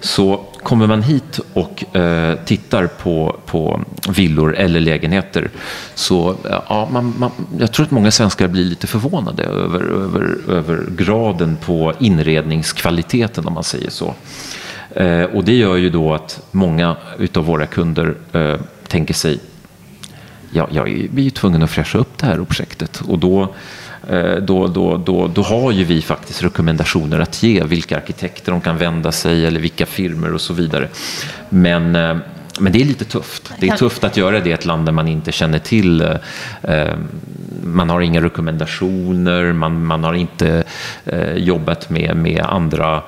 Så 0.00 0.44
kommer 0.62 0.86
man 0.86 1.02
hit 1.02 1.40
och 1.52 1.96
eh, 1.96 2.38
tittar 2.44 2.86
på, 2.86 3.40
på 3.46 3.80
villor 4.08 4.56
eller 4.56 4.80
lägenheter 4.80 5.50
så 5.94 6.30
eh, 6.30 6.60
ja, 6.68 6.88
man, 6.92 7.14
man, 7.18 7.30
jag 7.58 7.72
tror 7.72 7.86
att 7.86 7.90
många 7.90 8.10
svenskar 8.10 8.48
blir 8.48 8.64
lite 8.64 8.86
förvånade 8.86 9.44
över, 9.44 9.80
över, 9.80 10.38
över 10.48 10.86
graden 10.96 11.56
på 11.64 11.92
inredningskvaliteten 11.98 13.46
om 13.46 13.54
man 13.54 13.64
säger 13.64 13.90
så. 13.90 14.14
Eh, 14.90 15.24
och 15.24 15.44
det 15.44 15.54
gör 15.54 15.76
ju 15.76 15.90
då 15.90 16.14
att 16.14 16.40
många 16.50 16.96
utav 17.18 17.44
våra 17.44 17.66
kunder 17.66 18.14
eh, 18.32 18.56
tänker 18.88 19.14
sig 19.14 19.38
ja, 20.52 20.68
jag 20.72 20.88
är 20.88 21.20
ju 21.20 21.30
tvungen 21.30 21.62
att 21.62 21.70
fräscha 21.70 21.98
upp 21.98 22.18
det 22.18 22.26
här 22.26 22.44
projektet 22.44 23.00
och 23.08 23.18
då 23.18 23.54
eh, 24.08 24.36
då, 24.36 24.66
då, 24.66 24.96
då, 24.96 25.28
då 25.28 25.42
har 25.42 25.72
ju 25.72 25.84
vi 25.84 26.02
faktiskt 26.02 26.42
rekommendationer 26.42 27.20
att 27.20 27.42
ge 27.42 27.64
vilka 27.64 27.96
arkitekter 27.96 28.52
de 28.52 28.60
kan 28.60 28.78
vända 28.78 29.12
sig 29.12 29.46
eller 29.46 29.60
vilka 29.60 29.86
firmor 29.86 30.34
och 30.34 30.40
så 30.40 30.54
vidare. 30.54 30.88
Men, 31.48 31.96
eh, 31.96 32.16
men 32.60 32.72
det 32.72 32.80
är 32.80 32.84
lite 32.84 33.04
tufft. 33.04 33.52
Det 33.60 33.68
är 33.68 33.76
tufft 33.76 34.04
att 34.04 34.16
göra 34.16 34.40
det 34.40 34.50
i 34.50 34.52
ett 34.52 34.64
land 34.64 34.86
där 34.86 34.92
man 34.92 35.08
inte 35.08 35.32
känner 35.32 35.58
till 35.58 36.00
eh, 36.62 36.94
man 37.62 37.90
har 37.90 38.00
inga 38.00 38.22
rekommendationer, 38.22 39.52
man, 39.52 39.84
man 39.84 40.04
har 40.04 40.14
inte 40.14 40.64
jobbat 41.36 41.90
med, 41.90 42.16
med 42.16 42.40
andra, 42.40 43.02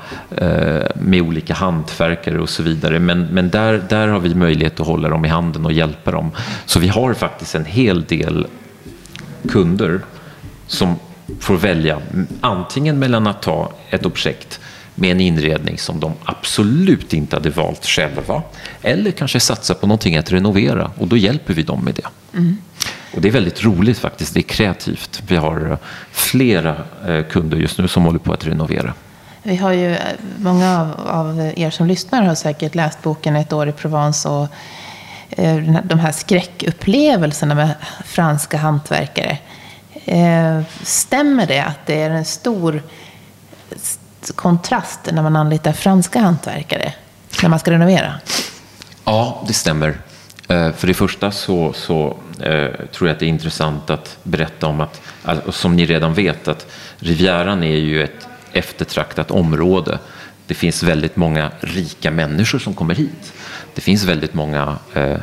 med 0.95 1.23
olika 1.23 1.55
hantverkare 1.55 2.41
och 2.41 2.49
så 2.49 2.63
vidare. 2.63 2.99
Men, 2.99 3.23
men 3.23 3.51
där, 3.51 3.83
där 3.89 4.09
har 4.09 4.21
vi 4.21 4.35
möjlighet 4.35 4.81
att 4.81 4.87
hålla 4.87 5.09
dem 5.09 5.25
i 5.25 5.29
handen 5.29 5.65
och 5.65 5.73
hjälpa 5.73 6.11
dem. 6.11 6.31
Så 6.67 6.81
vi 6.81 6.89
har 6.89 7.15
faktiskt 7.15 7.55
en 7.55 7.65
hel 7.65 8.05
del 8.05 8.47
kunder 9.49 10.01
som 10.67 10.97
får 11.41 11.57
välja 11.57 12.01
antingen 12.41 12.99
mellan 12.99 13.27
att 13.27 13.43
ta 13.43 13.73
ett 13.91 14.07
objekt 14.07 14.61
med 14.99 15.11
en 15.11 15.21
inredning 15.21 15.79
som 15.79 16.01
de 16.01 16.13
absolut 16.25 17.13
inte 17.13 17.37
hade 17.37 17.51
valt 17.51 17.87
själva. 17.87 18.43
Eller 18.83 19.11
kanske 19.11 19.41
satsa 19.41 19.75
på 19.75 19.87
någonting 19.87 20.17
att 20.17 20.33
renovera 20.33 20.91
och 20.99 21.09
då 21.09 21.17
hjälper 21.17 21.55
vi 21.55 21.63
dem 21.63 21.85
med 21.85 21.95
det. 21.95 22.39
Mm. 22.39 22.57
Och 23.15 23.21
det 23.21 23.29
är 23.29 23.33
väldigt 23.33 23.65
roligt 23.65 23.99
faktiskt, 23.99 24.35
det 24.35 24.41
är 24.41 24.43
kreativt. 24.43 25.23
Vi 25.29 25.37
har 25.37 25.71
eh, 25.71 25.79
flera 26.11 26.77
eh, 27.07 27.25
kunder 27.25 27.57
just 27.57 27.79
nu 27.79 27.89
som 27.89 28.05
håller 28.05 28.19
på 28.19 28.33
att 28.33 28.47
renovera. 28.47 28.95
Vi 29.43 29.57
har 29.57 29.73
ju, 29.73 29.93
eh, 29.93 29.99
många 30.39 30.81
av, 30.81 31.09
av 31.09 31.53
er 31.57 31.71
som 31.71 31.87
lyssnar 31.87 32.23
har 32.23 32.35
säkert 32.35 32.75
läst 32.75 33.03
boken 33.03 33.37
Ett 33.37 33.53
år 33.53 33.69
i 33.69 33.73
Provence 33.73 34.29
och 34.29 34.47
de 35.83 35.99
här 35.99 36.13
skräckupplevelserna 36.13 37.55
med 37.55 37.75
franska 38.05 38.57
hantverkare. 38.57 39.39
Stämmer 40.83 41.47
det 41.47 41.61
att 41.61 41.87
det 41.87 42.03
är 42.03 42.11
en 42.11 42.25
stor 42.25 42.83
kontrast 44.35 45.01
när 45.13 45.23
man 45.23 45.37
anlitar 45.37 45.73
franska 45.73 46.21
hantverkare 46.21 46.93
när 47.43 47.49
man 47.49 47.59
ska 47.59 47.71
renovera? 47.71 48.15
Ja, 49.05 49.45
det 49.47 49.53
stämmer. 49.53 49.99
Eh, 50.49 50.73
för 50.73 50.87
det 50.87 50.95
första 50.95 51.31
så, 51.31 51.73
så 51.73 52.17
eh, 52.41 52.71
tror 52.93 53.09
jag 53.09 53.15
att 53.15 53.19
det 53.21 53.27
är 53.27 53.29
intressant 53.29 53.91
att 53.91 54.19
berätta 54.23 54.67
om 54.67 54.81
att, 54.81 55.01
alltså, 55.25 55.53
som 55.53 55.77
ni 55.77 55.87
redan 55.87 56.15
vet, 56.15 56.49
att 56.49 56.67
Rivieran 56.99 57.63
är 57.63 57.77
ju 57.77 58.05
ett 58.05 58.29
eftertraktat 58.53 59.31
område. 59.31 59.99
Det 60.47 60.55
finns 60.55 60.83
väldigt 60.83 61.17
många 61.17 61.51
rika 61.61 62.11
människor 62.11 62.59
som 62.59 62.75
kommer 62.75 62.95
hit. 62.95 63.33
Det 63.75 63.81
finns 63.81 64.05
väldigt 64.05 64.35
många 64.35 64.79
eh, 64.95 65.17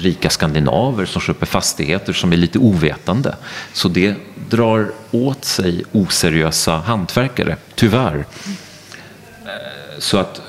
rika 0.00 0.30
skandinaver 0.30 1.04
som 1.04 1.20
köper 1.20 1.46
fastigheter 1.46 2.12
som 2.12 2.32
är 2.32 2.36
lite 2.36 2.58
ovetande. 2.58 3.36
Så 3.72 3.88
det 3.88 4.14
drar 4.50 4.92
åt 5.10 5.44
sig 5.44 5.84
oseriösa 5.92 6.76
hantverkare, 6.76 7.56
tyvärr. 7.74 8.16
Eh, 8.16 9.98
så 9.98 10.18
att 10.18 10.40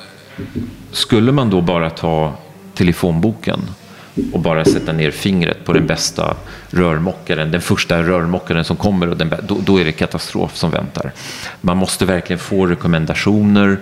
skulle 0.91 1.31
man 1.31 1.49
då 1.49 1.61
bara 1.61 1.89
ta 1.89 2.33
telefonboken 2.73 3.59
och 4.31 4.39
bara 4.39 4.65
sätta 4.65 4.91
ner 4.91 5.11
fingret 5.11 5.65
på 5.65 5.73
den 5.73 5.87
bästa 5.87 6.35
rörmokaren, 6.69 7.51
den 7.51 7.61
första 7.61 8.03
rörmokaren 8.03 8.63
som 8.63 8.75
kommer, 8.75 9.09
och 9.09 9.17
den, 9.17 9.33
då, 9.43 9.57
då, 9.65 9.79
är 9.79 9.85
det 9.85 9.91
katastrof 9.91 10.55
som 10.55 10.71
väntar. 10.71 11.11
Man 11.61 11.77
måste 11.77 12.05
verkligen 12.05 12.39
få 12.39 12.65
rekommendationer, 12.65 13.77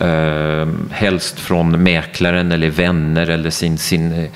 eh, 0.00 0.68
helst 0.90 1.40
från 1.40 1.82
mäklaren 1.82 2.52
eller 2.52 2.70
vänner 2.70 3.30
eller 3.30 3.50
sin, 3.50 3.78
sin 3.78 4.12
eh, 4.12 4.30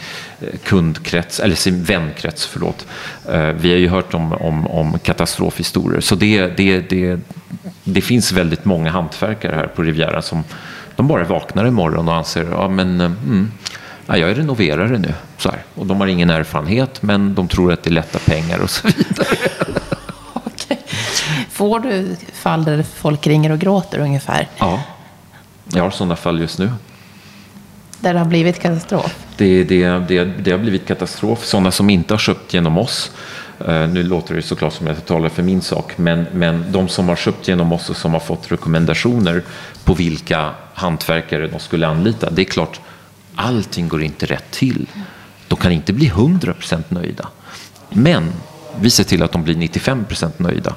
kundkrets, 0.64 1.40
eller 1.40 1.56
sin 1.56 1.84
vänkrets, 1.84 2.46
förlåt. 2.46 2.86
Eh, 3.28 3.48
vi 3.48 3.70
har 3.70 3.78
ju 3.78 3.88
hört 3.88 4.14
om, 4.14 4.32
om, 4.32 4.66
om 4.66 4.98
katastrofhistorier, 4.98 6.00
så 6.00 6.14
det, 6.14 6.56
det, 6.56 6.80
det, 6.90 7.20
det 7.84 8.00
finns 8.00 8.32
väldigt 8.32 8.64
många 8.64 8.90
hantverkare 8.90 9.56
här 9.56 9.66
på 9.66 9.82
Riviera 9.82 10.22
som 10.22 10.44
de 10.96 11.08
bara 11.08 11.24
vaknar 11.24 11.66
imorgon 11.66 12.08
och 12.08 12.14
anser, 12.14 12.46
ja 12.50 12.68
men 12.68 13.00
eh, 13.00 13.06
mm, 13.06 13.50
ja, 14.06 14.16
jag 14.16 14.30
är 14.30 14.34
renoverare 14.34 14.98
nu. 14.98 15.14
Så 15.38 15.50
här. 15.50 15.62
Och 15.74 15.86
de 15.86 16.00
har 16.00 16.06
ingen 16.06 16.30
erfarenhet, 16.30 17.02
men 17.02 17.34
de 17.34 17.48
tror 17.48 17.72
att 17.72 17.82
det 17.82 17.90
är 17.90 17.92
lätta 17.92 18.18
pengar 18.18 18.58
och 18.58 18.70
så 18.70 18.88
vidare. 18.88 19.36
okay. 20.44 20.76
Får 21.50 21.80
du 21.80 22.16
fall 22.32 22.64
där 22.64 22.82
folk 22.82 23.26
ringer 23.26 23.52
och 23.52 23.58
gråter 23.58 23.98
ungefär? 23.98 24.48
Ja, 24.58 24.82
jag 25.72 25.82
har 25.82 25.90
sådana 25.90 26.16
fall 26.16 26.40
just 26.40 26.58
nu. 26.58 26.70
Där 28.00 28.12
det 28.12 28.18
har 28.18 28.26
blivit 28.26 28.60
katastrof? 28.60 29.16
Det, 29.36 29.64
det, 29.64 29.86
det, 29.86 30.24
det 30.24 30.50
har 30.50 30.58
blivit 30.58 30.86
katastrof. 30.86 31.44
Sådana 31.44 31.70
som 31.70 31.90
inte 31.90 32.14
har 32.14 32.18
köpt 32.18 32.54
genom 32.54 32.78
oss. 32.78 33.10
Uh, 33.68 33.88
nu 33.88 34.02
låter 34.02 34.34
det 34.34 34.42
såklart 34.42 34.72
som 34.72 34.86
att 34.86 34.96
jag 34.96 35.06
talar 35.06 35.28
för 35.28 35.42
min 35.42 35.60
sak, 35.60 35.98
men, 35.98 36.26
men 36.32 36.72
de 36.72 36.88
som 36.88 37.08
har 37.08 37.16
köpt 37.16 37.48
genom 37.48 37.72
oss 37.72 37.90
och 37.90 37.96
som 37.96 38.12
har 38.12 38.20
fått 38.20 38.52
rekommendationer 38.52 39.42
på 39.84 39.94
vilka 39.94 40.50
hantverkare 40.74 41.48
de 41.48 41.60
skulle 41.60 41.86
anlita. 41.86 42.30
Det 42.30 42.42
är 42.42 42.46
klart, 42.46 42.80
allting 43.36 43.88
går 43.88 44.02
inte 44.02 44.26
rätt 44.26 44.50
till. 44.50 44.86
De 45.48 45.58
kan 45.58 45.72
inte 45.72 45.92
bli 45.92 46.10
100% 46.10 46.82
nöjda. 46.88 47.28
Men 47.90 48.32
vi 48.80 48.90
ser 48.90 49.04
till 49.04 49.22
att 49.22 49.32
de 49.32 49.44
blir 49.44 49.54
95% 49.54 50.32
nöjda. 50.36 50.76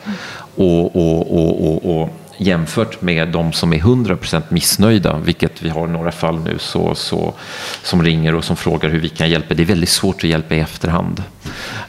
Och, 0.55 0.95
och, 0.95 1.37
och, 1.37 2.01
och, 2.01 2.09
jämfört 2.37 3.01
med 3.01 3.27
de 3.27 3.53
som 3.53 3.73
är 3.73 3.77
100% 3.77 4.41
missnöjda, 4.49 5.17
vilket 5.17 5.61
vi 5.61 5.69
har 5.69 5.87
några 5.87 6.11
fall 6.11 6.39
nu, 6.39 6.59
så, 6.59 6.95
så, 6.95 7.33
som 7.83 8.03
ringer 8.03 8.35
och 8.35 8.43
som 8.43 8.55
frågar 8.55 8.89
hur 8.89 8.99
vi 8.99 9.09
kan 9.09 9.29
hjälpa. 9.29 9.53
Det 9.53 9.63
är 9.63 9.65
väldigt 9.65 9.89
svårt 9.89 10.15
att 10.15 10.29
hjälpa 10.29 10.55
i 10.55 10.59
efterhand. 10.59 11.23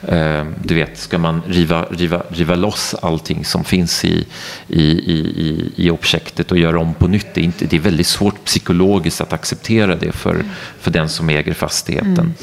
Eh, 0.08 0.46
du 0.64 0.74
vet, 0.74 0.98
ska 0.98 1.18
man 1.18 1.42
riva, 1.46 1.86
riva, 1.90 2.22
riva 2.28 2.54
loss 2.54 2.94
allting 3.02 3.44
som 3.44 3.64
finns 3.64 4.04
i, 4.04 4.26
i, 4.68 4.82
i, 4.82 5.72
i 5.76 5.90
objektet 5.90 6.52
och 6.52 6.58
göra 6.58 6.80
om 6.80 6.94
på 6.94 7.08
nytt, 7.08 7.34
det 7.34 7.40
är, 7.40 7.44
inte, 7.44 7.64
det 7.64 7.76
är 7.76 7.80
väldigt 7.80 8.06
svårt 8.06 8.44
psykologiskt 8.44 9.20
att 9.20 9.32
acceptera 9.32 9.96
det 9.96 10.12
för, 10.12 10.44
för 10.80 10.90
den 10.90 11.08
som 11.08 11.28
äger 11.28 11.54
fastigheten. 11.54 12.18
Mm. 12.18 12.34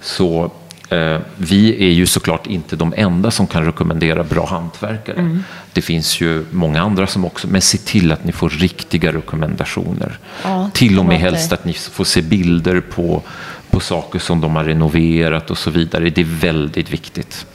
Så 0.00 0.50
vi 1.36 1.86
är 1.88 1.90
ju 1.90 2.06
såklart 2.06 2.46
inte 2.46 2.76
de 2.76 2.94
enda 2.96 3.30
som 3.30 3.46
kan 3.46 3.64
rekommendera 3.64 4.24
bra 4.24 4.46
hantverkare. 4.46 5.16
Mm. 5.16 5.44
Det 5.72 5.82
finns 5.82 6.20
ju 6.20 6.44
många 6.50 6.82
andra 6.82 7.06
som 7.06 7.24
också, 7.24 7.48
men 7.48 7.60
se 7.60 7.78
till 7.78 8.12
att 8.12 8.24
ni 8.24 8.32
får 8.32 8.48
riktiga 8.50 9.12
rekommendationer. 9.12 10.18
Ja, 10.42 10.70
till 10.74 10.98
och 10.98 11.04
med 11.04 11.18
helst 11.18 11.52
att 11.52 11.64
ni 11.64 11.72
får 11.72 12.04
se 12.04 12.22
bilder 12.22 12.80
på, 12.80 13.22
på 13.70 13.80
saker 13.80 14.18
som 14.18 14.40
de 14.40 14.56
har 14.56 14.64
renoverat 14.64 15.50
och 15.50 15.58
så 15.58 15.70
vidare. 15.70 16.10
Det 16.10 16.20
är 16.20 16.40
väldigt 16.40 16.90
viktigt. 16.90 17.46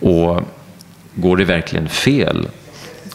Och 0.00 0.42
går 1.14 1.36
det 1.36 1.44
verkligen 1.44 1.88
fel, 1.88 2.48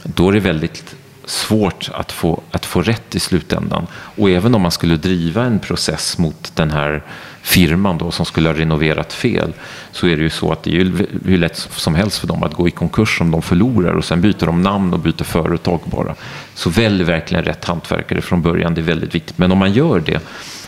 då 0.03 0.29
är 0.29 0.33
det 0.33 0.39
väldigt 0.39 0.95
svårt 1.25 1.89
att 1.93 2.11
få, 2.11 2.41
att 2.51 2.65
få 2.65 2.81
rätt 2.81 3.15
i 3.15 3.19
slutändan. 3.19 3.87
Och 3.91 4.29
även 4.29 4.55
om 4.55 4.61
man 4.61 4.71
skulle 4.71 4.97
driva 4.97 5.43
en 5.43 5.59
process 5.59 6.17
mot 6.17 6.51
den 6.55 6.71
här 6.71 7.03
firman 7.45 7.97
då, 7.97 8.11
som 8.11 8.25
skulle 8.25 8.49
ha 8.49 8.55
renoverat 8.55 9.13
fel 9.13 9.53
så 9.91 10.07
är 10.07 10.17
det 10.17 10.23
ju 10.23 10.29
så 10.29 10.51
att 10.51 10.63
det 10.63 10.69
är 10.69 10.73
ju 10.73 11.07
hur 11.25 11.37
lätt 11.37 11.57
som 11.57 11.95
helst 11.95 12.17
för 12.17 12.27
dem 12.27 12.43
att 12.43 12.53
gå 12.53 12.67
i 12.67 12.71
konkurs 12.71 13.21
om 13.21 13.31
de 13.31 13.41
förlorar 13.41 13.93
och 13.93 14.05
sen 14.05 14.21
byter 14.21 14.45
de 14.45 14.61
namn 14.61 14.93
och 14.93 14.99
byter 14.99 15.23
företag 15.23 15.79
bara. 15.85 16.15
Så 16.53 16.69
välj 16.69 17.03
verkligen 17.03 17.43
rätt 17.43 17.65
hantverkare 17.65 18.21
från 18.21 18.41
början, 18.41 18.73
det 18.73 18.81
är 18.81 18.83
väldigt 18.83 19.15
viktigt. 19.15 19.37
Men 19.37 19.51
om 19.51 19.57
man 19.57 19.73
gör 19.73 19.99
det, 19.99 20.19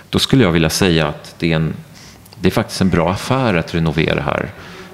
då 0.10 0.20
skulle 0.20 0.44
jag 0.44 0.52
vilja 0.52 0.70
säga 0.70 1.08
att 1.08 1.36
det 1.40 1.52
är, 1.52 1.56
en, 1.56 1.74
det 2.40 2.48
är 2.48 2.52
faktiskt 2.52 2.82
en 2.82 2.90
bra 2.90 3.12
affär 3.12 3.56
att 3.56 3.76
renovera 3.76 4.22
här. 4.22 4.50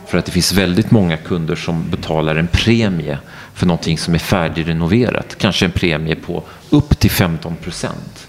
För 0.08 0.18
att 0.18 0.26
det 0.26 0.32
finns 0.32 0.54
väldigt 0.54 0.92
många 0.92 1.18
kunder 1.18 1.56
som 1.56 1.90
betalar 1.90 2.36
en 2.36 2.48
premie 2.48 3.18
för 3.54 3.66
någonting 3.66 3.98
som 3.98 4.16
är 4.16 4.20
färdigrenoverat. 4.20 5.36
Kanske 5.38 5.66
en 5.66 5.72
premie 5.72 6.16
på 6.16 6.44
upp 6.70 7.00
till 7.00 7.12
15 7.12 7.56
procent. 7.56 8.28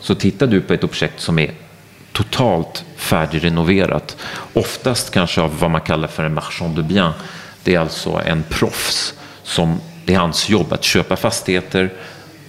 Så 0.00 0.14
tittar 0.14 0.46
du 0.46 0.60
på 0.60 0.74
ett 0.74 0.84
objekt 0.84 1.20
som 1.20 1.38
är 1.38 1.50
totalt 2.16 2.84
färdigrenoverat. 2.96 4.16
Oftast 4.52 5.10
kanske 5.10 5.40
av 5.40 5.58
vad 5.58 5.70
man 5.70 5.80
kallar 5.80 6.08
för 6.08 6.24
en 6.24 6.34
marchand 6.34 6.76
de 6.76 6.82
bien. 6.82 7.12
Det 7.64 7.74
är 7.74 7.80
alltså 7.80 8.20
en 8.26 8.42
proffs 8.48 9.14
som 9.42 9.80
det 10.04 10.14
är 10.14 10.18
hans 10.18 10.48
jobb 10.48 10.72
att 10.72 10.84
köpa 10.84 11.16
fastigheter, 11.16 11.92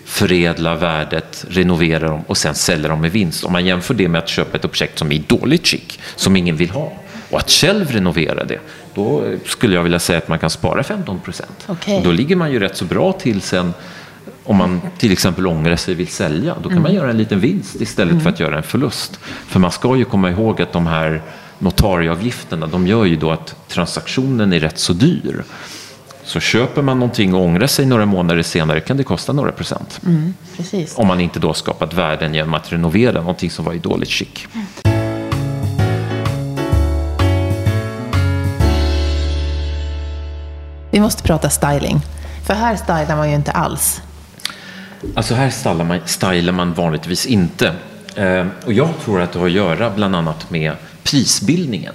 förädla 0.05 0.75
värdet, 0.75 1.45
renovera 1.49 2.07
dem 2.07 2.23
och 2.27 2.37
sen 2.37 2.55
sälja 2.55 2.89
dem 2.89 3.01
med 3.01 3.11
vinst. 3.11 3.43
Om 3.43 3.51
man 3.51 3.65
jämför 3.65 3.93
det 3.93 4.07
med 4.07 4.19
att 4.19 4.29
köpa 4.29 4.57
ett 4.57 4.65
objekt 4.65 4.99
som 4.99 5.11
är 5.11 5.15
i 5.15 5.23
dåligt 5.27 5.67
skick, 5.67 5.99
som 6.15 6.35
ingen 6.35 6.55
vill 6.55 6.69
ha, 6.69 6.93
och 7.29 7.39
att 7.39 7.51
själv 7.51 7.91
renovera 7.91 8.43
det, 8.43 8.59
då 8.93 9.23
skulle 9.45 9.75
jag 9.75 9.83
vilja 9.83 9.99
säga 9.99 10.17
att 10.17 10.27
man 10.27 10.39
kan 10.39 10.49
spara 10.49 10.83
15 10.83 11.19
procent. 11.19 11.65
Okay. 11.67 12.03
Då 12.03 12.11
ligger 12.11 12.35
man 12.35 12.51
ju 12.51 12.59
rätt 12.59 12.77
så 12.77 12.85
bra 12.85 13.13
till 13.13 13.41
sen 13.41 13.73
om 14.47 14.57
man 14.57 14.81
till 14.97 15.11
exempel 15.11 15.47
ångrar 15.47 15.75
sig 15.75 15.93
och 15.93 15.99
vill 15.99 16.07
sälja, 16.07 16.55
då 16.55 16.69
kan 16.69 16.71
mm. 16.71 16.83
man 16.83 16.93
göra 16.93 17.09
en 17.09 17.17
liten 17.17 17.39
vinst 17.39 17.75
istället 17.81 18.11
mm. 18.11 18.23
för 18.23 18.29
att 18.29 18.39
göra 18.39 18.57
en 18.57 18.63
förlust. 18.63 19.19
För 19.23 19.59
man 19.59 19.71
ska 19.71 19.95
ju 19.95 20.05
komma 20.05 20.29
ihåg 20.29 20.61
att 20.61 20.73
de 20.73 20.87
här 20.87 21.21
notarieavgifterna, 21.59 22.67
de 22.67 22.87
gör 22.87 23.05
ju 23.05 23.15
då 23.15 23.31
att 23.31 23.55
transaktionen 23.67 24.53
är 24.53 24.59
rätt 24.59 24.79
så 24.79 24.93
dyr. 24.93 25.43
Så 26.23 26.39
köper 26.39 26.81
man 26.81 26.99
någonting 26.99 27.33
och 27.33 27.41
ångrar 27.41 27.67
sig 27.67 27.85
några 27.85 28.05
månader 28.05 28.41
senare 28.41 28.79
kan 28.79 28.97
det 28.97 29.03
kosta 29.03 29.33
några 29.33 29.51
procent. 29.51 29.99
Mm, 30.05 30.33
om 30.95 31.07
man 31.07 31.19
inte 31.19 31.39
då 31.39 31.53
skapat 31.53 31.93
värden 31.93 32.33
genom 32.33 32.53
att 32.53 32.71
renovera 32.71 33.19
någonting 33.19 33.51
som 33.51 33.65
var 33.65 33.73
i 33.73 33.79
dåligt 33.79 34.09
skick. 34.09 34.47
Vi 40.91 40.99
måste 40.99 41.23
prata 41.23 41.49
styling. 41.49 42.01
För 42.45 42.53
här 42.53 42.75
stylar 42.75 43.17
man 43.17 43.29
ju 43.29 43.35
inte 43.35 43.51
alls. 43.51 44.01
Alltså 45.15 45.35
här 45.35 45.49
stylar 45.49 45.83
man, 45.83 45.99
stylar 46.05 46.53
man 46.53 46.73
vanligtvis 46.73 47.25
inte. 47.25 47.75
Eh, 48.15 48.47
och 48.65 48.73
jag 48.73 48.89
tror 49.05 49.21
att 49.21 49.31
det 49.31 49.39
har 49.39 49.45
att 49.45 49.51
göra 49.51 49.89
bland 49.89 50.15
annat 50.15 50.49
med 50.51 50.73
prisbildningen. 51.03 51.93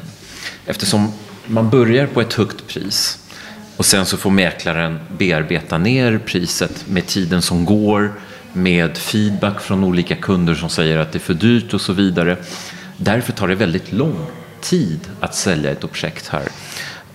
Eftersom 0.66 1.12
man 1.46 1.70
börjar 1.70 2.06
på 2.06 2.20
ett 2.20 2.34
högt 2.34 2.66
pris 2.66 3.18
och 3.76 3.86
sen 3.86 4.06
så 4.06 4.16
får 4.16 4.30
mäklaren 4.30 4.98
bearbeta 5.18 5.78
ner 5.78 6.18
priset 6.26 6.84
med 6.88 7.06
tiden 7.06 7.42
som 7.42 7.64
går, 7.64 8.12
med 8.52 8.98
feedback 8.98 9.60
från 9.60 9.84
olika 9.84 10.16
kunder 10.16 10.54
som 10.54 10.68
säger 10.68 10.98
att 10.98 11.12
det 11.12 11.18
är 11.18 11.20
för 11.20 11.34
dyrt 11.34 11.74
och 11.74 11.80
så 11.80 11.92
vidare. 11.92 12.36
Därför 12.96 13.32
tar 13.32 13.48
det 13.48 13.54
väldigt 13.54 13.92
lång 13.92 14.26
tid 14.60 15.00
att 15.20 15.34
sälja 15.34 15.70
ett 15.70 15.84
objekt 15.84 16.28
här. 16.28 16.48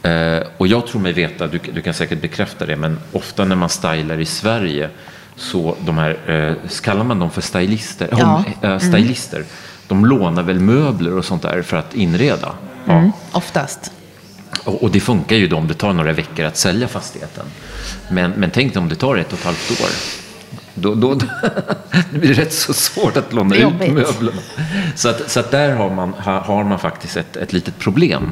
Eh, 0.01 0.47
och 0.57 0.67
jag 0.67 0.88
tror 0.88 1.01
mig 1.01 1.13
veta, 1.13 1.47
du, 1.47 1.59
du 1.73 1.81
kan 1.81 1.93
säkert 1.93 2.21
bekräfta 2.21 2.65
det, 2.65 2.75
men 2.75 2.99
ofta 3.11 3.45
när 3.45 3.55
man 3.55 3.69
stylar 3.69 4.19
i 4.19 4.25
Sverige 4.25 4.89
så 5.38 5.75
de 5.85 5.97
här, 5.97 6.17
eh, 6.31 6.69
kallar 6.81 7.03
man 7.03 7.19
dem 7.19 7.31
för 7.31 7.41
stylister? 7.41 8.07
Ja. 8.11 8.43
Eh, 8.61 8.77
stylister. 8.79 9.43
De 9.88 10.05
lånar 10.05 10.43
väl 10.43 10.59
möbler 10.59 11.17
och 11.17 11.25
sånt 11.25 11.41
där 11.41 11.61
för 11.61 11.77
att 11.77 11.95
inreda. 11.95 12.53
Ja. 12.85 12.93
Mm, 12.93 13.11
oftast. 13.31 13.91
Och, 14.63 14.83
och 14.83 14.91
det 14.91 14.99
funkar 14.99 15.35
ju 15.35 15.47
då 15.47 15.57
om 15.57 15.67
det 15.67 15.73
tar 15.73 15.93
några 15.93 16.13
veckor 16.13 16.45
att 16.45 16.57
sälja 16.57 16.88
fastigheten. 16.88 17.45
Men, 18.09 18.31
men 18.31 18.51
tänk 18.51 18.73
dig 18.73 18.79
om 18.81 18.89
det 18.89 18.95
tar 18.95 19.15
ett 19.17 19.33
och 19.33 19.39
ett 19.39 19.45
halvt 19.45 19.71
år. 19.81 19.89
Då, 20.73 20.95
då, 20.95 21.13
det 22.11 22.19
blir 22.19 22.33
rätt 22.33 22.53
så 22.53 22.73
svårt 22.73 23.17
att 23.17 23.33
låna 23.33 23.55
Det 23.55 23.61
ut 23.61 23.93
möblerna. 23.93 24.41
Så, 24.95 25.09
att, 25.09 25.31
så 25.31 25.39
att 25.39 25.51
där 25.51 25.75
har 25.75 25.89
man, 25.89 26.09
ha- 26.13 26.39
har 26.43 26.63
man 26.63 26.79
faktiskt 26.79 27.17
ett, 27.17 27.35
ett 27.38 27.53
litet 27.53 27.79
problem. 27.79 28.31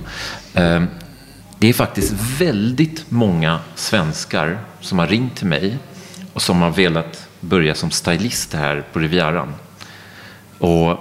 Eh, 0.54 0.84
Det 1.60 1.68
är 1.70 1.74
faktiskt 1.74 2.14
väldigt 2.40 3.06
många 3.10 3.60
svenskar 3.76 4.60
som 4.82 5.00
har 5.00 5.08
ringt 5.08 5.36
till 5.36 5.48
mig 5.48 5.78
och 6.36 6.42
som 6.42 6.62
har 6.62 6.70
velat 6.70 7.28
börja 7.40 7.76
som 7.76 7.92
stylist 7.92 8.54
här 8.54 8.84
på 8.94 9.00
Rivieran. 9.00 9.54
Och 10.58 11.00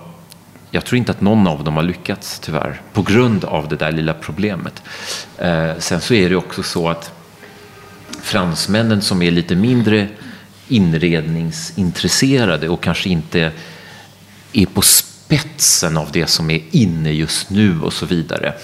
jag 0.70 0.84
tror 0.84 0.98
inte 0.98 1.12
att 1.12 1.20
någon 1.20 1.46
av 1.46 1.64
dem 1.64 1.76
har 1.76 1.82
lyckats 1.82 2.38
tyvärr, 2.38 2.80
på 2.92 3.02
grund 3.02 3.44
av 3.44 3.68
det 3.68 3.76
där 3.76 3.92
lilla 3.92 4.14
problemet. 4.14 4.82
Eh, 5.38 5.70
sen 5.78 6.00
så 6.00 6.14
är 6.14 6.30
det 6.30 6.36
också 6.36 6.62
så 6.62 6.88
att 6.88 7.12
fransmännen 8.22 9.02
som 9.02 9.22
är 9.22 9.30
lite 9.30 9.56
mindre 9.56 10.08
inredningsintresserade 10.68 12.68
och 12.68 12.82
kanske 12.82 13.08
inte 13.08 13.52
är 14.52 14.66
på 14.66 14.82
spetsen 14.82 15.96
av 15.96 16.12
det 16.12 16.26
som 16.26 16.50
är 16.50 16.62
inne 16.70 17.10
just 17.10 17.50
nu 17.50 17.80
och 17.80 17.92
så 17.92 18.06
vidare. 18.06 18.54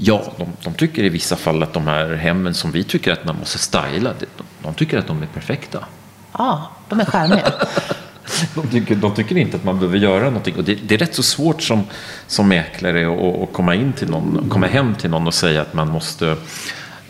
Ja, 0.00 0.32
de, 0.36 0.48
de 0.64 0.74
tycker 0.74 1.04
i 1.04 1.08
vissa 1.08 1.36
fall 1.36 1.62
att 1.62 1.72
de 1.72 1.86
här 1.86 2.14
hemmen 2.14 2.54
som 2.54 2.70
vi 2.72 2.84
tycker 2.84 3.12
att 3.12 3.24
man 3.24 3.36
måste 3.36 3.58
styla, 3.58 4.12
de, 4.20 4.26
de 4.62 4.74
tycker 4.74 4.98
att 4.98 5.06
de 5.06 5.22
är 5.22 5.26
perfekta. 5.26 5.84
Ja, 6.32 6.70
de 6.88 7.00
är 7.00 7.04
charmiga. 7.04 7.52
De 8.54 8.66
tycker, 8.68 8.94
de 8.94 9.14
tycker 9.14 9.36
inte 9.36 9.56
att 9.56 9.64
man 9.64 9.78
behöver 9.78 9.98
göra 9.98 10.24
någonting. 10.24 10.56
Och 10.56 10.64
det, 10.64 10.74
det 10.74 10.94
är 10.94 10.98
rätt 10.98 11.14
så 11.14 11.22
svårt 11.22 11.62
som, 11.62 11.84
som 12.26 12.48
mäklare 12.48 13.06
att- 13.42 13.52
komma, 13.52 13.74
in 13.74 13.92
till 13.92 14.10
någon, 14.10 14.48
komma 14.48 14.66
hem 14.66 14.94
till 14.94 15.10
någon 15.10 15.26
och 15.26 15.34
säga 15.34 15.62
att 15.62 15.74
man 15.74 15.88
måste 15.88 16.36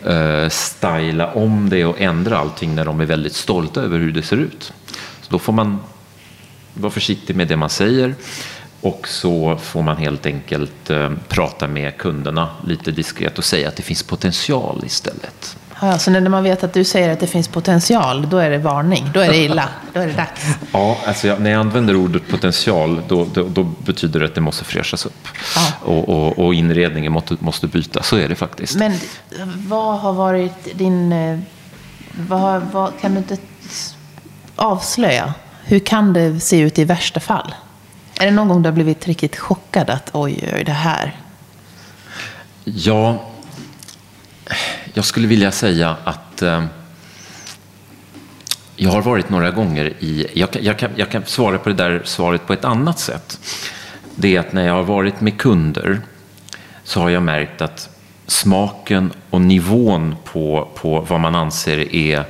uh, 0.07 0.49
styla 0.49 1.33
om 1.33 1.69
det 1.69 1.85
och 1.85 2.01
ändra 2.01 2.39
allting 2.39 2.75
när 2.75 2.85
de 2.85 3.01
är 3.01 3.07
väldigt 3.07 3.35
stolta 3.35 3.81
över 3.81 3.99
hur 3.99 4.13
det 4.13 4.23
ser 4.23 4.37
ut. 4.37 4.73
Så 5.23 5.29
då 5.29 5.39
får 5.39 5.53
man 5.53 5.79
vara 6.75 6.91
försiktig 6.91 7.37
med 7.37 7.49
det 7.49 7.57
man 7.57 7.71
säger. 7.71 8.15
Och 8.81 9.09
så 9.09 9.57
får 9.63 9.83
man 9.83 9.97
helt 9.97 10.27
enkelt 10.27 10.91
eh, 10.91 11.11
prata 11.29 11.67
med 11.67 11.97
kunderna 11.99 12.49
lite 12.67 12.91
diskret 12.91 13.39
och 13.39 13.45
säga 13.45 13.69
att 13.69 13.77
det 13.77 13.83
finns 13.83 14.03
potential 14.03 14.83
istället. 14.87 15.57
Ja, 15.81 15.99
så 15.99 16.11
när 16.11 16.21
man 16.21 16.43
vet 16.43 16.65
att 16.65 16.73
du 16.73 16.85
säger 16.85 17.11
att 17.11 17.21
det 17.21 17.27
finns 17.27 17.49
potential, 17.49 18.29
då 18.31 18.39
är 18.39 18.51
det 18.51 18.59
varning. 18.59 19.11
Då 19.15 19.21
är 19.21 19.29
det 19.29 19.37
illa. 19.37 19.69
Då 19.93 20.01
är 20.01 20.07
det 20.07 20.13
dags. 20.13 20.43
Ja, 20.73 20.99
alltså 21.07 21.27
jag, 21.29 21.41
när 21.41 21.51
jag 21.51 21.61
använder 21.61 21.97
ordet 21.97 22.29
potential 22.29 23.03
då, 23.09 23.27
då, 23.35 23.43
då 23.49 23.63
betyder 23.63 24.21
det 24.21 24.27
att 24.27 24.35
det 24.35 24.41
måste 24.41 24.65
fräschas 24.65 25.07
upp. 25.07 25.29
Ja. 25.57 25.73
Och, 25.83 26.09
och, 26.09 26.39
och 26.39 26.55
inredningen 26.55 27.13
måste, 27.13 27.37
måste 27.41 27.67
bytas, 27.67 28.09
så 28.09 28.17
är 28.17 28.29
det 28.29 28.35
faktiskt. 28.35 28.77
Men 28.77 28.93
vad 29.69 29.99
har 30.01 30.13
varit 30.13 30.79
din... 30.79 31.13
eh, 31.13 31.39
Vad, 32.29 32.63
vad, 32.73 32.93
kan 33.01 33.13
du 33.13 33.19
inte 33.19 33.37
avslöja? 34.57 35.35
Hur 35.65 35.79
kan 35.79 36.13
det 36.13 36.41
se 36.41 36.59
ut 36.61 36.79
i 36.79 36.85
värsta 36.85 37.21
fall? 37.21 37.55
Är 38.21 38.25
det 38.27 38.31
någon 38.31 38.49
gång 38.49 38.63
du 38.63 38.67
har 38.69 38.75
blivit 38.75 39.07
riktigt 39.07 39.37
chockad 39.37 39.91
att 39.91 40.11
oj, 40.13 40.51
oj, 40.55 40.65
det 40.65 40.73
här. 40.73 41.17
Ja, 42.65 43.25
jag 44.95 45.05
skulle 45.05 45.27
vilja 45.29 45.53
säga 45.53 45.97
att 46.05 46.43
eh, 46.43 46.65
jag 48.77 48.91
har 48.91 49.03
varit 49.03 49.31
några 49.31 49.51
gånger 49.51 49.93
i... 49.99 50.27
Jag, 50.35 50.51
kan- 50.51 50.65
jag, 50.65 50.79
kan, 50.79 50.91
jag 50.97 51.11
kan 51.11 51.25
svara 51.27 51.59
på 51.59 51.69
det 51.69 51.75
där 51.75 52.03
svaret 52.05 52.47
på 52.47 52.53
ett 52.53 52.65
annat 52.65 52.99
sätt. 52.99 53.41
Det 54.15 54.37
är 54.37 54.41
att 54.41 54.53
när 54.53 54.67
jag 54.67 54.75
har 54.75 54.83
varit 54.83 55.21
med 55.21 55.39
kunder 55.39 56.01
så 56.85 57.01
har 57.01 57.11
jag 57.11 57.23
märkt 57.23 57.63
att 57.63 57.89
smaken 58.27 59.13
och 59.31 59.41
nivån 59.41 60.17
på, 60.25 60.69
på 60.75 61.01
vad 61.01 61.21
man 61.21 61.35
anser 61.35 61.95
är, 61.95 62.25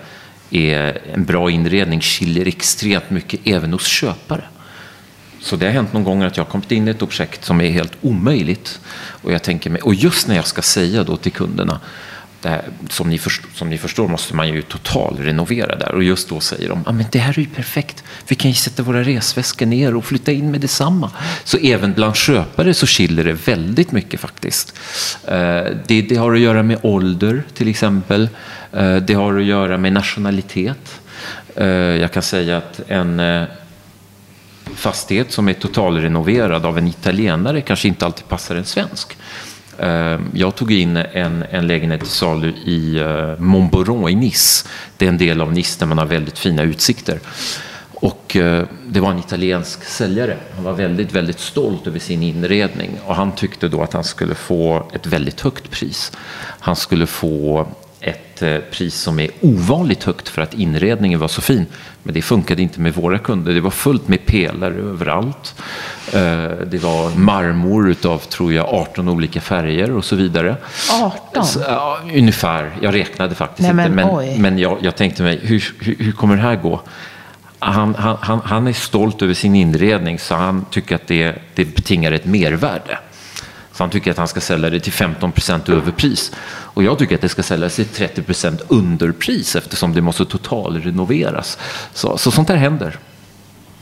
är 0.51 0.99
en 1.15 1.25
bra 1.25 1.51
inredning 1.51 2.01
skiljer 2.01 2.49
extremt 2.49 3.11
mycket 3.11 3.41
även 3.45 3.73
hos 3.73 3.87
köpare. 3.87 4.45
Så 5.41 5.57
det 5.57 5.67
har 5.67 5.73
hänt 5.73 5.93
någon 5.93 6.05
gång 6.05 6.23
att 6.23 6.37
jag 6.37 6.45
har 6.45 6.51
kommit 6.51 6.73
in 6.73 6.89
i 6.89 6.91
ett 6.91 6.99
projekt 6.99 7.45
som 7.45 7.61
är 7.61 7.71
helt 7.71 7.93
omöjligt. 8.01 8.81
Och, 8.99 9.33
jag 9.33 9.43
tänker 9.43 9.71
mig, 9.71 9.83
och 9.83 9.95
just 9.95 10.29
när 10.29 10.37
jag 10.37 10.47
ska 10.47 10.63
säga 10.63 11.05
då 11.05 11.17
till 11.17 11.33
kunderna, 11.33 11.81
det 12.43 12.49
här, 12.49 12.63
som, 12.89 13.09
ni 13.09 13.19
förstår, 13.19 13.51
som 13.55 13.71
ni 13.71 13.79
förstår 13.79 14.09
måste 14.09 14.37
man 14.37 14.49
ju 14.49 14.63
totalrenovera 14.63 15.77
där. 15.77 15.95
Och 15.95 16.05
just 16.05 16.29
då 16.29 16.41
säger 16.41 16.69
de, 16.69 16.85
ah, 16.87 16.93
men 16.93 17.07
det 17.13 17.19
här 17.19 17.33
är 17.33 17.43
ju 17.43 17.47
perfekt. 17.47 18.05
Vi 18.29 18.35
kan 18.35 18.51
ju 18.51 18.55
sätta 18.55 18.83
våra 18.83 19.03
resväskor 19.03 19.67
ner 19.67 19.97
och 19.97 20.05
flytta 20.05 20.33
in 20.33 20.51
med 20.51 20.61
detsamma. 20.61 21.11
Så 21.45 21.59
även 21.59 21.93
bland 21.93 22.17
köpare 22.17 22.75
så 22.75 22.87
skiljer 22.87 23.25
det 23.25 23.33
väldigt 23.33 23.93
mycket 23.93 24.21
faktiskt. 24.21 24.79
Eh, 25.25 25.65
det, 25.87 26.03
det 26.09 26.17
har 26.17 26.35
att 26.35 26.41
göra 26.41 26.63
med 26.63 26.79
ålder 26.83 27.43
till 27.55 27.69
exempel. 27.69 28.29
Eh, 28.73 28.97
det 28.97 29.15
har 29.15 29.39
att 29.39 29.45
göra 29.45 29.79
med 29.79 29.93
nationalitet. 29.93 31.01
Jag 32.01 32.13
kan 32.13 32.23
säga 32.23 32.57
att 32.57 32.81
en 32.89 33.21
fastighet 34.75 35.33
som 35.33 35.49
är 35.49 35.53
totalrenoverad 35.53 36.67
av 36.67 36.79
en 36.79 36.89
italienare 36.89 37.61
kanske 37.61 37.89
inte 37.89 38.07
alltid 38.07 38.29
passar 38.29 38.57
en 38.57 38.65
svensk. 38.65 39.17
Eh, 39.79 40.21
jag 40.33 40.55
tog 40.55 40.73
in 40.73 40.97
en, 40.97 41.45
en 41.51 41.67
lägenhet 41.67 42.01
till 42.01 42.11
salu 42.11 42.49
i 42.49 42.99
eh, 42.99 43.39
Montboron 43.39 44.09
i 44.09 44.15
Nice. 44.15 44.69
Det 44.97 45.05
är 45.05 45.09
en 45.09 45.19
del 45.19 45.41
av 45.41 45.53
Nice 45.53 45.79
där 45.79 45.87
man 45.87 45.99
har 45.99 46.07
väldigt 46.07 46.39
fina 46.39 46.63
utsikter. 46.63 47.21
Och 48.01 48.37
eh, 48.37 48.65
det 48.87 49.01
var 49.01 49.11
en 49.11 49.19
italiensk 49.19 49.85
säljare. 49.85 50.37
Han 50.55 50.65
var 50.65 50.73
väldigt, 50.73 51.13
väldigt 51.13 51.41
stolt 51.41 51.87
över 51.87 51.99
sin 51.99 52.23
inredning. 52.23 52.91
Och 53.07 53.15
han 53.15 53.33
tyckte 53.33 53.69
då 53.69 53.83
att 53.83 53.93
han 53.93 54.05
skulle 54.05 54.35
få 54.35 54.91
ett 54.93 55.07
väldigt 55.07 55.41
högt 55.41 55.71
pris. 55.71 56.13
Han 56.61 56.77
skulle 56.77 57.07
få 57.07 57.69
ett 58.43 58.63
eh, 58.63 58.71
pris 58.71 58.95
som 58.95 59.21
är 59.21 59.31
ovanligt 59.41 60.05
högt 60.05 60.29
för 60.29 60.43
att 60.43 60.55
inredningen 60.55 61.21
var 61.21 61.29
så 61.29 61.41
fin. 61.41 61.67
Men 62.03 62.15
det 62.15 62.23
funkade 62.23 62.63
inte 62.63 62.81
med 62.81 62.95
våra 62.95 63.19
kunder. 63.19 63.53
Det 63.53 63.61
var 63.61 63.71
fullt 63.71 64.09
med 64.09 64.27
pelare 64.27 64.75
överallt. 64.75 65.55
Eh, 66.13 66.21
Det 66.67 66.83
var 66.83 67.19
marmor 67.19 67.91
utav, 67.91 68.19
tror 68.19 68.53
jag, 68.53 68.67
18 68.67 69.09
olika 69.09 69.41
färger 69.41 69.91
och 69.91 70.05
så 70.05 70.17
vidare. 70.17 70.57
18? 71.03 71.45
Så, 71.45 71.61
ja, 71.69 71.99
ungefär. 72.15 72.71
Jag 72.83 72.95
räknade 72.95 73.35
faktiskt 73.35 73.63
Nej, 73.75 73.75
men 73.75 73.99
inte. 73.99 74.05
Men, 74.05 74.43
men 74.43 74.59
jag, 74.59 74.79
jag 74.81 74.97
tänkte 74.97 75.23
mig, 75.23 75.41
hur, 75.43 75.65
hur, 75.81 75.97
hur 75.99 76.13
kommer 76.13 76.37
det 76.37 76.43
här 76.43 76.57
gå? 76.57 76.81
Han, 77.59 77.95
han, 77.95 78.17
han, 78.21 78.41
han 78.45 78.67
är 78.67 78.73
stolt 78.73 79.23
över 79.23 79.35
sin 79.35 79.55
inredning 79.55 80.19
så 80.19 80.35
han 80.35 80.65
tycker 80.71 80.95
att 80.95 81.07
det, 81.07 81.35
det 81.55 81.65
betingar 81.65 82.13
ett 82.13 82.25
mervärde. 82.25 82.99
Så 83.79 83.83
han 83.85 83.91
tycker 83.91 84.11
att 84.11 84.17
han 84.19 84.29
ska 84.29 84.41
sälja 84.41 84.71
det 84.71 84.81
till 84.81 84.93
15 84.93 85.33
procent 85.33 85.69
överpris. 85.69 86.33
Och 86.49 86.83
jag 86.83 86.99
tycker 86.99 87.15
att 87.15 87.21
det 87.21 87.29
ska 87.29 87.43
säljas 87.43 87.75
till 87.77 87.87
30 87.89 88.23
procent 88.23 88.61
underpris 88.69 89.57
eftersom 89.57 89.93
det 89.95 90.01
måste 90.01 90.25
totalrenoveras. 90.25 91.59
Så, 91.95 92.19
så 92.19 92.31
sånt 92.31 92.49
där 92.49 92.57
händer. 92.57 92.99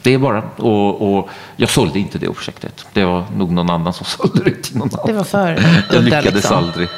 Det 0.03 0.15
är 0.15 0.19
bara. 0.19 0.43
Och, 0.43 1.19
och 1.19 1.29
jag 1.57 1.71
sålde 1.71 1.99
inte 1.99 2.19
det 2.19 2.27
projektet. 2.27 2.87
Det 2.93 3.05
var 3.05 3.25
nog 3.37 3.53
någon 3.53 3.71
annan 3.71 3.93
som 3.93 4.07
sålde 4.19 4.45
det 4.45 4.63
till 4.63 4.77
någon 4.77 4.91
annan. 4.95 5.07
Det 5.07 5.13
var 5.13 5.25
för 5.25 5.65
Jag 5.93 6.03
lyckades 6.05 6.35
liksom. 6.35 6.57
aldrig. 6.57 6.89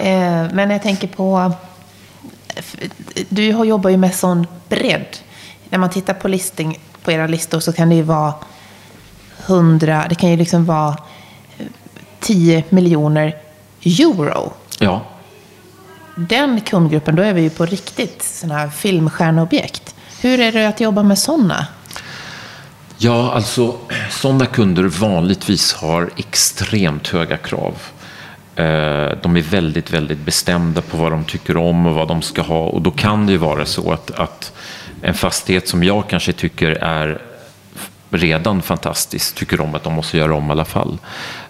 Eh, 0.00 0.46
Men 0.52 0.70
jag 0.70 0.82
tänker 0.82 1.08
på... 1.08 1.52
Du 3.28 3.52
har- 3.52 3.64
jobbar 3.64 3.90
ju 3.90 3.96
med 3.96 4.14
sån 4.14 4.46
bredd. 4.68 5.16
När 5.70 5.78
man 5.78 5.90
tittar 5.90 6.14
på 6.14 6.28
listing 6.28 6.78
på 7.04 7.12
era 7.12 7.26
listor 7.26 7.60
så 7.60 7.72
kan 7.72 7.88
det 7.88 7.94
ju 7.94 8.02
vara 8.02 8.34
100, 9.50 10.06
det 10.08 10.14
kan 10.14 10.30
ju 10.30 10.36
liksom 10.36 10.64
vara 10.64 10.96
eh, 11.58 11.66
10 12.20 12.64
miljoner 12.68 13.36
euro. 13.84 14.52
Ja, 14.78 15.02
Den 16.16 16.60
kundgruppen, 16.60 17.16
då 17.16 17.22
är 17.22 17.32
vi 17.34 17.40
ju 17.42 17.50
på 17.50 17.66
riktigt 17.66 18.22
sådana 18.22 18.58
här 18.60 18.68
filmstjärneobjekt. 18.68 19.94
Hur 20.20 20.40
är 20.40 20.52
det 20.52 20.68
att 20.68 20.80
jobba 20.80 21.02
med 21.02 21.18
sådana? 21.18 21.66
Ja, 22.98 23.32
alltså 23.32 23.76
sådana 24.10 24.46
kunder 24.46 24.82
vanligtvis 24.84 25.72
har 25.74 26.10
extremt 26.16 27.08
höga 27.08 27.36
krav. 27.36 27.74
Eh, 28.56 29.18
De 29.22 29.36
är 29.36 29.42
väldigt, 29.50 29.90
väldigt 29.90 30.18
bestämda 30.18 30.82
på 30.82 30.96
vad 30.96 31.12
de 31.12 31.24
tycker 31.24 31.56
om 31.56 31.86
och 31.86 31.94
vad 31.94 32.08
de 32.08 32.22
ska 32.22 32.42
ha. 32.42 32.60
Och 32.66 32.82
då 32.82 32.90
kan 32.90 33.26
det 33.26 33.32
ju 33.32 33.38
vara 33.38 33.64
så 33.66 33.92
att, 33.92 34.10
att 34.10 34.52
en 35.02 35.14
fastighet 35.14 35.68
som 35.68 35.84
jag 35.84 36.08
kanske 36.08 36.32
tycker 36.32 36.70
är 36.70 37.22
redan 38.10 38.62
fantastiskt 38.62 39.36
tycker 39.36 39.60
om 39.60 39.74
att 39.74 39.82
de 39.82 39.92
måste 39.92 40.18
göra 40.18 40.34
om 40.34 40.48
i 40.48 40.50
alla 40.50 40.64
fall. 40.64 40.98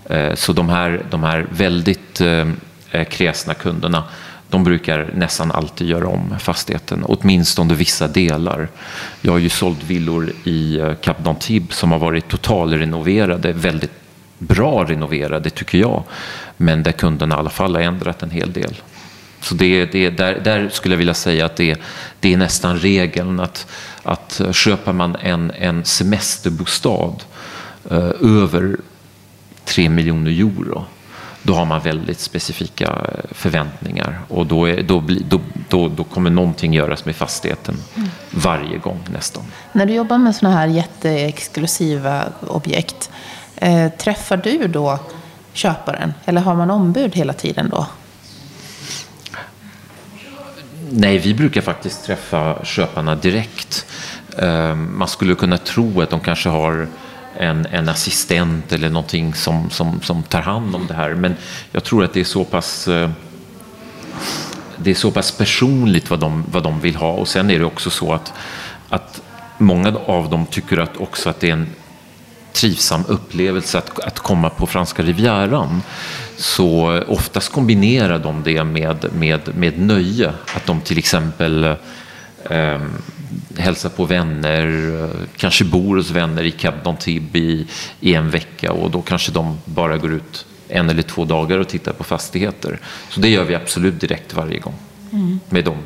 Eh, 0.05 0.35
så 0.35 0.53
de 0.53 0.69
här, 0.69 1.03
de 1.11 1.23
här 1.23 1.47
väldigt 1.51 2.21
eh, 2.21 2.49
eh, 2.91 3.05
kräsna 3.05 3.55
kunderna, 3.55 4.05
de 4.49 4.65
brukar 4.65 5.11
nästan 5.15 5.53
alltid 5.53 5.89
göra 5.89 6.09
om 6.09 6.35
fastigheten, 6.39 7.05
åtminstone 7.05 7.75
vissa 7.75 8.09
delar. 8.09 8.69
Jag 9.21 9.33
har 9.33 9.39
ju 9.39 9.49
sålt 9.49 9.83
villor 9.83 10.33
i 10.45 10.81
Cap 11.01 11.21
d'Antibes 11.21 11.73
som 11.73 11.93
har 11.93 11.99
varit 11.99 12.29
totalrenoverade, 12.29 13.53
väldigt 13.53 13.93
bra 14.39 14.85
renoverade 14.85 15.51
tycker 15.51 15.79
jag, 15.79 16.03
men 16.57 16.83
där 16.83 16.93
kunderna 16.93 17.35
i 17.35 17.39
alla 17.39 17.51
fall 17.51 17.75
har 17.75 17.83
ändrat 17.83 18.23
en 18.23 18.31
hel 18.31 18.53
del. 18.53 18.75
Så 19.41 19.55
det, 19.55 19.85
det, 19.85 20.11
där, 20.11 20.41
där 20.45 20.69
skulle 20.69 20.95
jag 20.95 20.99
vilja 20.99 21.15
säga 21.15 21.47
att 21.47 21.57
det, 21.57 21.81
det 22.21 22.33
är 22.33 22.37
nästan 22.37 22.79
regeln 22.79 23.41
att, 23.41 23.67
att 24.03 24.41
köper 24.53 24.93
man 24.93 25.17
en, 25.17 25.51
en 25.51 25.85
semesterbostad 25.85 27.25
eh, 27.91 28.13
över 28.21 28.77
3 29.65 29.89
miljoner 29.89 30.31
euro 30.31 30.85
då 31.43 31.55
har 31.55 31.65
man 31.65 31.81
väldigt 31.81 32.21
specifika 32.21 33.07
förväntningar 33.31 34.21
och 34.29 34.47
då, 34.47 34.69
är, 34.69 34.83
då, 34.83 35.05
då, 35.29 35.41
då, 35.69 35.89
då, 35.89 36.05
kommer 36.05 36.31
någonting 36.31 36.75
göras 36.75 37.05
med 37.05 37.17
fastigheten 37.17 37.77
mm. 37.97 38.09
varje 38.31 38.79
gång 38.79 39.01
nästan. 39.13 39.45
När 39.73 39.87
du 39.87 39.93
jobbar 39.93 40.19
med 40.19 40.37
sådana 40.37 40.57
här 40.57 40.67
jätteexklusiva 40.67 42.25
objekt, 42.47 43.11
eh, 43.57 43.93
träffar 43.93 44.37
du 44.37 44.69
då 44.69 44.99
köparen 45.53 46.15
eller 46.25 46.41
har 46.41 46.55
man 46.55 46.71
ombud 46.71 47.15
hela 47.15 47.33
tiden 47.33 47.69
då? 47.71 47.87
Nej, 50.93 51.19
vi 51.19 51.35
brukar 51.35 51.61
faktiskt 51.61 52.05
träffa 52.05 52.65
köparna 52.65 53.15
direkt. 53.15 53.87
Ehm, 54.39 54.99
man 54.99 55.09
skulle 55.09 55.35
kunna 55.35 55.59
tro 55.59 56.01
att 56.01 56.11
de 56.11 56.21
kanske 56.21 56.49
har 56.49 56.89
en, 57.39 57.67
en 57.67 57.89
assistent 57.89 58.73
eller 58.73 58.91
någonting 58.91 59.35
som, 59.35 59.71
som, 59.71 60.01
som 60.03 60.23
tar 60.23 60.43
hand 60.43 60.75
om 60.75 60.87
det 60.87 60.95
här. 60.95 61.15
Men 61.15 61.37
jag 61.73 61.85
tror 61.85 62.05
att 62.05 62.13
det 62.13 62.21
är 62.21 62.25
så 62.25 62.45
pass 62.45 62.89
eh, 62.89 63.11
det 64.77 64.91
är 64.91 64.95
så 64.95 65.11
pass 65.11 65.33
personligt 65.33 66.11
vad 66.11 66.21
de, 66.21 66.45
vad 66.53 66.63
de 66.63 66.81
vill 66.81 66.97
ha 66.97 67.13
och 67.13 67.29
sen 67.29 67.51
är 67.51 67.59
det 67.59 67.65
också 67.65 67.91
så 67.91 68.13
att, 68.13 68.33
att 68.89 69.23
många 69.59 69.95
av 70.07 70.31
dem 70.31 70.47
tycker 70.47 70.79
att 70.79 70.97
också 70.97 71.31
att 71.31 71.41
det 71.41 71.49
är 71.49 71.53
en 71.53 71.67
trivsam 72.53 73.05
upplevelse 73.09 73.79
att, 73.79 74.01
att 74.01 74.19
komma 74.19 74.51
på 74.51 74.67
franska 74.67 75.03
rivieran. 75.03 75.83
Så 76.37 77.03
oftast 77.09 77.53
kombinerar 77.53 78.19
de 78.19 78.43
det 78.43 78.65
med, 78.65 79.07
med, 79.15 79.41
med 79.55 79.79
nöje. 79.79 80.33
Att 80.55 80.67
de 80.67 80.81
till 80.81 80.99
exempel 80.99 81.65
eh, 82.45 82.81
hälsar 83.57 83.89
på 83.89 84.05
vänner, 84.05 85.09
kanske 85.37 85.65
bor 85.65 85.97
hos 85.97 86.11
vänner 86.11 86.43
i 86.43 86.51
Cap 86.51 86.75
d'Antibes 86.85 87.37
i, 87.37 87.67
i 88.01 88.15
en 88.15 88.31
vecka 88.31 88.73
och 88.73 88.91
då 88.91 89.03
kanske 89.03 89.33
de 89.33 89.59
bara 89.65 89.97
går 89.97 90.13
ut 90.13 90.47
en 90.69 90.91
eller 90.91 91.03
två 91.03 91.25
dagar 91.25 91.59
och 91.59 91.69
tittar 91.69 91.93
på 91.93 92.05
fastigheter. 92.05 92.79
Så 93.09 93.21
det 93.21 93.29
gör 93.29 93.45
vi 93.45 93.55
absolut 93.55 94.01
direkt 94.01 94.35
varje 94.35 94.59
gång 94.59 94.75
mm. 95.13 95.41
med 95.49 95.65
dem. 95.65 95.79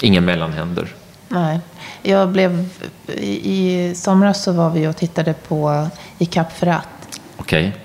Inga 0.00 0.20
mellanhänder. 0.20 0.94
Nej. 1.28 1.60
Jag 2.02 2.28
blev, 2.28 2.68
I 3.16 3.92
somras 3.94 4.42
så 4.42 4.52
var 4.52 4.70
vi 4.70 4.86
och 4.86 4.96
tittade 4.96 5.32
på 5.32 5.88
i 6.18 6.26
Ferrat. 6.26 6.88
Okej. 7.36 7.68
Okay. 7.68 7.80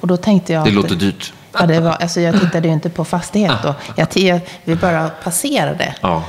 Och 0.00 0.06
då 0.06 0.16
tänkte 0.16 0.52
jag... 0.52 0.64
Det 0.64 0.70
låter 0.70 0.94
dyrt. 0.94 1.32
Ja, 1.52 1.66
det 1.66 1.80
var, 1.80 1.92
alltså 1.92 2.20
jag 2.20 2.40
tittade 2.40 2.68
ju 2.68 2.74
inte 2.74 2.90
på 2.90 3.04
fastighet 3.04 3.52
då. 3.62 3.74
Jag, 4.14 4.40
vi 4.64 4.74
bara 4.76 5.08
passerade. 5.08 5.94
Ja. 6.00 6.24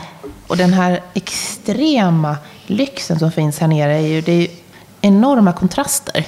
Och 0.48 0.58
den 0.58 0.74
här 0.74 1.02
extrema 1.14 2.38
lyxen 2.66 3.20
som 3.20 3.32
finns 3.32 3.60
här 3.60 3.68
nere 3.68 3.94
är 3.94 4.08
ju, 4.08 4.22
det 4.22 4.32
är 4.32 4.42
ju 4.42 4.48
enorma 5.02 5.54
kontraster. 5.54 6.26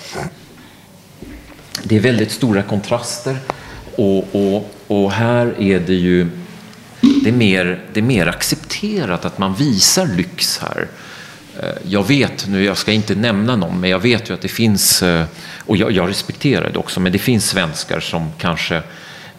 Det 1.83 1.95
är 1.95 1.99
väldigt 1.99 2.31
stora 2.31 2.63
kontraster 2.63 3.37
och, 3.95 4.35
och, 4.35 4.69
och 4.87 5.11
här 5.11 5.61
är 5.61 5.79
det 5.79 5.93
ju 5.93 6.29
det 7.01 7.29
är, 7.29 7.33
mer, 7.33 7.81
det 7.93 7.99
är 7.99 8.03
mer 8.03 8.27
accepterat 8.27 9.25
att 9.25 9.37
man 9.37 9.55
visar 9.55 10.07
lyx 10.07 10.57
här. 10.57 10.87
Eh, 11.59 11.69
jag 11.83 12.07
vet, 12.07 12.47
nu 12.47 12.63
jag 12.63 12.77
ska 12.77 12.91
inte 12.91 13.15
nämna 13.15 13.55
någon, 13.55 13.79
men 13.79 13.89
jag 13.89 13.99
vet 13.99 14.29
ju 14.29 14.33
att 14.33 14.41
det 14.41 14.47
finns, 14.47 15.03
eh, 15.03 15.25
och 15.65 15.77
jag, 15.77 15.91
jag 15.91 16.09
respekterar 16.09 16.69
det 16.69 16.79
också, 16.79 16.99
men 16.99 17.11
det 17.11 17.19
finns 17.19 17.49
svenskar 17.49 17.99
som 17.99 18.31
kanske 18.37 18.81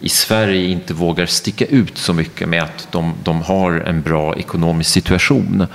i 0.01 0.09
Sverige 0.09 0.67
inte 0.67 0.93
vågar 0.93 1.25
sticka 1.25 1.65
ut 1.65 1.97
så 1.97 2.13
mycket 2.13 2.49
med 2.49 2.63
att 2.63 2.87
de, 2.91 3.13
de 3.23 3.41
har 3.41 3.71
en 3.71 4.01
bra 4.01 4.35
ekonomisk 4.35 4.89
situation. 4.89 5.67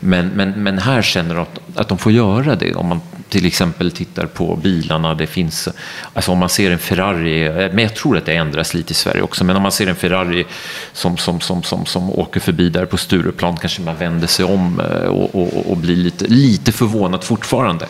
Men, 0.00 0.28
men, 0.28 0.50
men 0.50 0.78
här 0.78 1.02
känner 1.02 1.34
de 1.34 1.40
att, 1.40 1.60
att 1.74 1.88
de 1.88 1.98
får 1.98 2.12
göra 2.12 2.56
det. 2.56 2.74
Om 2.74 2.86
man 2.86 3.00
till 3.28 3.46
exempel 3.46 3.90
tittar 3.90 4.26
på 4.26 4.56
bilarna, 4.56 5.14
det 5.14 5.26
finns, 5.26 5.68
alltså 6.12 6.32
om 6.32 6.38
man 6.38 6.48
ser 6.48 6.70
en 6.70 6.78
Ferrari, 6.78 7.68
men 7.72 7.78
jag 7.78 7.94
tror 7.94 8.16
att 8.16 8.26
det 8.26 8.34
ändras 8.34 8.74
lite 8.74 8.90
i 8.90 8.94
Sverige 8.94 9.22
också, 9.22 9.44
men 9.44 9.56
om 9.56 9.62
man 9.62 9.72
ser 9.72 9.86
en 9.86 9.96
Ferrari 9.96 10.44
som, 10.92 11.16
som, 11.16 11.40
som, 11.40 11.62
som, 11.62 11.86
som 11.86 12.10
åker 12.10 12.40
förbi 12.40 12.68
där 12.68 12.86
på 12.86 12.96
Stureplan 12.96 13.56
kanske 13.56 13.82
man 13.82 13.96
vänder 13.96 14.26
sig 14.26 14.44
om 14.44 14.80
eh, 14.80 15.06
och, 15.06 15.34
och, 15.34 15.70
och 15.70 15.76
blir 15.76 15.96
lite, 15.96 16.24
lite 16.26 16.72
förvånad 16.72 17.24
fortfarande. 17.24 17.86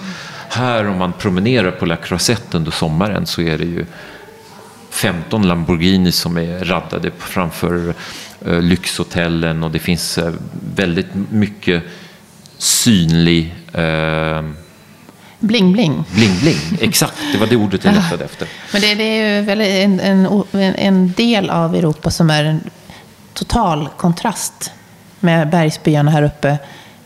Här 0.48 0.88
om 0.88 0.98
man 0.98 1.12
promenerar 1.12 1.70
på 1.70 1.86
La 1.86 1.96
Croisette 1.96 2.56
under 2.56 2.70
sommaren 2.70 3.26
så 3.26 3.42
är 3.42 3.58
det 3.58 3.64
ju 3.64 3.86
15 4.94 5.48
Lamborghini 5.48 6.12
som 6.12 6.38
är 6.38 6.64
raddade 6.64 7.10
framför 7.18 7.94
eh, 8.46 8.60
lyxhotellen 8.60 9.64
och 9.64 9.70
det 9.70 9.78
finns 9.78 10.18
eh, 10.18 10.32
väldigt 10.76 11.14
mycket 11.30 11.82
synlig 12.58 13.54
eh, 13.72 14.42
Bling 15.38 15.72
bling. 15.72 16.04
Bling 16.14 16.38
bling, 16.40 16.78
exakt. 16.80 17.14
Det 17.32 17.38
var 17.38 17.46
det 17.46 17.56
ordet 17.56 17.84
jag 17.84 17.94
letade 17.94 18.24
efter. 18.24 18.48
Men 18.72 18.80
det, 18.80 18.94
det 18.94 19.04
är 19.04 19.36
ju 19.36 19.42
väl 19.46 19.60
en, 19.60 20.00
en, 20.00 20.42
en, 20.52 21.12
del 21.12 21.50
av 21.50 21.74
Europa 21.74 22.10
som 22.10 22.30
är 22.30 22.44
en 22.44 22.60
total 23.32 23.88
kontrast 23.96 24.72
med 25.20 25.50
bergsbyarna 25.50 26.10
här 26.10 26.22
uppe. 26.22 26.58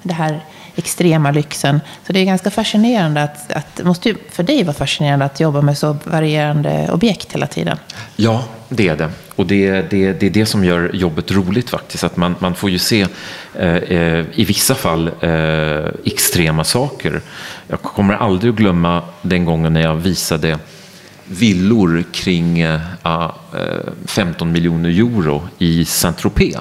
Det 0.02 0.14
här 0.14 0.44
extrema 0.78 1.30
lyxen. 1.30 1.80
Så 2.06 2.12
det 2.12 2.20
är 2.20 2.24
ganska 2.24 2.50
fascinerande 2.50 3.22
att, 3.22 3.52
att 3.52 3.76
det 3.76 3.84
måste 3.84 4.08
ju 4.08 4.16
för 4.30 4.42
dig 4.42 4.64
vara 4.64 4.74
fascinerande 4.74 5.24
att 5.24 5.40
jobba 5.40 5.60
med 5.60 5.78
så 5.78 5.96
varierande 6.04 6.88
objekt 6.92 7.32
hela 7.32 7.46
tiden. 7.46 7.78
Ja, 8.16 8.44
det 8.68 8.88
är 8.88 8.96
det. 8.96 9.10
Och 9.34 9.46
det, 9.46 9.90
det, 9.90 10.12
det 10.12 10.26
är 10.26 10.30
det 10.30 10.46
som 10.46 10.64
gör 10.64 10.90
jobbet 10.94 11.30
roligt 11.30 11.70
faktiskt. 11.70 12.04
Att 12.04 12.16
man, 12.16 12.34
man 12.38 12.54
får 12.54 12.70
ju 12.70 12.78
se 12.78 13.06
eh, 13.54 13.76
eh 13.76 14.24
i 14.34 14.44
vissa 14.44 14.74
fall 14.74 15.10
eh, 15.20 15.90
extrema 16.04 16.64
saker. 16.64 17.20
Jag 17.68 17.82
kommer 17.82 18.14
aldrig 18.14 18.52
att 18.52 18.58
glömma 18.58 19.02
den 19.22 19.44
gången 19.44 19.72
när 19.72 19.82
jag 19.82 19.96
visade 19.96 20.58
villor 21.24 22.04
kring 22.12 22.60
eh, 22.60 22.80
eh 23.04 23.30
15 24.06 24.52
miljoner 24.52 24.88
euro 24.88 25.48
i 25.58 25.84
Saint-Tropez. 25.84 26.60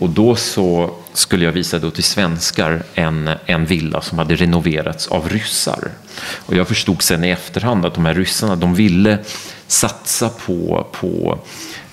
Och 0.00 0.10
då 0.10 0.36
så 0.36 0.94
skulle 1.12 1.44
jag 1.44 1.52
visa 1.52 1.78
då 1.78 1.90
till 1.90 2.04
svenskar 2.04 2.82
en, 2.94 3.30
en 3.46 3.66
villa 3.66 4.00
som 4.00 4.18
hade 4.18 4.36
renoverats 4.36 5.08
av 5.08 5.28
ryssar. 5.28 5.90
Och 6.36 6.56
jag 6.56 6.68
förstod 6.68 7.02
sen 7.02 7.24
i 7.24 7.28
efterhand 7.28 7.86
att 7.86 7.94
de 7.94 8.04
här 8.04 8.14
ryssarna 8.14 8.56
de 8.56 8.74
ville 8.74 9.18
satsa 9.66 10.28
på, 10.28 10.86
på 10.92 11.38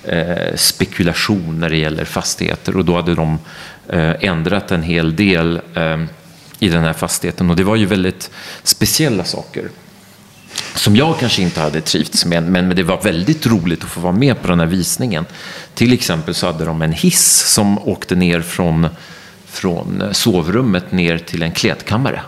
eh, 0.04 0.56
spekulation 0.56 1.60
när 1.60 1.68
det 1.68 1.76
gäller 1.76 2.04
fastigheter. 2.04 2.76
Och 2.76 2.84
då 2.84 2.96
hade 2.96 3.14
de 3.14 3.38
eh, 3.88 4.14
ändrat 4.20 4.70
en 4.70 4.82
hel 4.82 5.16
del 5.16 5.60
eh, 5.74 6.04
i 6.58 6.68
den 6.68 6.84
här 6.84 6.92
fastigheten. 6.92 7.50
Och 7.50 7.56
det 7.56 7.64
var 7.64 7.76
ju 7.76 7.86
väldigt 7.86 8.30
speciella 8.62 9.24
saker 9.24 9.68
som 10.74 10.96
jag 10.96 11.18
kanske 11.18 11.42
inte 11.42 11.60
hade 11.60 11.80
trivts 11.80 12.24
med, 12.24 12.42
men 12.42 12.76
det 12.76 12.82
var 12.82 13.02
väldigt 13.02 13.46
roligt 13.46 13.84
att 13.84 13.90
få 13.90 14.00
vara 14.00 14.12
med 14.12 14.42
på 14.42 14.48
den 14.48 14.60
här 14.60 14.66
visningen. 14.66 15.26
Till 15.74 15.92
exempel 15.92 16.34
så 16.34 16.46
hade 16.46 16.64
de 16.64 16.82
en 16.82 16.92
hiss 16.92 17.44
som 17.46 17.78
åkte 17.78 18.14
ner 18.14 18.40
från, 18.40 18.88
från 19.46 20.02
sovrummet 20.12 20.92
ner 20.92 21.18
till 21.18 21.42
en 21.42 21.52
klädkammare. 21.52 22.22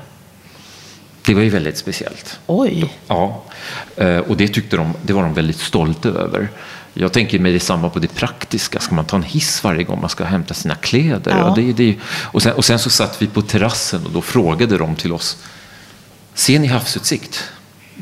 Det 1.22 1.34
var 1.34 1.42
ju 1.42 1.48
väldigt 1.48 1.78
speciellt. 1.78 2.38
Oj! 2.46 2.94
Ja, 3.06 3.42
eh, 3.96 4.18
och 4.18 4.36
det 4.36 4.48
tyckte 4.48 4.76
de, 4.76 4.94
det 5.02 5.12
var 5.12 5.22
de 5.22 5.34
väldigt 5.34 5.60
stolta 5.60 6.08
över. 6.08 6.48
Jag 6.94 7.12
tänker 7.12 7.38
mig 7.38 7.52
detsamma 7.52 7.90
på 7.90 7.98
det 7.98 8.14
praktiska. 8.14 8.80
Ska 8.80 8.94
man 8.94 9.04
ta 9.04 9.16
en 9.16 9.22
hiss 9.22 9.64
varje 9.64 9.84
gång 9.84 10.00
man 10.00 10.10
ska 10.10 10.24
hämta 10.24 10.54
sina 10.54 10.74
kläder? 10.74 11.38
Ja. 11.38 11.52
Det, 11.56 11.72
det, 11.72 11.96
och, 12.04 12.42
sen, 12.42 12.52
och 12.52 12.64
sen 12.64 12.78
så 12.78 12.90
satt 12.90 13.22
vi 13.22 13.26
på 13.26 13.42
terrassen 13.42 14.06
och 14.06 14.12
då 14.12 14.22
frågade 14.22 14.78
de 14.78 14.96
till 14.96 15.12
oss. 15.12 15.36
Ser 16.34 16.58
ni 16.58 16.66
havsutsikt? 16.66 17.44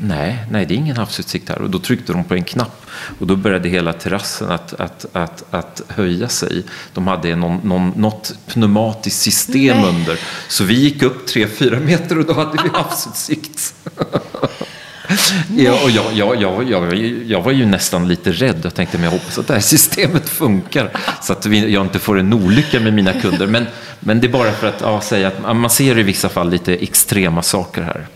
Nej, 0.01 0.45
nej, 0.51 0.65
det 0.65 0.73
är 0.73 0.75
ingen 0.75 0.97
havsutsikt 0.97 1.49
här. 1.49 1.61
Och 1.61 1.69
då 1.69 1.79
tryckte 1.79 2.13
de 2.13 2.23
på 2.23 2.33
en 2.33 2.43
knapp 2.43 2.85
och 3.19 3.27
då 3.27 3.35
började 3.35 3.69
hela 3.69 3.93
terrassen 3.93 4.51
att, 4.51 4.73
att, 4.73 5.05
att, 5.13 5.43
att 5.53 5.81
höja 5.87 6.29
sig. 6.29 6.63
De 6.93 7.07
hade 7.07 7.35
någon, 7.35 7.59
någon, 7.63 7.93
något 7.95 8.33
pneumatiskt 8.47 9.21
system 9.21 9.77
nej. 9.77 9.89
under. 9.89 10.19
Så 10.47 10.63
vi 10.63 10.73
gick 10.73 11.03
upp 11.03 11.27
tre 11.27 11.47
fyra 11.47 11.79
meter 11.79 12.19
och 12.19 12.25
då 12.25 12.33
hade 12.33 12.63
vi 12.63 12.69
havsutsikt. 12.73 13.75
ja, 15.57 15.83
och 15.83 15.89
jag, 15.89 16.13
jag, 16.13 16.41
jag, 16.41 16.69
jag, 16.69 16.97
jag 17.25 17.41
var 17.41 17.51
ju 17.51 17.65
nästan 17.65 18.07
lite 18.07 18.31
rädd. 18.31 18.59
Jag 18.63 18.75
tänkte, 18.75 18.97
men 18.97 19.03
jag 19.03 19.11
hoppas 19.11 19.37
att 19.37 19.47
det 19.47 19.53
här 19.53 19.61
systemet 19.61 20.29
funkar 20.29 20.91
så 21.21 21.33
att 21.33 21.45
vi, 21.45 21.73
jag 21.73 21.85
inte 21.85 21.99
får 21.99 22.19
en 22.19 22.33
olycka 22.33 22.79
med 22.79 22.93
mina 22.93 23.13
kunder. 23.13 23.47
Men, 23.47 23.65
men 23.99 24.21
det 24.21 24.27
är 24.27 24.31
bara 24.31 24.51
för 24.51 24.67
att 24.67 24.81
ja, 24.81 25.01
säga 25.01 25.27
att 25.27 25.57
man 25.57 25.69
ser 25.69 25.97
i 25.97 26.03
vissa 26.03 26.29
fall 26.29 26.49
lite 26.49 26.75
extrema 26.75 27.41
saker 27.41 27.81
här. 27.81 28.07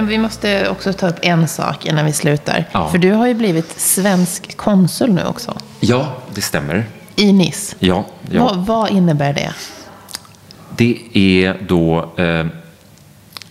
Vi 0.00 0.18
måste 0.18 0.68
också 0.68 0.92
ta 0.92 1.08
upp 1.08 1.18
en 1.22 1.48
sak 1.48 1.86
innan 1.86 2.06
vi 2.06 2.12
slutar. 2.12 2.64
Ja. 2.72 2.88
För 2.90 2.98
du 2.98 3.12
har 3.12 3.26
ju 3.26 3.34
blivit 3.34 3.80
svensk 3.80 4.56
konsul 4.56 5.12
nu 5.12 5.24
också. 5.24 5.56
Ja, 5.80 6.16
det 6.34 6.40
stämmer. 6.40 6.86
I 7.16 7.32
Nice. 7.32 7.76
Ja. 7.78 8.04
ja. 8.30 8.44
Vad, 8.44 8.66
vad 8.66 8.90
innebär 8.90 9.32
det? 9.32 9.52
Det 10.76 10.98
är 11.12 11.56
då 11.68 12.12
eh, 12.16 12.46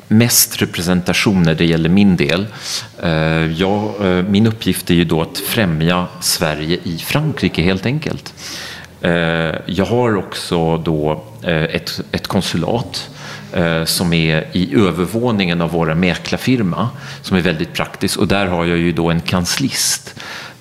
mest 0.08 0.62
representation 0.62 1.44
när 1.44 1.56
det 1.56 1.66
gäller 1.66 1.90
min 1.90 2.16
del. 2.16 2.48
Eh, 3.04 3.12
jag, 3.52 4.06
eh, 4.06 4.24
min 4.24 4.48
uppgift 4.48 4.90
är 4.90 4.94
ju 4.94 5.06
då 5.06 5.22
att 5.22 5.38
främja 5.38 6.08
Sverige 6.22 6.80
i 6.84 6.98
Frankrike 6.98 7.62
helt 7.62 7.86
enkelt. 7.86 8.34
Eh, 9.02 9.12
jag 9.66 9.86
har 9.86 10.16
också 10.16 10.78
då 10.78 11.24
ett, 11.42 12.02
ett 12.12 12.28
konsulat 12.28 13.10
Eh, 13.54 13.86
som 13.86 14.14
är 14.14 14.48
i 14.52 14.76
övervåningen 14.76 15.62
av 15.62 15.72
vår 15.72 15.94
mäklarfirma 15.94 16.90
som 17.22 17.38
är 17.38 17.42
väldigt 17.42 17.74
praktisk 17.74 18.20
och 18.20 18.28
där 18.28 18.46
har 18.46 18.66
jag 18.66 18.78
ju 18.78 18.92
då 18.92 19.10
en 19.12 19.22
kanslist 19.22 20.16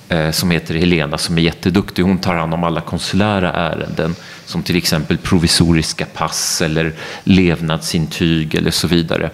eh, 0.08 0.30
som 0.30 0.50
heter 0.50 0.74
Helena 0.74 1.18
som 1.18 1.38
är 1.38 1.42
jätteduktig. 1.42 2.02
Hon 2.02 2.18
tar 2.18 2.34
hand 2.34 2.54
om 2.54 2.64
alla 2.64 2.80
konsulära 2.80 3.52
ärenden 3.52 4.14
som 4.44 4.62
till 4.62 4.76
exempel 4.76 5.18
provisoriska 5.18 6.06
pass 6.06 6.62
eller 6.62 6.92
levnadsintyg 7.24 8.54
eller 8.54 8.70
så 8.70 8.86
vidare. 8.86 9.30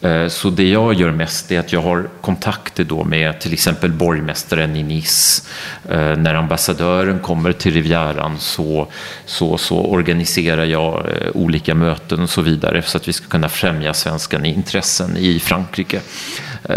Eh, 0.00 0.28
så 0.28 0.50
det 0.50 0.68
jag 0.68 0.94
gör 0.94 1.10
mest 1.10 1.52
är 1.52 1.60
att 1.60 1.72
jag 1.72 1.82
har 1.82 2.08
kontakter 2.20 2.84
då 2.84 3.04
med 3.04 3.40
till 3.40 3.52
exempel 3.52 3.92
borgmästaren 3.92 4.76
i 4.76 4.82
Nice. 4.82 5.42
Eh, 5.88 6.16
när 6.16 6.34
ambassadören 6.34 7.18
kommer 7.18 7.52
till 7.52 7.74
Rivieran 7.74 8.38
så, 8.38 8.86
så, 9.26 9.58
så 9.58 9.78
organiserar 9.78 10.64
jag 10.64 11.06
eh, 11.06 11.30
olika 11.34 11.74
möten 11.74 12.20
och 12.20 12.30
så 12.30 12.42
vidare 12.42 12.82
så 12.82 12.96
att 12.96 13.08
vi 13.08 13.12
ska 13.12 13.26
kunna 13.26 13.48
främja 13.48 13.94
svenska 13.94 14.44
intressen 14.44 15.16
i 15.16 15.40
Frankrike. 15.40 16.00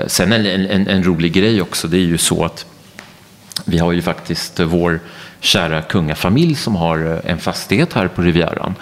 Sen 0.08 0.32
en, 0.32 0.46
en, 0.46 0.88
en 0.88 1.04
rolig 1.04 1.34
grej 1.34 1.62
också, 1.62 1.88
det 1.88 1.98
är 1.98 2.02
ju 2.02 2.18
så 2.18 2.46
att 2.46 2.66
vi 3.66 3.78
har 3.78 3.92
ju 3.92 4.02
faktiskt 4.02 4.60
vår 4.60 5.00
kära 5.40 5.82
kungafamilj 5.82 6.56
som 6.56 6.76
har 6.76 7.22
en 7.26 7.38
fastighet 7.38 7.94
här 7.94 8.08
på 8.08 8.22
Rivieran. 8.22 8.76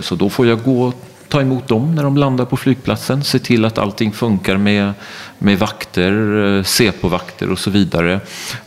Så 0.00 0.14
då 0.14 0.30
får 0.30 0.46
jag 0.46 0.62
gå 0.62 0.92
ta 1.28 1.40
emot 1.40 1.68
dem 1.68 1.94
när 1.94 2.02
de 2.02 2.16
landar 2.16 2.44
på 2.44 2.56
flygplatsen, 2.56 3.24
se 3.24 3.38
till 3.38 3.64
att 3.64 3.78
allting 3.78 4.12
funkar 4.12 4.56
med, 4.56 4.92
med 5.38 5.58
vakter, 5.58 6.62
CP-vakter 6.62 7.50
och 7.50 7.58
så 7.58 7.70
vidare. 7.70 8.20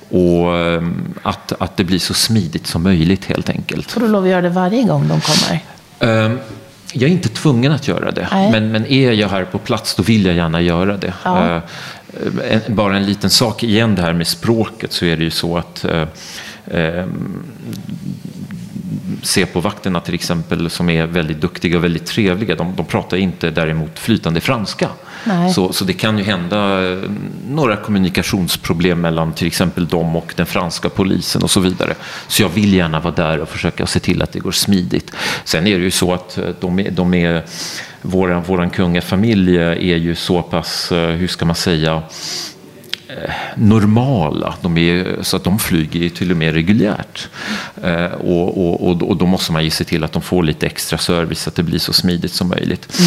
Och 0.09 0.55
att, 1.21 1.53
att 1.59 1.77
det 1.77 1.83
blir 1.83 1.99
så 1.99 2.13
smidigt 2.13 2.67
som 2.67 2.83
möjligt 2.83 3.25
helt 3.25 3.49
enkelt. 3.49 3.91
Får 3.91 4.01
du 4.01 4.07
lov 4.07 4.23
att 4.23 4.29
göra 4.29 4.41
det 4.41 4.49
varje 4.49 4.83
gång 4.83 5.07
de 5.07 5.21
kommer? 5.21 5.63
Um, 6.25 6.39
jag 6.93 7.09
är 7.09 7.13
inte 7.13 7.29
tvungen 7.29 7.71
att 7.71 7.87
göra 7.87 8.11
det, 8.11 8.27
men, 8.31 8.71
men 8.71 8.85
är 8.85 9.11
jag 9.11 9.29
här 9.29 9.45
på 9.45 9.57
plats 9.57 9.95
då 9.95 10.03
vill 10.03 10.25
jag 10.25 10.35
gärna 10.35 10.61
göra 10.61 10.97
det. 10.97 11.13
Ja. 11.23 11.55
Uh, 11.55 11.61
en, 12.49 12.75
bara 12.75 12.97
en 12.97 13.05
liten 13.05 13.29
sak 13.29 13.63
igen 13.63 13.95
det 13.95 14.01
här 14.01 14.13
med 14.13 14.27
språket 14.27 14.93
så 14.93 15.05
är 15.05 15.17
det 15.17 15.23
ju 15.23 15.31
så 15.31 15.57
att 15.57 15.85
uh, 15.85 16.05
um, 19.11 19.19
CP-vakterna 19.23 19.99
till 19.99 20.13
exempel 20.13 20.69
som 20.69 20.89
är 20.89 21.05
väldigt 21.05 21.41
duktiga 21.41 21.77
och 21.77 21.83
väldigt 21.83 22.05
trevliga, 22.05 22.55
de, 22.55 22.75
de 22.75 22.85
pratar 22.85 23.17
inte 23.17 23.51
däremot 23.51 23.99
flytande 23.99 24.41
franska. 24.41 24.89
Så, 25.55 25.73
så 25.73 25.85
det 25.85 25.93
kan 25.93 26.17
ju 26.17 26.23
hända 26.23 26.91
eh, 26.91 26.97
några 27.49 27.75
kommunikationsproblem 27.75 29.01
mellan 29.01 29.33
till 29.33 29.47
exempel 29.47 29.87
dem 29.87 30.15
och 30.15 30.33
den 30.35 30.45
franska 30.45 30.89
polisen 30.89 31.43
och 31.43 31.51
så 31.51 31.59
vidare. 31.59 31.93
Så 32.27 32.41
jag 32.41 32.49
vill 32.49 32.73
gärna 32.73 32.99
vara 32.99 33.15
där 33.15 33.39
och 33.39 33.49
försöka 33.49 33.85
se 33.85 33.99
till 33.99 34.21
att 34.21 34.31
det 34.31 34.39
går 34.39 34.51
smidigt. 34.51 35.11
Sen 35.43 35.67
är 35.67 35.77
det 35.77 35.83
ju 35.83 35.91
så 35.91 36.13
att 36.13 36.37
eh, 36.37 36.49
de 36.59 36.79
är, 36.79 36.91
de 36.91 37.13
är 37.13 37.45
våran, 38.01 38.43
våran 38.43 38.69
kungafamilj 38.69 39.57
är 39.57 39.97
ju 39.97 40.15
så 40.15 40.41
pass, 40.41 40.91
eh, 40.91 41.09
hur 41.09 41.27
ska 41.27 41.45
man 41.45 41.55
säga, 41.55 41.93
Eh, 41.93 42.60
normala. 43.55 44.55
De 44.61 44.77
är, 44.77 45.17
så 45.21 45.37
att 45.37 45.43
de 45.43 45.59
flyger 45.59 46.09
till 46.09 46.31
och 46.31 46.37
med 46.37 46.53
reguljärt. 46.53 47.29
Eh, 47.83 48.05
och, 48.05 48.83
och, 48.87 49.01
och, 49.09 49.17
då 49.17 49.25
måste 49.25 49.51
man 49.51 49.63
ge 49.63 49.71
sig 49.71 49.85
till 49.85 50.03
att 50.03 50.11
de 50.11 50.21
får 50.21 50.43
lite 50.43 50.65
extra 50.65 50.97
service 50.97 51.41
så 51.41 51.49
att 51.49 51.55
det 51.55 51.63
blir 51.63 51.79
så 51.79 51.93
smidigt 51.93 52.33
som 52.33 52.47
möjligt. 52.47 52.99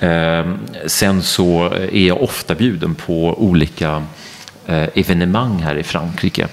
Mm. 0.00 0.50
Eh, 0.50 0.56
sen 0.86 1.22
så 1.22 1.64
är 1.92 2.06
jag 2.06 2.22
ofta 2.22 2.54
bjuden 2.54 2.94
på 2.94 3.42
olika 3.42 4.02
eh, 4.66 4.88
evenemang 4.94 5.62
här 5.62 5.76
i 5.78 5.82
Frankrike. 5.82 6.48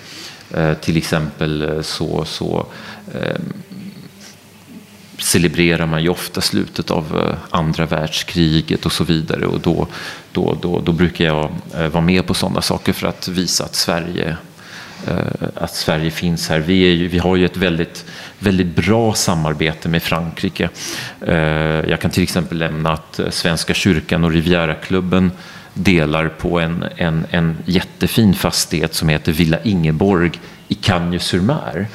Eh, 0.53 0.73
till 0.73 0.97
exempel 0.97 1.83
så, 1.83 2.25
så 2.25 2.65
eh, 3.13 3.39
celebrerar 5.19 5.85
man 5.85 6.03
ju 6.03 6.09
ofta 6.09 6.41
slutet 6.41 6.91
av 6.91 7.17
eh, 7.17 7.57
andra 7.57 7.85
världskriget 7.85 8.85
och 8.85 8.91
så 8.91 9.03
vidare. 9.03 9.45
Och 9.45 9.59
då, 9.59 9.87
då, 10.31 10.57
då, 10.61 10.79
då 10.79 10.91
brukar 10.91 11.25
jag 11.25 11.51
eh, 11.75 11.87
vara 11.87 12.03
med 12.03 12.27
på 12.27 12.33
sådana 12.33 12.61
saker 12.61 12.93
för 12.93 13.07
att 13.07 13.27
visa 13.27 13.63
att 13.63 13.75
Sverige, 13.75 14.37
eh, 15.07 15.47
att 15.55 15.75
Sverige 15.75 16.11
finns 16.11 16.49
här. 16.49 16.59
Vi, 16.59 16.73
ju, 16.73 17.07
vi 17.07 17.19
har 17.19 17.35
ju 17.35 17.45
ett 17.45 17.57
väldigt, 17.57 18.05
väldigt 18.39 18.75
bra 18.75 19.13
samarbete 19.13 19.89
med 19.89 20.03
Frankrike. 20.03 20.69
Jag 21.87 22.01
kan 22.01 22.11
till 22.11 22.23
exempel 22.23 22.57
nämna 22.57 22.91
att 22.91 23.19
Svenska 23.29 23.73
kyrkan 23.73 24.23
och 24.23 24.31
Rivieraklubben 24.31 25.31
delar 25.73 26.27
på 26.27 26.59
en, 26.59 26.85
en, 26.95 27.25
en 27.31 27.57
jättefin 27.65 28.33
fastighet 28.33 28.93
som 28.93 29.09
heter 29.09 29.31
Villa 29.31 29.57
Ingeborg 29.63 30.31
i 30.67 30.75
Cagnes-sur-Mer 30.75 31.87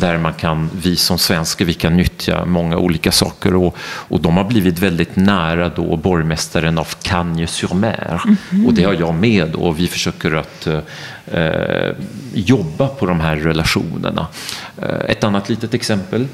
där 0.00 0.18
man 0.18 0.32
kan, 0.32 0.70
vi 0.82 0.96
som 0.96 1.18
svenskar, 1.18 1.64
vi 1.64 1.74
kan 1.74 1.96
nyttja 1.96 2.44
många 2.44 2.76
olika 2.76 3.12
saker 3.12 3.54
och, 3.54 3.76
och 3.80 4.20
de 4.20 4.36
har 4.36 4.44
blivit 4.44 4.78
väldigt 4.78 5.16
nära 5.16 5.68
då 5.68 5.96
borgmästaren 5.96 6.78
av 6.78 6.88
Cagnes-sur-Mer 7.02 8.20
mm 8.24 8.36
-hmm. 8.50 8.66
och 8.66 8.74
det 8.74 8.84
har 8.84 8.94
jag 8.94 9.14
med 9.14 9.54
och 9.54 9.78
vi 9.78 9.88
försöker 9.88 10.34
att 10.34 10.66
eh, 11.26 11.96
jobba 12.34 12.88
på 12.88 13.06
de 13.06 13.20
här 13.20 13.36
relationerna. 13.36 14.26
Eh, 14.82 15.10
ett 15.10 15.24
annat 15.24 15.48
litet 15.48 15.74
exempel 15.74 16.26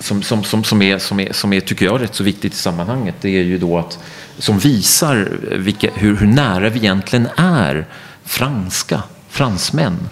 som, 0.00 0.22
som, 0.22 0.44
som, 0.44 0.64
som, 0.64 0.82
är, 0.82 0.98
som, 0.98 1.20
är, 1.20 1.32
som 1.32 1.52
är, 1.52 1.60
tycker 1.60 1.84
jag, 1.84 2.00
rätt 2.00 2.14
så 2.14 2.24
viktigt 2.24 2.52
i 2.52 2.56
sammanhanget, 2.56 3.14
det 3.20 3.28
är 3.28 3.42
ju 3.42 3.58
då 3.58 3.78
att 3.78 3.98
som 4.38 4.58
visar 4.58 5.32
vilka, 5.56 5.90
hur, 5.94 6.16
hur 6.16 6.26
nära 6.26 6.68
vi 6.68 6.78
egentligen 6.78 7.28
är 7.36 7.86
franska, 8.24 9.02
fransmän. 9.28 10.08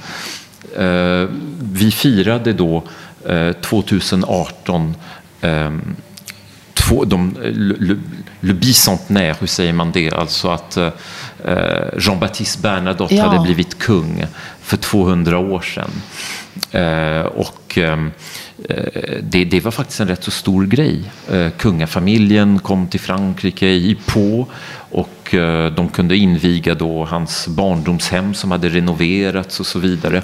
Eh, 0.78 1.28
vi 1.72 1.90
firade 1.90 2.52
då 2.52 2.82
2018 3.60 4.94
eh, 5.40 5.50
ehm, 5.50 5.96
två, 6.74 7.04
de, 7.04 7.36
le, 7.40 7.96
le 8.40 8.52
bicentenaire, 8.52 9.36
hur 9.40 9.46
säger 9.46 9.72
man 9.72 9.92
det? 9.92 10.10
Alltså 10.10 10.48
att 10.48 10.76
eh, 10.76 10.90
Jean-Baptiste 11.98 12.62
Bernadotte 12.62 13.14
ja. 13.14 13.28
hade 13.28 13.42
blivit 13.42 13.78
kung 13.78 14.26
för 14.60 14.76
200 14.76 15.38
år 15.38 15.60
sedan. 15.60 15.90
Eh, 16.70 17.26
och 17.26 17.78
eh, 17.78 18.06
Eh, 18.64 19.18
det, 19.22 19.44
det, 19.44 19.60
var 19.60 19.70
faktiskt 19.70 20.00
en 20.00 20.08
rätt 20.08 20.24
så 20.24 20.30
stor 20.30 20.66
grej. 20.66 21.02
Eh, 21.30 21.50
kungafamiljen 21.58 22.58
kom 22.58 22.88
till 22.88 23.00
Frankrike 23.00 23.66
i 23.66 23.96
på 24.06 24.46
och 24.90 25.34
eh, 25.34 25.72
de 25.72 25.88
kunde 25.88 26.16
inviga 26.16 26.74
då 26.74 27.04
hans 27.04 27.48
barndomshem 27.48 28.34
som 28.34 28.50
hade 28.50 28.68
renoverats 28.68 29.60
och 29.60 29.66
så 29.66 29.78
vidare. 29.78 30.22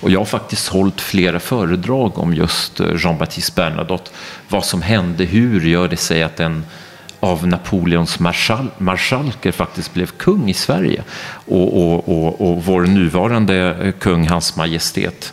Och 0.00 0.10
jag 0.10 0.20
har 0.20 0.24
faktiskt 0.24 0.68
hållit 0.68 1.00
flera 1.00 1.40
föredrag 1.40 2.18
om 2.18 2.34
just 2.34 2.80
Jean-Baptiste 2.80 3.52
Bernadotte. 3.56 4.10
Vad 4.48 4.64
som 4.64 4.82
hände, 4.82 5.24
hur 5.24 5.60
gör 5.60 5.88
det 5.88 5.96
sig 5.96 6.22
att 6.22 6.40
en 6.40 6.64
av 7.20 7.46
Napoleons 7.46 8.18
marschal 8.18 8.70
marskalker 8.78 9.52
faktiskt 9.52 9.94
blev 9.94 10.06
kung 10.06 10.50
i 10.50 10.54
Sverige. 10.54 11.02
Och, 11.46 11.82
och, 11.82 12.08
och, 12.08 12.40
och 12.40 12.64
vår 12.64 12.82
nuvarande 12.82 13.92
kung, 13.98 14.28
hans 14.28 14.56
majestät 14.56 15.32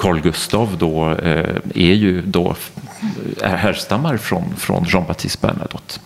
Carl 0.00 0.20
Gustav 0.20 0.76
då 0.78 1.10
eh, 1.10 1.56
är 1.74 1.94
ju 1.94 2.22
då 2.22 2.56
härstammar 3.42 4.16
från, 4.16 4.56
från 4.56 4.84
Jean-Baptiste 4.84 5.46
Bernadotte. 5.46 6.00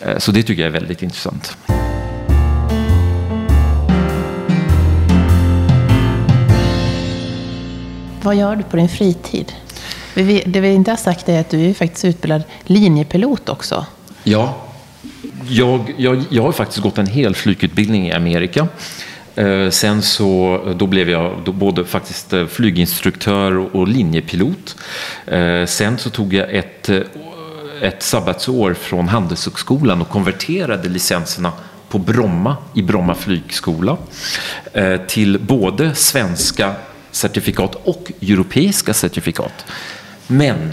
Eh, 0.00 0.18
så 0.18 0.32
det 0.32 0.42
tycker 0.42 0.62
jag 0.62 0.68
är 0.68 0.72
väldigt 0.72 1.02
intressant. 1.02 1.56
Vad 8.22 8.36
gör 8.36 8.56
du 8.56 8.62
på 8.62 8.76
din 8.76 8.88
fritid? 8.88 9.52
Det 10.14 10.60
vi 10.60 10.68
inte 10.68 10.90
har 10.90 10.96
sagt 10.96 11.28
är 11.28 11.40
att 11.40 11.50
du 11.50 11.70
är 11.70 11.74
faktiskt 11.74 12.04
utbildad 12.04 12.42
linjepilot 12.62 13.48
också. 13.48 13.86
Ja, 14.24 14.56
jag, 15.48 15.94
jag, 15.96 16.24
jag 16.30 16.42
har 16.42 16.52
faktiskt 16.52 16.80
gått 16.80 16.98
en 16.98 17.06
hel 17.06 17.34
flygutbildning 17.34 18.08
i 18.08 18.12
Amerika. 18.12 18.68
Eh, 19.38 19.70
sen 19.70 20.02
så, 20.02 20.62
eh, 20.66 20.76
då 20.76 20.86
blev 20.86 21.10
jag 21.10 21.36
då 21.44 21.52
både 21.52 21.84
faktiskt 21.84 22.32
eh, 22.32 22.46
flyginstruktör 22.46 23.76
och 23.76 23.88
linjepilot. 23.88 24.76
Sen 25.66 25.98
så 25.98 26.10
tog 26.10 26.34
jag 26.34 26.54
ett, 26.54 26.90
ett 27.80 28.02
sabbatsår 28.02 28.74
från 28.74 29.08
Handelshögskolan 29.08 30.00
och 30.00 30.08
konverterade 30.08 30.88
licenserna 30.88 31.52
på 31.88 31.98
Bromma 31.98 32.56
i 32.74 32.82
Bromma 32.82 33.14
flygskola 33.14 33.96
till 35.06 35.38
både 35.40 35.94
svenska 35.94 36.74
certifikat 37.10 37.74
och 37.84 38.12
europeiska 38.22 38.94
certifikat. 38.94 39.64
Men 40.26 40.72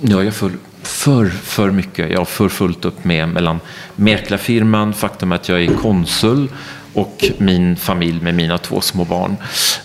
nu 0.00 0.14
har 0.14 0.22
jag 0.22 0.34
full, 0.34 0.56
för, 0.82 1.26
för 1.26 1.70
mycket. 1.70 2.10
Jag 2.10 2.18
har 2.18 2.24
för 2.24 2.48
fullt 2.48 2.84
upp 2.84 3.04
med 3.04 3.28
mellan 3.28 3.60
mäklarfirman, 3.96 4.92
faktum 4.92 5.32
att 5.32 5.48
jag 5.48 5.62
är 5.62 5.74
konsul 5.74 6.48
och 6.94 7.24
min 7.38 7.76
familj 7.76 8.20
med 8.20 8.34
mina 8.34 8.58
två 8.58 8.80
små 8.80 9.04
barn. 9.04 9.36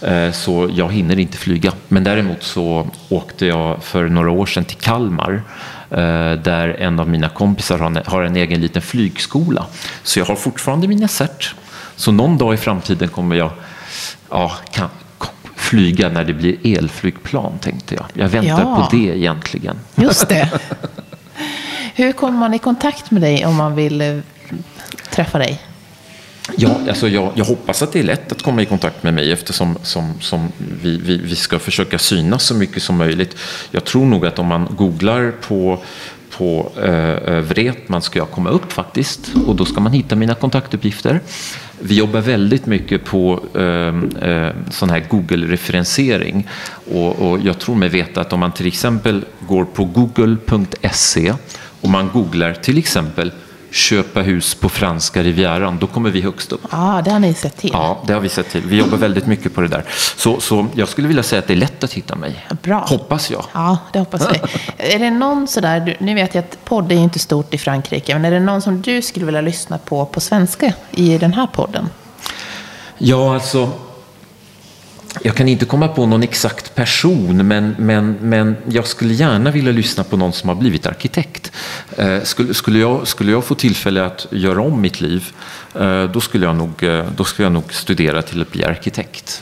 Eh, 0.01 0.31
så 0.31 0.69
jag 0.73 0.93
hinner 0.93 1.19
inte 1.19 1.37
flyga. 1.37 1.73
Men 1.87 2.03
däremot 2.03 2.43
så 2.43 2.87
åkte 3.09 3.45
jag 3.45 3.83
för 3.83 4.09
några 4.09 4.31
år 4.31 4.45
sedan 4.45 4.65
till 4.65 4.77
Kalmar 4.77 5.43
där 6.43 6.75
en 6.79 6.99
av 6.99 7.09
mina 7.09 7.29
kompisar 7.29 7.77
har 7.77 7.85
en, 7.85 7.99
har 8.05 8.21
en 8.21 8.35
egen 8.35 8.61
liten 8.61 8.81
flygskola. 8.81 9.65
Så 10.03 10.19
jag 10.19 10.25
har 10.25 10.35
fortfarande 10.35 10.87
mina 10.87 11.07
cert. 11.07 11.55
Så 11.95 12.11
någon 12.11 12.37
dag 12.37 12.53
i 12.53 12.57
framtiden 12.57 13.09
kommer 13.09 13.35
jag 13.35 13.51
ja, 14.29 14.51
kan, 14.71 14.89
flyga 15.67 16.09
när 16.09 16.23
det 16.23 16.33
blir 16.33 16.77
elflygplan, 16.77 17.59
tänkte 17.59 17.95
jag. 17.95 18.05
Jag 18.13 18.29
väntar 18.29 18.61
ja. 18.61 18.75
på 18.75 18.95
det 18.95 19.17
egentligen. 19.17 19.79
Just 19.95 20.29
det. 20.29 20.49
Hur 21.95 22.11
kommer 22.11 22.39
man 22.39 22.53
i 22.53 22.59
kontakt 22.59 23.11
med 23.11 23.21
dig 23.21 23.45
om 23.45 23.55
man 23.55 23.75
vill 23.75 24.01
eh, 24.01 24.17
träffa 25.09 25.37
dig? 25.37 25.61
Ja, 26.55 26.79
alltså 26.87 27.07
jag, 27.07 27.31
jag, 27.35 27.45
hoppas 27.45 27.81
att 27.81 27.91
det 27.91 27.99
är 27.99 28.03
lätt 28.03 28.31
att 28.31 28.41
komma 28.41 28.61
i 28.61 28.65
kontakt 28.65 29.03
med 29.03 29.13
mig 29.13 29.31
eftersom 29.31 29.77
som, 29.83 30.13
som 30.21 30.51
vi, 30.81 30.97
vi, 30.97 31.17
vi, 31.17 31.35
ska 31.35 31.59
försöka 31.59 31.99
synas 31.99 32.43
så 32.43 32.55
mycket 32.55 32.83
som 32.83 32.97
möjligt. 32.97 33.37
Jag 33.71 33.85
tror 33.85 34.05
nog 34.05 34.25
att 34.25 34.39
om 34.39 34.47
man 34.47 34.67
googlar 34.77 35.33
på, 35.41 35.83
på 36.29 36.71
eh, 36.83 37.09
eh 37.09 37.39
Vretman 37.39 38.01
ska 38.01 38.19
jag 38.19 38.31
komma 38.31 38.49
upp 38.49 38.71
faktiskt 38.71 39.31
och 39.47 39.55
då 39.55 39.65
ska 39.65 39.81
man 39.81 39.91
hitta 39.91 40.15
mina 40.15 40.35
kontaktuppgifter. 40.35 41.19
Vi 41.79 41.95
jobbar 41.95 42.21
väldigt 42.21 42.65
mycket 42.65 43.05
på 43.05 43.39
eh, 43.53 44.29
eh, 44.29 44.53
sån 44.71 44.89
här 44.89 45.05
Google-referensering 45.09 46.47
och, 46.91 47.15
och 47.19 47.39
jag 47.39 47.59
tror 47.59 47.75
mig 47.75 47.89
veta 47.89 48.21
att 48.21 48.33
om 48.33 48.39
man 48.39 48.51
till 48.51 48.67
exempel 48.67 49.25
går 49.47 49.65
på 49.65 49.85
google.se 49.85 51.33
och 51.81 51.89
man 51.89 52.09
googlar 52.13 52.53
till 52.53 52.77
exempel 52.77 53.31
köpa 53.78 54.21
hus 54.21 54.55
på 54.55 54.69
franska 54.69 55.23
rivieran, 55.23 55.78
då 55.80 55.88
kommer 55.88 56.09
vi 56.09 56.21
högst 56.21 56.51
upp. 56.51 56.61
Ja, 56.71 57.01
det 57.05 57.11
har 57.11 57.19
ni 57.19 57.34
sett 57.34 57.57
till. 57.57 57.69
Ja, 57.73 58.03
det 58.05 58.13
har 58.13 58.19
vi 58.19 58.30
sett 58.30 58.49
till. 58.49 58.61
Vi 58.61 58.78
jobbar 58.78 58.97
väldigt 58.97 59.28
mycket 59.28 59.55
på 59.55 59.61
det 59.61 59.67
där. 59.67 59.84
Så, 60.17 60.39
så 60.39 60.67
jag 60.73 60.89
skulle 60.89 61.07
vilja 61.07 61.23
säga 61.23 61.39
att 61.39 61.47
det 61.47 61.53
är 61.53 61.57
lätt 61.57 61.84
att 61.84 61.93
hitta 61.93 62.15
mig. 62.15 62.47
Bra. 62.61 62.86
Hoppas 62.88 63.32
jag. 63.32 63.45
Ja, 63.53 63.78
det 63.93 63.99
hoppas 63.99 64.28
vi. 64.32 64.39
är 64.95 64.99
det 64.99 65.11
någon 65.11 65.47
sådär, 65.47 65.97
nu 65.99 66.15
vet 66.15 66.36
jag 66.36 66.43
att 66.43 66.65
podd 66.65 66.91
är 66.91 66.95
inte 66.95 67.19
stort 67.19 67.53
i 67.53 67.57
Frankrike, 67.57 68.13
men 68.13 68.25
är 68.25 68.32
det 68.32 68.39
någon 68.39 68.61
som 68.61 68.82
du 68.82 69.01
skulle 69.01 69.25
vilja 69.25 69.41
lyssna 69.41 69.78
på 69.78 70.05
på 70.05 70.19
svenska 70.19 70.73
i 70.91 71.17
den 71.17 71.34
här 71.34 71.47
podden? 71.47 71.89
Ja, 72.97 73.34
alltså 73.34 73.71
jag 75.24 75.36
kan 75.36 75.47
inte 75.47 75.65
komma 75.65 75.88
på 75.88 76.05
någon 76.05 76.24
exakt 76.24 76.76
person, 76.76 77.47
men, 77.47 77.76
men, 77.80 78.18
men 78.22 78.55
jag 78.70 78.88
skulle 78.88 79.13
gärna 79.13 79.51
vilja 79.51 79.72
lyssna 79.72 80.03
på 80.03 80.18
någon 80.18 80.34
som 80.34 80.49
har 80.49 80.55
blivit 80.55 80.86
arkitekt. 80.86 81.51
Eh, 81.97 82.24
skulle, 82.24 82.53
skulle, 82.53 82.80
jag, 82.80 83.07
skulle 83.07 83.32
jag 83.32 83.45
få 83.45 83.55
tillfälle 83.55 84.05
att 84.05 84.28
göra 84.32 84.61
om 84.61 84.82
mitt 84.82 85.01
liv, 85.01 85.32
eh, 85.76 86.03
då, 86.03 86.22
skulle 86.22 86.45
jag 86.45 86.55
nog, 86.55 86.84
eh, 86.84 87.05
då 87.15 87.24
skulle 87.24 87.45
jag 87.45 87.53
nog 87.53 87.74
studera 87.74 88.22
till 88.22 88.41
att 88.41 88.51
bli 88.51 88.63
arkitekt. 88.63 89.41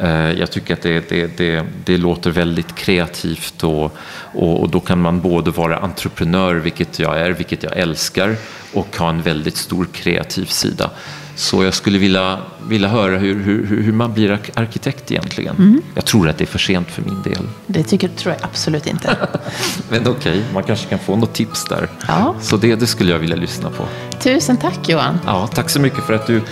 Eh, 0.00 0.32
jag 0.32 0.50
tycker 0.50 0.74
att 0.74 0.82
det, 0.82 1.08
det, 1.08 1.36
det, 1.36 1.64
det 1.84 1.96
låter 1.96 2.30
väldigt 2.30 2.74
kreativt 2.74 3.64
och, 3.64 3.96
och, 4.34 4.60
och, 4.60 4.68
då 4.70 4.80
kan 4.80 5.00
man 5.00 5.20
både 5.20 5.50
vara 5.50 5.78
entreprenör, 5.78 6.54
vilket 6.54 6.98
jag 6.98 7.20
är, 7.20 7.30
vilket 7.30 7.62
jag 7.62 7.76
älskar, 7.76 8.36
och 8.74 8.96
ha 8.96 9.08
en 9.08 9.22
väldigt 9.22 9.56
stor 9.56 9.86
kreativ 9.92 10.46
sida. 10.46 10.90
Så 11.34 11.64
jag 11.64 11.74
skulle 11.74 11.98
vilja, 11.98 12.38
vilja 12.68 12.88
höra 12.88 13.18
hur, 13.18 13.42
hur, 13.42 13.82
hur 13.82 13.92
man 13.92 14.14
blir 14.14 14.30
arkitekt 14.54 15.10
egentligen. 15.10 15.56
Mm. 15.56 15.82
Jag 15.94 16.04
tror 16.04 16.28
att 16.28 16.38
det 16.38 16.44
är 16.44 16.46
för 16.46 16.58
sent 16.58 16.90
för 16.90 17.02
min 17.02 17.22
del. 17.22 17.48
Det 17.66 17.82
tycker, 17.82 18.08
tror 18.08 18.34
jag 18.34 18.44
absolut 18.44 18.86
inte. 18.86 19.16
Men 19.88 20.00
okej, 20.00 20.12
okay, 20.12 20.42
man 20.54 20.62
kanske 20.62 20.86
kan 20.88 20.98
få 20.98 21.16
något 21.16 21.32
tips 21.32 21.64
där. 21.64 21.88
Ja. 22.08 22.34
Så 22.40 22.56
det, 22.56 22.74
det 22.74 22.86
skulle 22.86 23.12
jag 23.12 23.18
vilja 23.18 23.36
lyssna 23.36 23.70
på. 23.70 23.84
Tusen 24.22 24.56
tack 24.56 24.88
Johan. 24.88 25.18
Ja, 25.26 25.46
tack 25.46 25.70
så 25.70 25.80
mycket 25.80 26.04
för 26.04 26.14
att 26.14 26.26
du 26.26 26.42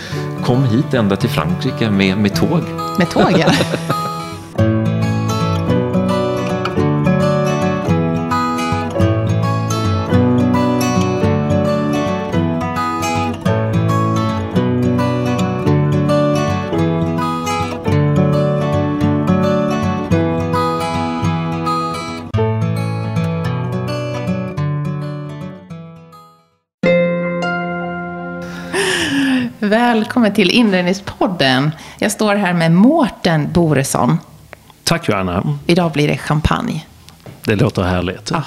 kom 0.43 0.63
hit 0.63 0.93
ända 0.93 1.15
till 1.15 1.29
Frankrike 1.29 1.91
med, 1.91 2.17
med 2.17 2.35
tåg. 2.35 2.88
Med 2.99 3.09
tågen? 3.09 3.49
Välkommen 30.29 30.47
till 30.47 30.59
Inredningspodden. 30.59 31.71
Jag 31.99 32.11
står 32.11 32.35
här 32.35 32.53
med 32.53 32.71
Mårten 32.71 33.51
Boresson. 33.53 34.17
Tack 34.83 35.09
Johanna. 35.09 35.57
Idag 35.67 35.91
blir 35.91 36.07
det 36.07 36.17
champagne. 36.17 36.85
Det 37.45 37.55
låter 37.55 37.83
härligt. 37.83 38.31
Ah, 38.31 38.43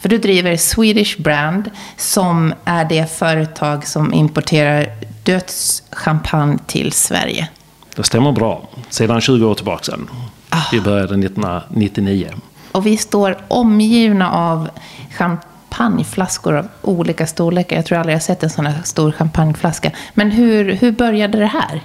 för 0.00 0.08
du 0.08 0.18
driver 0.18 0.56
Swedish 0.56 1.18
Brand 1.18 1.70
som 1.96 2.54
är 2.64 2.84
det 2.84 3.10
företag 3.10 3.86
som 3.86 4.14
importerar 4.14 4.86
dödschampagne 5.24 6.58
till 6.66 6.92
Sverige. 6.92 7.48
Det 7.96 8.02
stämmer 8.02 8.32
bra. 8.32 8.68
Sedan 8.88 9.20
20 9.20 9.46
år 9.46 9.54
tillbaka 9.54 9.84
sedan. 9.84 10.10
Ah. 10.50 10.62
Vi 10.72 10.80
började 10.80 11.14
1999. 11.14 12.28
Och 12.72 12.86
vi 12.86 12.96
står 12.96 13.36
omgivna 13.48 14.32
av 14.32 14.68
champagne 15.10 15.51
champagneflaskor 15.72 16.56
av 16.56 16.68
olika 16.82 17.26
storlekar. 17.26 17.76
Jag 17.76 17.86
tror 17.86 17.98
aldrig 17.98 18.14
jag 18.14 18.22
sett 18.22 18.42
en 18.42 18.50
sån 18.50 18.66
här 18.66 18.82
stor 18.84 19.12
champagneflaska. 19.12 19.90
Men 20.14 20.30
hur, 20.30 20.72
hur 20.72 20.92
började 20.92 21.38
det 21.38 21.46
här? 21.46 21.80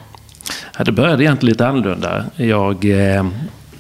Ja, 0.78 0.84
det 0.84 0.92
började 0.92 1.24
egentligen 1.24 1.52
lite 1.52 1.68
annorlunda. 1.68 2.26
Jag 2.36 2.86
eh, 2.86 3.26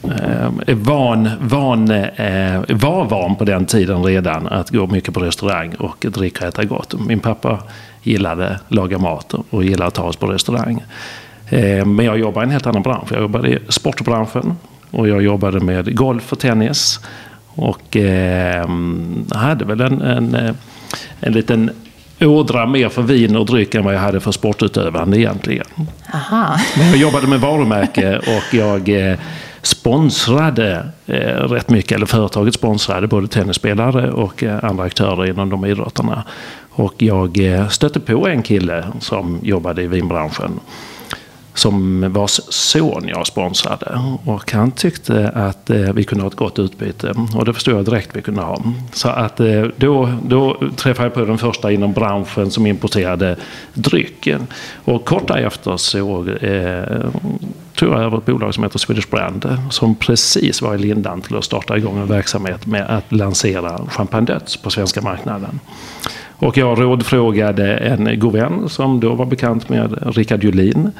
eh, 0.03 0.75
van, 0.75 1.29
van, 1.39 1.91
eh, 1.91 2.61
var 2.69 3.05
van 3.05 3.35
på 3.35 3.45
den 3.45 3.65
tiden 3.65 4.03
redan 4.03 4.47
att 4.47 4.69
gå 4.69 4.87
mycket 4.87 5.13
på 5.13 5.19
restaurang 5.19 5.75
och 5.75 6.05
dricka 6.09 6.43
och 6.43 6.47
äta 6.47 6.63
gott. 6.63 7.07
Min 7.07 7.19
pappa 7.19 7.59
gillade 8.03 8.49
att 8.49 8.73
laga 8.73 8.97
mat 8.97 9.33
och 9.49 9.63
gillade 9.63 9.87
att 9.87 9.93
ta 9.93 10.03
oss 10.03 10.15
på 10.15 10.27
restaurang. 10.27 10.83
Eh, 11.49 11.85
men 11.85 12.05
jag 12.05 12.19
jobbade 12.19 12.43
i 12.43 12.47
en 12.47 12.51
helt 12.51 12.67
annan 12.67 12.81
bransch. 12.81 13.11
Jag 13.11 13.21
jobbade 13.21 13.49
i 13.49 13.59
sportbranschen 13.69 14.57
och 14.91 15.07
jag 15.07 15.21
jobbade 15.21 15.59
med 15.59 15.95
golf 15.95 16.33
och 16.33 16.39
tennis. 16.39 16.99
Och 17.57 17.97
eh, 17.97 18.69
hade 19.31 19.65
väl 19.65 19.81
en, 19.81 20.01
en, 20.01 20.35
eh, 20.35 20.53
en 21.19 21.33
liten 21.33 21.71
ådra 22.21 22.65
mer 22.65 22.89
för 22.89 23.01
vin 23.01 23.35
och 23.35 23.45
dryck 23.45 23.75
än 23.75 23.83
vad 23.83 23.93
jag 23.93 23.99
hade 23.99 24.19
för 24.19 24.31
sportutövande 24.31 25.19
egentligen. 25.19 25.65
Aha. 26.13 26.59
Men 26.77 26.87
jag 26.87 26.97
jobbade 26.97 27.27
med 27.27 27.39
varumärke 27.39 28.17
och 28.17 28.53
jag 28.53 28.89
eh, 28.89 29.19
sponsrade 29.61 30.89
eh, 31.05 31.49
rätt 31.49 31.69
mycket, 31.69 31.91
eller 31.91 32.05
företaget 32.05 32.53
sponsrade 32.53 33.07
både 33.07 33.27
tennisspelare 33.27 34.11
och 34.11 34.43
eh, 34.43 34.63
andra 34.63 34.83
aktörer 34.83 35.25
inom 35.29 35.49
de 35.49 35.65
idrotterna. 35.65 36.23
Och 36.69 36.93
jag 36.97 37.37
eh, 37.37 37.67
stötte 37.67 37.99
på 37.99 38.27
en 38.27 38.43
kille 38.43 38.83
som 38.99 39.39
jobbade 39.43 39.83
i 39.83 39.87
vinbranschen 39.87 40.59
som 41.57 42.05
vars 42.13 42.39
son 42.49 43.07
jag 43.07 43.27
sponsrade. 43.27 43.99
Och 44.25 44.51
han 44.51 44.71
tyckte 44.71 45.29
att 45.29 45.69
eh, 45.69 45.93
vi 45.93 46.03
kunde 46.03 46.23
ha 46.23 46.27
ett 46.29 46.35
gott 46.35 46.59
utbyte. 46.59 47.13
Och 47.35 47.45
det 47.45 47.53
förstod 47.53 47.75
jag 47.75 47.85
direkt 47.85 48.09
vi 48.13 48.21
kunde 48.21 48.41
ha. 48.41 48.61
Så 48.91 49.09
att 49.09 49.39
eh, 49.39 49.63
då, 49.77 50.13
då 50.23 50.57
träffade 50.75 51.05
jag 51.05 51.13
på 51.13 51.25
den 51.25 51.37
första 51.37 51.71
inom 51.71 51.93
branschen 51.93 52.51
som 52.51 52.65
importerade 52.65 53.35
dryck. 53.73 54.27
Och 54.85 55.05
kort 55.05 55.27
därefter 55.27 55.77
så 55.77 56.27
eh, 56.29 57.09
tog 57.75 57.89
jag 57.89 58.03
över 58.03 58.17
ett 58.17 58.25
bolag 58.25 58.53
som 58.53 58.63
heter 58.63 58.79
Swedish 58.79 59.09
Brand. 59.09 59.57
Som 59.69 59.95
precis 59.95 60.61
var 60.61 60.75
i 60.75 60.77
lindan 60.77 61.21
till 61.21 61.35
att 61.35 61.43
starta 61.43 61.77
igång 61.77 61.97
en 61.97 62.07
verksamhet 62.07 62.65
med 62.65 62.85
att 62.89 63.11
lansera 63.11 63.79
Champagne 63.89 64.25
Döds 64.25 64.57
på 64.57 64.69
svenska 64.69 65.01
marknaden. 65.01 65.59
Och 66.39 66.57
jag 66.57 66.81
rådfrågade 66.81 67.77
en 67.77 68.19
god 68.19 68.33
vän 68.33 68.69
som 68.69 68.99
då 68.99 69.15
var 69.15 69.25
bekant 69.25 69.69
med 69.69 70.15
Rickard 70.15 70.43
Julin 70.43 70.91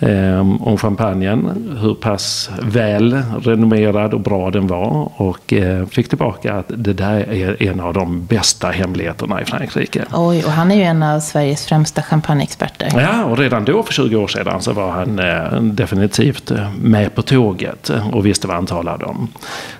Ehm, 0.00 0.62
om 0.62 0.78
champagnen. 0.78 1.68
Hur 1.80 1.94
pass 1.94 2.50
väl 2.62 3.22
renommerad 3.42 4.14
och 4.14 4.20
bra 4.20 4.50
den 4.50 4.66
var. 4.66 5.12
Och 5.16 5.52
eh, 5.52 5.86
fick 5.86 6.08
tillbaka 6.08 6.54
att 6.54 6.66
det 6.68 6.92
där 6.92 7.32
är 7.32 7.62
en 7.62 7.80
av 7.80 7.94
de 7.94 8.26
bästa 8.26 8.68
hemligheterna 8.68 9.42
i 9.42 9.44
Frankrike. 9.44 10.04
Oj, 10.12 10.44
och 10.44 10.50
han 10.50 10.70
är 10.70 10.76
ju 10.76 10.82
en 10.82 11.02
av 11.02 11.20
Sveriges 11.20 11.66
främsta 11.66 12.02
champagneexperter. 12.02 12.88
Ja, 12.96 13.24
och 13.24 13.38
redan 13.38 13.64
då 13.64 13.82
för 13.82 13.92
20 13.92 14.16
år 14.16 14.28
sedan 14.28 14.62
så 14.62 14.72
var 14.72 14.90
han 14.90 15.18
eh, 15.18 15.62
definitivt 15.62 16.50
eh, 16.50 16.70
med 16.80 17.14
på 17.14 17.22
tåget 17.22 17.90
och 18.12 18.26
visste 18.26 18.46
vad 18.46 18.56
han 18.56 18.66
talade 18.66 19.04
om. 19.04 19.28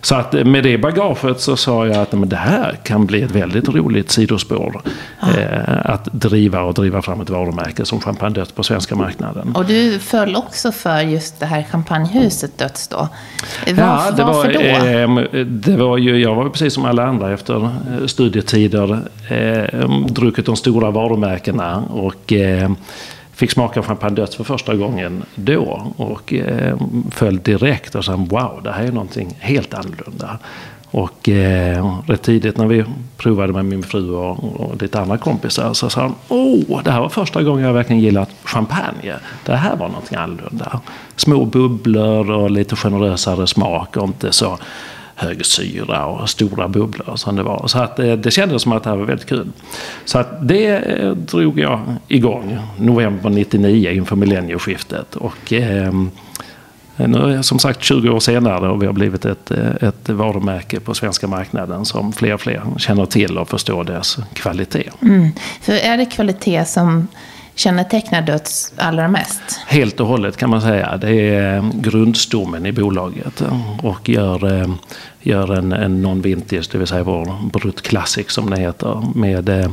Så 0.01 0.14
att 0.14 0.33
med 0.33 0.64
det 0.64 0.79
bagaget 0.79 1.41
så 1.41 1.57
sa 1.57 1.87
jag 1.87 1.97
att 1.97 2.12
men 2.12 2.29
det 2.29 2.37
här 2.37 2.79
kan 2.83 3.07
bli 3.07 3.23
ett 3.23 3.31
väldigt 3.31 3.69
roligt 3.69 4.11
sidospår. 4.11 4.83
Ah. 5.21 5.29
att 5.85 6.05
driva 6.12 6.62
och 6.62 6.75
driva 6.75 7.03
fram 7.03 7.21
ett 7.21 7.31
varumärke 7.31 7.85
som 7.85 8.01
Champagne 8.01 8.35
Dött 8.35 8.55
på 8.55 8.62
svenska 8.62 8.95
marknaden. 8.95 9.53
Och 9.55 9.64
du 9.64 9.99
föll 10.07 10.36
också 10.36 10.72
för 10.72 11.00
just 11.00 11.40
det 11.40 11.46
här 11.46 11.62
champagnehuset 11.62 12.59
Döds 12.59 12.88
då. 12.88 12.96
Var, 12.96 13.09
ja, 13.66 14.11
det 14.16 14.24
var, 14.24 14.52
då? 14.52 14.61
Eh, 15.38 15.44
det 15.44 15.76
var 15.76 15.98
ju, 15.98 16.18
jag 16.18 16.34
var 16.34 16.48
precis 16.48 16.74
som 16.74 16.84
alla 16.84 17.07
andra 17.07 17.34
efter 17.34 17.64
eh, 17.64 18.07
studietider 18.07 19.00
eh, 19.30 19.90
druckit 20.09 20.46
de 20.46 20.57
stora 20.57 20.90
varumärkena 20.90 21.84
och 21.90 22.32
eh, 22.32 22.70
fick 23.32 23.50
smaka 23.50 23.82
champagne 23.82 24.16
Döds 24.16 24.36
för 24.36 24.44
första 24.44 24.74
gången 24.74 25.22
då 25.34 25.92
och 25.96 26.34
eh, 26.34 26.76
föll 27.11 27.38
direkt 27.38 27.94
och 27.94 28.04
sa 28.04 28.16
wow, 28.16 28.61
det 28.64 28.72
här 28.72 28.84
är 28.84 28.92
någonting 28.92 29.36
helt 29.40 29.74
annorlunda. 29.74 30.38
Och 30.97 31.28
eh, 31.28 32.01
rätt 32.07 32.22
tidigt 32.22 32.57
när 32.57 32.66
vi 32.66 32.84
provade 33.16 33.53
med 33.53 33.64
min 33.64 33.82
fru 33.82 34.11
och, 34.11 34.61
och 34.61 34.82
lite 34.82 35.01
andra 35.01 35.18
kompisar 35.18 35.72
så 35.74 35.90
sa 35.90 36.01
de 36.01 36.14
Åh, 36.28 36.82
det 36.84 36.90
här 36.90 37.01
var 37.01 37.09
första 37.09 37.42
gången 37.42 37.64
jag 37.64 37.72
verkligen 37.72 38.03
gillat 38.03 38.30
champagne. 38.44 39.14
Det 39.44 39.57
här 39.57 39.76
var 39.76 39.88
någonting 39.88 40.18
annorlunda. 40.18 40.80
Små 41.16 41.44
bubblor 41.44 42.30
och 42.30 42.51
lite 42.51 42.76
generösare 42.76 43.47
smak 43.47 43.97
och 43.97 44.05
inte 44.05 44.32
så 44.32 44.59
hög 45.14 45.47
syra 45.47 46.07
och 46.07 46.30
stora 46.30 46.68
bubblor 46.68 47.16
som 47.16 47.36
det 47.36 47.42
var. 47.42 47.66
Så 47.66 47.78
att 47.78 47.97
det, 47.97 48.11
eh, 48.11 48.18
det 48.18 48.30
kändes 48.30 48.62
som 48.62 48.72
att 48.72 48.82
det 48.84 48.90
här 48.90 48.97
var 48.97 49.05
väldigt 49.05 49.28
kul. 49.28 49.49
Så 50.05 50.18
att 50.18 50.49
det 50.49 50.66
eh, 50.66 51.11
drog 51.11 51.61
jag 51.61 51.80
igång 52.09 52.59
november 52.78 53.30
99 53.30 53.90
inför 53.90 54.16
millennieskiftet. 54.16 55.16
Och, 55.16 55.53
eh, 55.53 55.92
nu 56.97 57.18
är 57.18 57.42
som 57.42 57.59
sagt 57.59 57.82
20 57.82 58.09
år 58.09 58.20
senare 58.20 58.68
och 58.68 58.82
vi 58.82 58.86
har 58.86 58.92
blivit 58.92 59.24
ett, 59.24 59.51
eh, 59.51 59.88
ett 59.88 60.09
varumärke 60.09 60.80
på 60.80 60.94
svenska 60.94 61.26
marknaden 61.26 61.84
som 61.84 62.12
fler 62.12 62.34
och 62.34 62.40
fler 62.40 62.62
känner 62.78 63.07
till 63.07 63.38
och 63.38 63.49
förstår 63.49 63.84
dess 63.84 64.18
kvalitet. 64.32 64.90
Mm. 65.03 65.30
För 65.61 65.72
är 65.72 65.97
det 65.97 66.07
kvalitet 66.07 66.64
som 66.64 67.09
kännetecknar 67.55 68.22
Döds 68.22 68.72
allra 68.76 69.09
mest? 69.09 69.61
Helt 69.66 70.01
och 70.01 70.07
hållet 70.07 70.36
kan 70.36 70.51
man 70.51 70.62
säga. 70.62 70.97
Det 70.97 71.11
är 71.11 71.70
grundstommen 71.74 72.66
i 72.66 72.72
bolaget 72.72 73.42
och 73.82 74.09
gör, 74.09 74.61
eh, 74.61 74.68
gör 75.20 75.59
en, 75.59 75.72
en 75.72 76.07
non-vintage, 76.07 76.68
det 76.72 76.78
vill 76.78 76.86
säga 76.86 77.03
vår 77.03 77.51
Brut 77.53 77.82
Classic 77.82 78.30
som 78.30 78.51
det 78.51 78.61
heter, 78.61 79.03
med, 79.14 79.49
eh, 79.49 79.70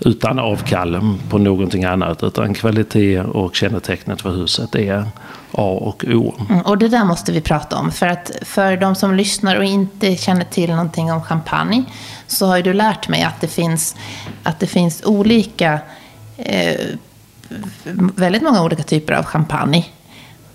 utan 0.00 0.38
avkall 0.38 1.16
på 1.30 1.38
någonting 1.38 1.84
annat. 1.84 2.22
Utan 2.22 2.54
kvalitet 2.54 3.20
och 3.20 3.56
kännetecknet 3.56 4.22
för 4.22 4.30
huset 4.30 4.74
är 4.74 5.04
A 5.52 5.78
och 5.82 6.04
O. 6.08 6.34
Mm, 6.50 6.60
och 6.60 6.78
det 6.78 6.88
där 6.88 7.04
måste 7.04 7.32
vi 7.32 7.40
prata 7.40 7.76
om. 7.76 7.92
För 7.92 8.06
att 8.06 8.30
för 8.42 8.76
de 8.76 8.94
som 8.94 9.14
lyssnar 9.14 9.56
och 9.56 9.64
inte 9.64 10.16
känner 10.16 10.44
till 10.44 10.70
någonting 10.70 11.12
om 11.12 11.22
champagne 11.22 11.84
så 12.26 12.46
har 12.46 12.56
ju 12.56 12.62
du 12.62 12.72
lärt 12.72 13.08
mig 13.08 13.22
att 13.22 13.40
det 13.40 13.48
finns, 13.48 13.96
att 14.42 14.60
det 14.60 14.66
finns 14.66 15.02
olika 15.04 15.80
eh, 16.36 16.80
väldigt 18.16 18.42
många 18.42 18.62
olika 18.62 18.82
typer 18.82 19.12
av 19.12 19.24
champagne. 19.24 19.84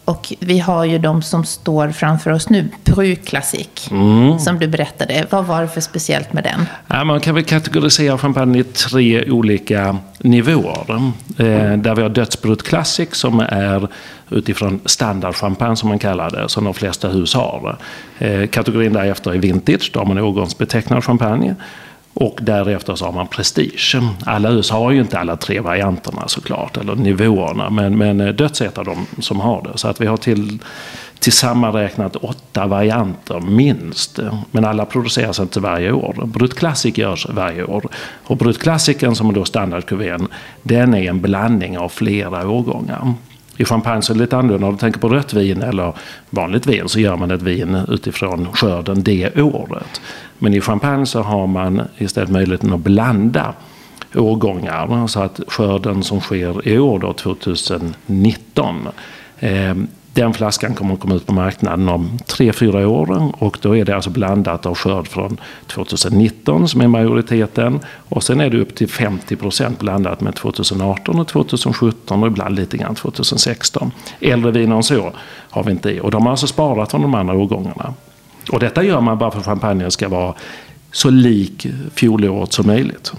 Och 0.07 0.33
vi 0.39 0.59
har 0.59 0.85
ju 0.85 0.97
de 0.97 1.21
som 1.21 1.43
står 1.43 1.89
framför 1.89 2.31
oss 2.31 2.49
nu, 2.49 2.69
Bru 2.83 3.15
Classic, 3.15 3.87
mm. 3.91 4.39
som 4.39 4.59
du 4.59 4.67
berättade. 4.67 5.25
Vad 5.29 5.45
var 5.45 5.61
det 5.61 5.67
för 5.67 5.81
speciellt 5.81 6.33
med 6.33 6.43
den? 6.43 6.65
Ja, 6.87 7.03
man 7.03 7.19
kan 7.19 7.35
väl 7.35 7.43
kategorisera 7.43 8.17
champagne 8.17 8.59
i 8.59 8.63
tre 8.63 9.31
olika 9.31 9.97
nivåer. 10.19 11.11
Eh, 11.37 11.77
där 11.77 11.95
vi 11.95 12.01
har 12.01 12.09
Dödsbrut 12.09 12.63
Classic 12.63 13.09
som 13.11 13.39
är 13.39 13.87
utifrån 14.29 14.79
standardchampagne 14.85 15.75
som 15.75 15.89
man 15.89 15.99
kallar 15.99 16.29
det, 16.29 16.49
som 16.49 16.63
de 16.63 16.73
flesta 16.73 17.07
hus 17.07 17.33
har. 17.33 17.77
Eh, 18.19 18.47
kategorin 18.47 18.93
därefter 18.93 19.31
är 19.31 19.37
vintage, 19.37 19.91
då 19.93 19.99
har 19.99 20.05
man 20.05 20.17
årgångsbetecknad 20.17 21.03
champagne. 21.03 21.55
Och 22.19 22.39
därefter 22.41 22.95
så 22.95 23.05
har 23.05 23.11
man 23.11 23.27
prestige. 23.27 23.95
Alla 24.25 24.49
hus 24.49 24.69
har 24.69 24.91
ju 24.91 24.99
inte 25.01 25.19
alla 25.19 25.35
tre 25.35 25.59
varianterna 25.59 26.27
såklart, 26.27 26.77
eller 26.77 26.95
nivåerna. 26.95 27.69
Men, 27.69 27.97
men 27.97 28.21
eh, 28.21 28.27
Döds 28.27 28.61
är 28.61 28.65
ett 28.65 28.77
av 28.77 28.85
de 28.85 29.05
som 29.19 29.39
har 29.39 29.61
det. 29.63 29.77
Så 29.77 29.87
att 29.87 30.01
vi 30.01 30.05
har 30.05 30.17
till, 30.17 30.59
till 31.19 31.33
åtta 32.21 32.67
varianter 32.67 33.39
minst. 33.39 34.19
Men 34.51 34.65
alla 34.65 34.85
produceras 34.85 35.39
inte 35.39 35.59
varje 35.59 35.91
år. 35.91 36.25
Brut 36.25 36.55
Classic 36.55 36.97
görs 36.97 37.27
varje 37.29 37.63
år. 37.63 37.83
Och 38.23 38.37
Brut 38.37 38.59
Classicen 38.59 39.15
som 39.15 39.29
är 39.29 39.33
då 39.33 39.45
standardkuvén, 39.45 40.27
den 40.63 40.93
är 40.93 41.09
en 41.09 41.21
blandning 41.21 41.77
av 41.77 41.89
flera 41.89 42.49
årgångar. 42.49 43.13
I 43.57 43.65
champagne 43.65 44.01
så 44.01 44.13
är 44.13 44.15
det 44.15 44.21
lite 44.21 44.37
annorlunda. 44.37 44.67
Om 44.67 44.73
du 44.73 44.79
tänker 44.79 44.99
på 44.99 45.09
rött 45.09 45.33
vin 45.33 45.61
eller 45.61 45.93
vanligt 46.29 46.67
vin 46.67 46.89
så 46.89 46.99
gör 46.99 47.17
man 47.17 47.31
ett 47.31 47.41
vin 47.41 47.77
utifrån 47.87 48.47
skörden 48.53 49.03
det 49.03 49.41
året. 49.41 50.01
Men 50.39 50.53
i 50.53 50.61
champagne 50.61 51.05
så 51.05 51.21
har 51.21 51.47
man 51.47 51.81
istället 51.97 52.29
möjligheten 52.29 52.73
att 52.73 52.79
blanda 52.79 53.53
årgångar. 54.15 55.07
Så 55.07 55.19
att 55.19 55.39
skörden 55.47 56.03
som 56.03 56.21
sker 56.21 56.67
i 56.67 56.79
år, 56.79 56.99
då, 56.99 57.13
2019, 57.13 58.87
den 60.17 60.33
flaskan 60.33 60.75
kommer 60.75 60.93
att 60.93 60.99
komma 60.99 61.15
ut 61.15 61.25
på 61.25 61.33
marknaden 61.33 61.89
om 61.89 62.17
3-4 62.25 62.85
år 62.85 63.31
och 63.43 63.57
då 63.61 63.77
är 63.77 63.85
det 63.85 63.95
alltså 63.95 64.09
blandat 64.09 64.65
av 64.65 64.75
skörd 64.75 65.07
från 65.07 65.37
2019 65.67 66.67
som 66.67 66.81
är 66.81 66.87
majoriteten 66.87 67.79
och 68.09 68.23
sen 68.23 68.41
är 68.41 68.49
det 68.49 68.59
upp 68.59 68.75
till 68.75 68.87
50 68.87 69.35
procent 69.35 69.79
blandat 69.79 70.21
med 70.21 70.35
2018 70.35 71.19
och 71.19 71.27
2017 71.27 72.23
och 72.23 72.27
ibland 72.27 72.55
lite 72.55 72.77
grann 72.77 72.95
2016. 72.95 73.91
Äldre 74.19 74.51
viner 74.51 74.75
än 74.75 74.83
så 74.83 75.11
har 75.49 75.63
vi 75.63 75.71
inte 75.71 75.89
i 75.89 75.99
och 75.99 76.11
de 76.11 76.23
har 76.23 76.31
alltså 76.31 76.47
sparat 76.47 76.91
från 76.91 77.01
de 77.01 77.15
andra 77.15 77.35
årgångarna. 77.35 77.93
Och 78.51 78.59
detta 78.59 78.83
gör 78.83 79.01
man 79.01 79.17
bara 79.17 79.31
för 79.31 79.39
att 79.39 79.45
champagnen 79.45 79.91
ska 79.91 80.09
vara 80.09 80.33
så 80.91 81.09
lik 81.09 81.67
fjolåret 81.95 82.53
som 82.53 82.67
möjligt. 82.67 83.13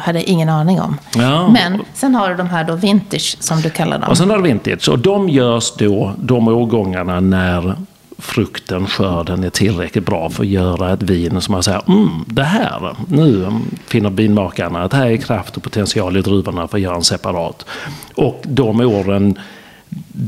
Hade 0.00 0.30
ingen 0.30 0.48
aning 0.48 0.80
om. 0.80 0.98
Ja. 1.14 1.48
Men 1.48 1.82
sen 1.94 2.14
har 2.14 2.28
du 2.28 2.34
de 2.34 2.46
här 2.46 2.64
då 2.64 2.74
vintage 2.74 3.36
som 3.40 3.60
du 3.60 3.70
kallar 3.70 3.98
dem. 3.98 4.10
Och 4.10 4.18
sen 4.18 4.30
har 4.30 4.36
du 4.36 4.42
vintage. 4.42 4.88
Och 4.88 4.98
de 4.98 5.28
görs 5.28 5.72
då, 5.78 6.12
de 6.18 6.48
årgångarna 6.48 7.20
när 7.20 7.74
frukten, 8.18 8.86
skörden 8.86 9.44
är 9.44 9.50
tillräckligt 9.50 10.06
bra 10.06 10.30
för 10.30 10.42
att 10.42 10.48
göra 10.48 10.92
ett 10.92 11.02
vin 11.02 11.40
som 11.40 11.52
man 11.52 11.62
säger, 11.62 11.82
mm, 11.88 12.08
det 12.26 12.44
här, 12.44 12.96
nu 13.08 13.50
finner 13.86 14.10
vinmakarna 14.10 14.82
att 14.82 14.92
här 14.92 15.06
är 15.06 15.16
kraft 15.16 15.56
och 15.56 15.62
potential 15.62 16.16
i 16.16 16.22
druvorna 16.22 16.68
för 16.68 16.78
att 16.78 16.82
göra 16.82 16.96
en 16.96 17.04
separat. 17.04 17.66
Och 18.14 18.42
de 18.44 18.80
åren 18.80 19.38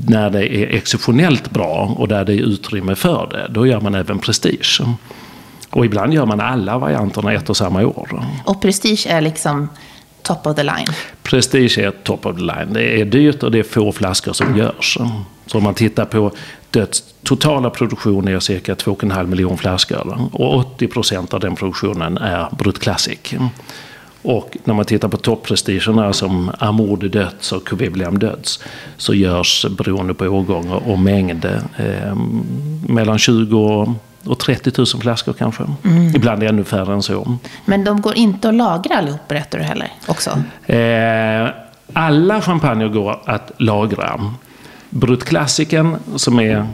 när 0.07 0.31
det 0.31 0.55
är 0.57 0.67
exceptionellt 0.77 1.51
bra 1.51 1.95
och 1.99 2.09
där 2.09 2.25
det 2.25 2.33
är 2.33 2.43
utrymme 2.43 2.95
för 2.95 3.29
det, 3.31 3.47
då 3.51 3.67
gör 3.67 3.81
man 3.81 3.95
även 3.95 4.19
prestige. 4.19 4.81
Och 5.71 5.85
ibland 5.85 6.15
gör 6.15 6.27
man 6.27 6.41
alla 6.41 6.79
varianterna 6.79 7.33
ett 7.33 7.51
och 7.51 7.57
samma 7.57 7.87
år. 7.87 8.25
Och 8.45 8.63
prestige 8.63 9.07
är 9.09 9.21
liksom 9.21 9.69
top 10.23 10.47
of 10.47 10.57
the 10.57 10.63
line? 10.63 10.87
Prestige 11.23 11.79
är 11.79 11.91
top 11.91 12.27
of 12.27 12.37
the 12.37 12.43
line. 12.43 12.73
Det 12.73 13.01
är 13.01 13.05
dyrt 13.05 13.43
och 13.43 13.51
det 13.51 13.59
är 13.59 13.63
få 13.63 13.93
flaskor 13.93 14.33
som 14.33 14.57
görs. 14.57 14.99
Så 15.47 15.59
om 15.59 15.65
man 15.65 15.75
tittar 15.75 16.05
på 16.05 16.33
Döds 16.71 17.05
totala 17.23 17.71
produktion 17.71 18.29
är 18.29 18.41
cirka 18.41 18.75
2,5 18.75 19.27
miljoner 19.27 19.57
flaskor. 19.57 20.29
Och 20.33 20.57
80 20.57 20.87
procent 20.87 21.35
av 21.35 21.41
den 21.41 21.57
produktionen 21.57 22.19
är 22.19 22.49
Brut 22.59 22.79
Classic. 22.79 23.35
Och 24.23 24.57
när 24.65 24.75
man 24.75 24.85
tittar 24.85 25.09
på 25.09 25.17
topprestigerna 25.17 26.13
som 26.13 26.51
Amour 26.59 26.97
de 26.97 27.09
Döds 27.09 27.53
och 27.53 27.69
Cuvée 27.69 28.19
Döds 28.19 28.63
så 28.97 29.15
görs 29.15 29.67
beroende 29.71 30.15
på 30.15 30.25
årgång 30.25 30.71
och 30.71 30.99
mängd 30.99 31.45
eh, 31.45 32.17
mellan 32.89 33.19
20 33.19 33.59
och 33.59 33.89
30 34.39 34.73
000 34.79 34.87
flaskor 34.87 35.33
kanske. 35.33 35.65
Mm. 35.85 36.17
Ibland 36.17 36.43
ännu 36.43 36.65
färre 36.65 36.93
än 36.93 37.03
så. 37.03 37.39
Men 37.65 37.85
de 37.85 38.01
går 38.01 38.17
inte 38.17 38.49
att 38.49 38.55
lagra 38.55 38.97
allihop 38.97 39.29
berättar 39.29 39.59
du 39.59 39.65
heller 39.65 39.93
också? 40.07 40.31
Eh, 40.73 41.49
alla 41.93 42.41
champagner 42.41 42.89
går 42.89 43.21
att 43.25 43.53
lagra. 43.57 44.21
Brut 44.91 45.25
Classicen 45.25 45.97
som 46.17 46.41
är 46.41 46.67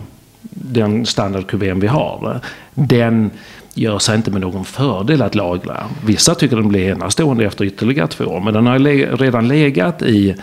den 0.51 1.07
standardkuvén 1.07 1.81
vi 1.81 1.87
har. 1.87 2.41
Den 2.75 3.31
gör 3.75 3.99
sig 3.99 4.17
inte 4.17 4.31
med 4.31 4.41
någon 4.41 4.65
fördel 4.65 5.23
att 5.23 5.35
lagra. 5.35 5.85
Vissa 6.05 6.35
tycker 6.35 6.57
den 6.57 6.69
blir 6.69 6.91
enastående 6.91 7.45
efter 7.45 7.65
ytterligare 7.65 8.09
två 8.09 8.25
år. 8.25 8.41
Men 8.41 8.55
den 8.55 8.67
har 8.67 8.79
redan 9.17 9.49
legat 9.49 10.03
i 10.03 10.35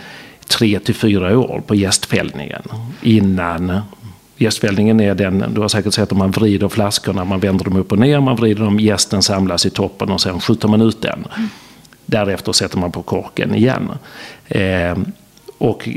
tre 0.46 0.78
till 0.78 0.94
fyra 0.94 1.38
år 1.38 1.62
på 1.66 1.74
gästfällningen. 1.74 2.62
Innan 3.02 3.80
Gästfällningen 4.36 5.00
är 5.00 5.14
den, 5.14 5.44
du 5.54 5.60
har 5.60 5.68
säkert 5.68 5.94
sett 5.94 6.12
om 6.12 6.18
man 6.18 6.30
vrider 6.30 6.68
flaskorna, 6.68 7.24
man 7.24 7.40
vänder 7.40 7.64
dem 7.64 7.76
upp 7.76 7.92
och 7.92 7.98
ner, 7.98 8.20
man 8.20 8.36
vrider 8.36 8.64
dem, 8.64 8.80
gästen 8.80 9.22
samlas 9.22 9.66
i 9.66 9.70
toppen 9.70 10.10
och 10.10 10.20
sen 10.20 10.40
skjuter 10.40 10.68
man 10.68 10.80
ut 10.80 11.02
den. 11.02 11.24
Därefter 12.06 12.52
sätter 12.52 12.78
man 12.78 12.92
på 12.92 13.02
korken 13.02 13.54
igen. 13.54 13.90
Eh, 14.48 14.96
och 15.58 15.88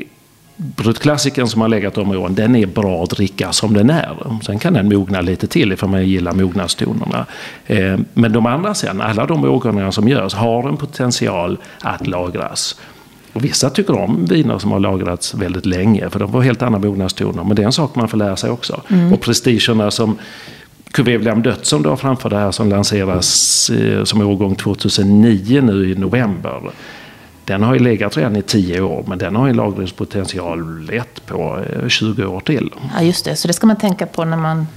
Brutklassikern 0.57 1.47
som 1.47 1.61
har 1.61 1.67
legat 1.67 1.93
de 1.93 2.11
åren, 2.11 2.35
den 2.35 2.55
är 2.55 2.65
bra 2.65 3.03
att 3.03 3.09
dricka 3.09 3.53
som 3.53 3.73
den 3.73 3.89
är. 3.89 4.39
Sen 4.45 4.59
kan 4.59 4.73
den 4.73 4.89
mogna 4.89 5.21
lite 5.21 5.47
till 5.47 5.73
ifall 5.73 5.89
man 5.89 6.07
gillar 6.07 6.33
mognadstonerna. 6.33 7.25
Eh, 7.65 7.97
men 8.13 8.31
de 8.31 8.45
andra 8.45 8.73
sen, 8.73 9.01
alla 9.01 9.25
de 9.25 9.43
årgångarna 9.43 9.91
som 9.91 10.07
görs, 10.07 10.33
har 10.33 10.69
en 10.69 10.77
potential 10.77 11.57
att 11.81 12.07
lagras. 12.07 12.79
Och 13.37 13.43
vissa 13.43 13.69
tycker 13.69 13.99
om 13.99 14.25
viner 14.25 14.59
som 14.59 14.71
har 14.71 14.79
lagrats 14.79 15.33
väldigt 15.33 15.65
länge, 15.65 16.09
för 16.09 16.19
de 16.19 16.31
får 16.31 16.41
helt 16.41 16.61
andra 16.61 16.79
mognadstoner. 16.79 17.43
Men 17.43 17.55
det 17.55 17.61
är 17.61 17.65
en 17.65 17.71
sak 17.71 17.95
man 17.95 18.07
får 18.07 18.17
lära 18.17 18.35
sig 18.35 18.49
också. 18.49 18.81
Mm. 18.87 19.13
Och 19.13 19.21
prestigerna 19.21 19.91
som 19.91 20.17
Cuvée 20.91 21.17
William 21.17 21.41
Dött 21.41 21.65
som 21.65 21.83
du 21.83 21.89
har 21.89 21.97
framför 21.97 22.29
det 22.29 22.37
här 22.37 22.51
som 22.51 22.69
lanseras 22.69 23.69
eh, 23.69 24.03
som 24.03 24.21
årgång 24.21 24.55
2009 24.55 25.61
nu 25.61 25.91
i 25.91 25.95
november. 25.95 26.61
Den 27.45 27.63
har 27.63 27.73
ju 27.73 27.79
legat 27.79 28.17
redan 28.17 28.35
i 28.35 28.41
10 28.41 28.81
år 28.81 29.03
men 29.07 29.17
den 29.17 29.35
har 29.35 29.47
ju 29.47 29.53
lagringspotential 29.53 30.85
lätt 30.85 31.25
på 31.25 31.63
20 31.87 32.21
eh, 32.21 32.33
år 32.33 32.39
till. 32.39 32.73
Ja 32.95 33.03
just 33.03 33.25
det, 33.25 33.35
så 33.35 33.47
det 33.47 33.53
ska 33.53 33.67
man 33.67 33.77
tänka 33.77 34.05
på 34.05 34.25
när 34.25 34.37
man, 34.37 34.67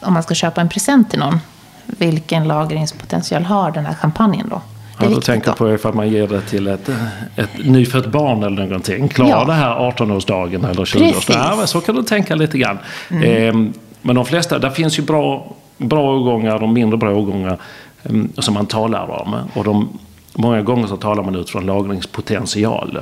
om 0.00 0.12
man 0.12 0.22
ska 0.22 0.34
köpa 0.34 0.60
en 0.60 0.68
present 0.68 1.10
till 1.10 1.18
någon. 1.18 1.38
Vilken 1.86 2.48
lagringspotential 2.48 3.44
har 3.44 3.70
den 3.70 3.86
här 3.86 3.94
champagnen 3.94 4.48
då? 4.48 4.62
Ja, 5.00 5.08
då 5.08 5.20
tänker 5.20 5.52
på 5.52 5.74
ifall 5.74 5.94
man 5.94 6.08
ger 6.08 6.28
det 6.28 6.40
till 6.40 6.66
ett, 6.66 6.88
ett 7.36 7.64
nyfött 7.64 8.06
barn 8.06 8.42
eller 8.42 8.62
någonting. 8.66 9.08
Klarar 9.08 9.30
ja. 9.30 9.44
det 9.44 9.52
här 9.52 9.74
18-årsdagen 9.74 10.70
eller 10.70 10.84
20-årsdagen? 10.84 11.58
Ja, 11.60 11.66
så 11.66 11.80
kan 11.80 11.94
du 11.94 12.02
tänka 12.02 12.34
lite 12.34 12.58
grann. 12.58 12.78
Mm. 13.08 13.22
Eh, 13.22 13.72
men 14.02 14.16
de 14.16 14.26
flesta, 14.26 14.58
där 14.58 14.70
finns 14.70 14.98
ju 14.98 15.02
bra 15.02 15.56
bra 15.78 16.14
årgångar 16.14 16.62
och 16.62 16.68
mindre 16.68 16.96
bra 16.96 17.14
årgångar 17.14 17.58
mm, 18.04 18.32
som 18.38 18.54
man 18.54 18.66
talar 18.66 19.10
om. 19.10 19.36
Och 19.54 19.64
de, 19.64 19.98
många 20.34 20.62
gånger 20.62 20.86
så 20.86 20.96
talar 20.96 21.22
man 21.22 21.34
utifrån 21.34 21.66
lagringspotential. 21.66 22.98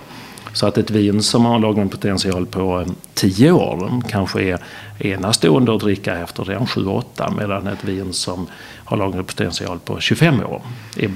Så 0.52 0.66
att 0.66 0.78
ett 0.78 0.90
vin 0.90 1.22
som 1.22 1.44
har 1.44 1.58
lagringspotential 1.58 2.46
på 2.46 2.84
10 3.14 3.52
år 3.52 4.02
kanske 4.08 4.42
är 4.42 4.58
enastående 4.98 5.74
att 5.74 5.80
dricka 5.80 6.18
efter 6.18 6.44
redan 6.44 6.66
7-8 6.66 7.02
medan 7.38 7.66
ett 7.66 7.84
vin 7.84 8.12
som 8.12 8.46
har 8.84 8.96
lagringspotential 8.96 9.78
på 9.78 10.00
25 10.00 10.40
år 10.40 10.62
är, 10.96 11.10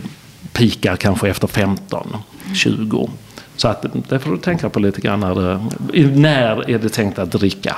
pikar 0.52 0.96
kanske 0.96 1.28
efter 1.28 1.48
15-20. 1.48 3.10
Så 3.56 3.68
att 3.68 3.86
det 4.08 4.18
får 4.18 4.30
du 4.30 4.38
tänka 4.38 4.68
på 4.68 4.80
lite 4.80 5.00
grann. 5.00 5.20
När, 5.20 5.34
det, 5.34 6.06
när 6.06 6.70
är 6.70 6.78
det 6.78 6.88
tänkt 6.88 7.18
att 7.18 7.30
dricka? 7.30 7.76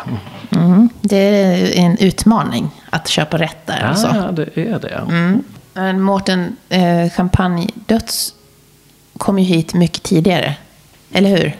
Mm, 0.50 0.88
det 1.00 1.16
är 1.16 1.76
en 1.76 1.98
utmaning 1.98 2.70
att 2.90 3.08
köpa 3.08 3.38
rätt 3.38 3.66
där. 3.66 3.78
Ja, 3.80 3.86
alltså. 3.86 4.32
det 4.32 4.56
är 4.56 4.78
det. 4.78 5.02
Mm. 5.74 6.02
Mårten, 6.02 6.56
eh, 6.68 7.10
champagne-döds 7.10 8.34
kom 9.18 9.38
ju 9.38 9.44
hit 9.44 9.74
mycket 9.74 10.02
tidigare. 10.02 10.54
Eller 11.12 11.30
hur? 11.30 11.56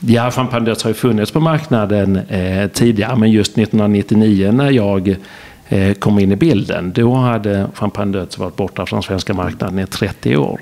Ja, 0.00 0.30
Champagne 0.30 0.64
Döds 0.64 0.82
har 0.82 0.90
ju 0.90 0.94
funnits 0.94 1.32
på 1.32 1.40
marknaden 1.40 2.16
eh, 2.16 2.68
tidigare. 2.68 3.16
Men 3.16 3.30
just 3.30 3.52
1999 3.52 4.52
när 4.52 4.70
jag 4.70 5.16
Eh, 5.72 5.94
kom 5.94 6.18
in 6.18 6.32
i 6.32 6.36
bilden. 6.36 6.92
Då 6.92 7.14
hade 7.14 7.66
Champagne 7.74 8.12
Döds 8.12 8.38
varit 8.38 8.56
borta 8.56 8.86
från 8.86 9.02
svenska 9.02 9.34
marknaden 9.34 9.78
i 9.78 9.86
30 9.86 10.36
år. 10.36 10.60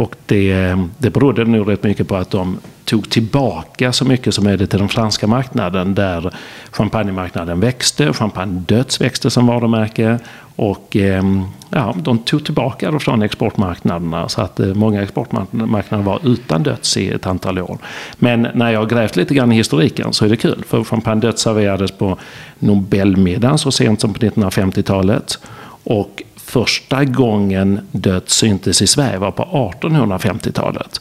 Och 0.00 0.14
det, 0.26 0.76
det 0.98 1.10
berodde 1.10 1.44
nog 1.44 1.68
rätt 1.68 1.82
mycket 1.82 2.08
på 2.08 2.16
att 2.16 2.30
de 2.30 2.58
tog 2.84 3.10
tillbaka 3.10 3.92
så 3.92 4.04
mycket 4.04 4.34
som 4.34 4.44
möjligt 4.44 4.70
till 4.70 4.78
den 4.78 4.88
franska 4.88 5.26
marknaden 5.26 5.94
där 5.94 6.34
champagnemarknaden 6.70 7.60
växte, 7.60 8.12
Champagne 8.12 8.62
Döds 8.66 9.00
växte 9.00 9.30
som 9.30 9.46
varumärke. 9.46 10.18
Och 10.56 10.96
ehm, 10.96 11.44
ja, 11.70 11.94
de 11.98 12.18
tog 12.18 12.44
tillbaka 12.44 12.90
det 12.90 13.00
från 13.00 13.22
exportmarknaderna. 13.22 14.28
Så 14.28 14.40
att 14.40 14.60
eh, 14.60 14.74
många 14.74 15.02
exportmarknader 15.02 16.04
var 16.04 16.20
utan 16.24 16.62
Döds 16.62 16.96
i 16.96 17.08
ett 17.10 17.26
antal 17.26 17.58
år. 17.58 17.78
Men 18.16 18.48
när 18.54 18.70
jag 18.70 18.88
grävt 18.88 19.16
lite 19.16 19.34
grann 19.34 19.52
i 19.52 19.56
historiken 19.56 20.12
så 20.12 20.24
är 20.24 20.28
det 20.28 20.36
kul. 20.36 20.64
För 20.66 20.84
Champagne 20.84 21.20
Döds 21.20 21.42
serverades 21.42 21.90
på 21.90 22.18
Nobelmiddagen 22.58 23.58
så 23.58 23.70
sent 23.70 24.00
som 24.00 24.14
på 24.14 24.20
1950-talet 24.20 25.38
och 25.84 26.22
första 26.50 27.04
gången 27.04 27.80
döds 27.92 28.34
syntes 28.34 28.82
i 28.82 28.86
Sverige 28.86 29.18
var 29.18 29.30
på 29.30 29.72
1850-talet. 29.80 31.00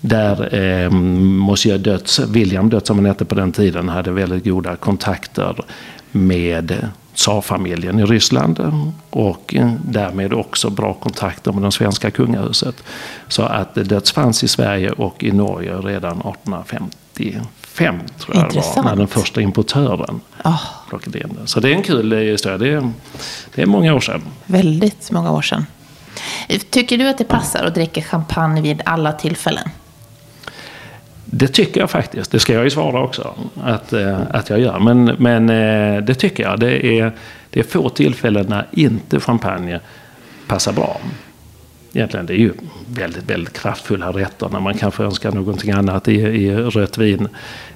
Där 0.00 0.54
eh, 0.54 0.90
Monsieur 0.90 1.78
Döds, 1.78 2.18
William 2.18 2.70
Döds 2.70 2.86
som 2.86 2.96
han 2.96 3.06
hette 3.06 3.24
på 3.24 3.34
den 3.34 3.52
tiden, 3.52 3.88
hade 3.88 4.10
väldigt 4.10 4.44
goda 4.44 4.76
kontakter 4.76 5.64
med 6.12 6.88
tsarfamiljen 7.14 8.00
i 8.00 8.04
Ryssland 8.04 8.60
och 9.10 9.54
därmed 9.84 10.32
också 10.32 10.70
bra 10.70 10.94
kontakter 10.94 11.52
med 11.52 11.62
det 11.62 11.72
svenska 11.72 12.10
kungahuset. 12.10 12.82
Så 13.28 13.42
att 13.42 13.74
Döds 13.74 14.12
fanns 14.12 14.44
i 14.44 14.48
Sverige 14.48 14.90
och 14.90 15.24
i 15.24 15.32
Norge 15.32 15.76
redan 15.76 16.18
1850 16.18 17.40
1995 17.84 18.00
tror 18.18 18.36
jag 18.36 18.50
det 18.52 18.76
var, 18.76 18.84
när 18.84 18.96
den 18.96 19.08
första 19.08 19.40
importören 19.40 20.20
oh. 20.44 20.62
plockade 20.88 21.18
in 21.18 21.34
den. 21.36 21.46
Så 21.46 21.60
det 21.60 21.68
är 21.68 21.74
en 21.74 21.82
kul 21.82 22.12
historia. 22.12 22.58
Det 22.58 22.68
är, 22.68 22.92
det 23.54 23.62
är 23.62 23.66
många 23.66 23.94
år 23.94 24.00
sedan. 24.00 24.22
Väldigt 24.46 25.10
många 25.10 25.30
år 25.30 25.42
sedan. 25.42 25.66
Tycker 26.70 26.98
du 26.98 27.08
att 27.08 27.18
det 27.18 27.24
passar 27.24 27.64
att 27.64 27.74
dricka 27.74 28.02
champagne 28.02 28.60
vid 28.60 28.82
alla 28.84 29.12
tillfällen? 29.12 29.68
Det 31.24 31.48
tycker 31.48 31.80
jag 31.80 31.90
faktiskt. 31.90 32.30
Det 32.30 32.40
ska 32.40 32.52
jag 32.52 32.64
ju 32.64 32.70
svara 32.70 33.02
också. 33.02 33.34
Att, 33.62 33.92
eh, 33.92 34.20
att 34.30 34.50
jag 34.50 34.60
gör. 34.60 34.78
Men, 34.78 35.04
men 35.04 35.50
eh, 35.50 36.02
det 36.02 36.14
tycker 36.14 36.42
jag. 36.42 36.60
Det 36.60 36.86
är, 36.86 37.12
det 37.50 37.60
är 37.60 37.64
få 37.64 37.88
tillfällen 37.88 38.46
när 38.48 38.66
inte 38.72 39.20
champagne 39.20 39.80
passar 40.46 40.72
bra 40.72 41.00
egentligen 41.98 42.26
det 42.26 42.32
är 42.32 42.38
ju 42.38 42.52
väldigt, 42.86 43.30
väldigt 43.30 43.58
kraftfulla 43.60 44.12
rätter 44.12 44.48
när 44.48 44.60
man 44.60 44.74
kanske 44.74 45.02
önskar 45.02 45.32
någonting 45.32 45.70
annat 45.70 46.08
i, 46.08 46.14
i 46.14 46.56
rött 46.56 46.98
vin. 46.98 47.28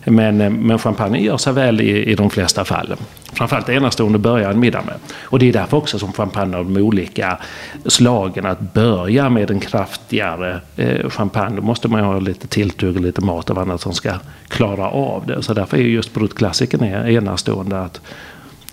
Men, 0.05 0.41
eh, 0.41 0.51
men 0.51 0.79
champagne 0.79 1.21
gör 1.21 1.37
sig 1.37 1.53
väl 1.53 1.81
i, 1.81 2.05
i 2.05 2.15
de 2.15 2.31
flesta 2.31 2.65
fall. 2.65 2.95
Framförallt 3.33 3.69
enastående 3.69 4.19
börja 4.19 4.51
en 4.51 4.61
middag 4.61 4.83
med. 4.87 4.95
Och 5.23 5.39
det 5.39 5.49
är 5.49 5.53
därför 5.53 5.77
också 5.77 5.99
som 5.99 6.13
champagne 6.13 6.57
av 6.57 6.65
de 6.65 6.81
olika 6.81 7.39
slagen. 7.87 8.47
Att 8.47 8.75
börja 8.75 9.29
med 9.29 9.51
en 9.51 9.61
kraftigare 9.61 10.61
eh, 10.77 11.11
champagne, 11.11 11.57
då 11.57 11.63
måste 11.63 11.89
man 11.89 12.05
ha 12.05 12.19
lite 12.19 12.47
tilltugg 12.47 12.97
och 12.97 13.03
lite 13.03 13.21
mat 13.21 13.51
och 13.51 13.59
annat 13.59 13.81
som 13.81 13.93
ska 13.93 14.13
klara 14.49 14.89
av 14.89 15.27
det. 15.27 15.43
Så 15.43 15.55
därför 15.55 15.77
är 15.77 15.83
just 15.83 16.15
Brut-klassikern 16.15 16.85
enastående. 17.07 17.81
Att 17.81 18.01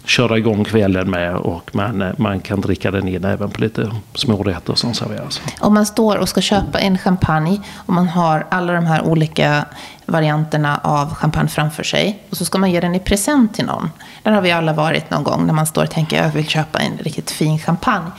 köra 0.10 0.38
igång 0.38 0.64
kvällen 0.64 1.10
med 1.10 1.36
och 1.36 1.76
man, 1.76 2.14
man 2.18 2.40
kan 2.40 2.62
dricka 2.62 2.92
den 2.92 3.08
in 3.08 3.26
även 3.26 3.50
på 3.50 3.62
lite 3.62 3.92
smårätter 4.14 4.76
som 4.76 4.94
serveras. 4.94 5.42
Om 5.60 5.74
man 5.74 5.86
står 5.86 6.18
och 6.18 6.30
ska 6.30 6.42
köpa 6.42 6.80
en 6.80 6.98
champagne 6.98 7.62
och 7.76 7.94
man 7.94 8.08
har 8.08 8.48
alla 8.52 8.74
de 8.74 8.86
här 8.86 9.02
olika 9.02 9.66
varianterna 10.06 10.80
av 10.84 11.14
champagne 11.14 11.50
framför 11.50 11.84
sig 11.84 12.24
och 12.30 12.38
så 12.38 12.46
ska 12.46 12.58
man 12.58 12.72
ge 12.72 12.80
den 12.80 12.96
i 12.96 13.00
present 13.00 13.54
till 13.56 13.66
någon. 13.66 13.92
Där 14.24 14.32
har 14.32 14.42
vi 14.42 14.52
alla 14.52 14.74
varit 14.74 15.10
någon 15.10 15.24
gång 15.24 15.46
när 15.46 15.54
man 15.54 15.66
står 15.66 15.84
och 15.84 15.92
tänker 15.92 16.20
att 16.20 16.26
jag 16.26 16.34
vill 16.34 16.48
köpa 16.48 16.80
en 16.80 16.98
riktigt 16.98 17.32
fin 17.32 17.60
champagne. 17.60 18.12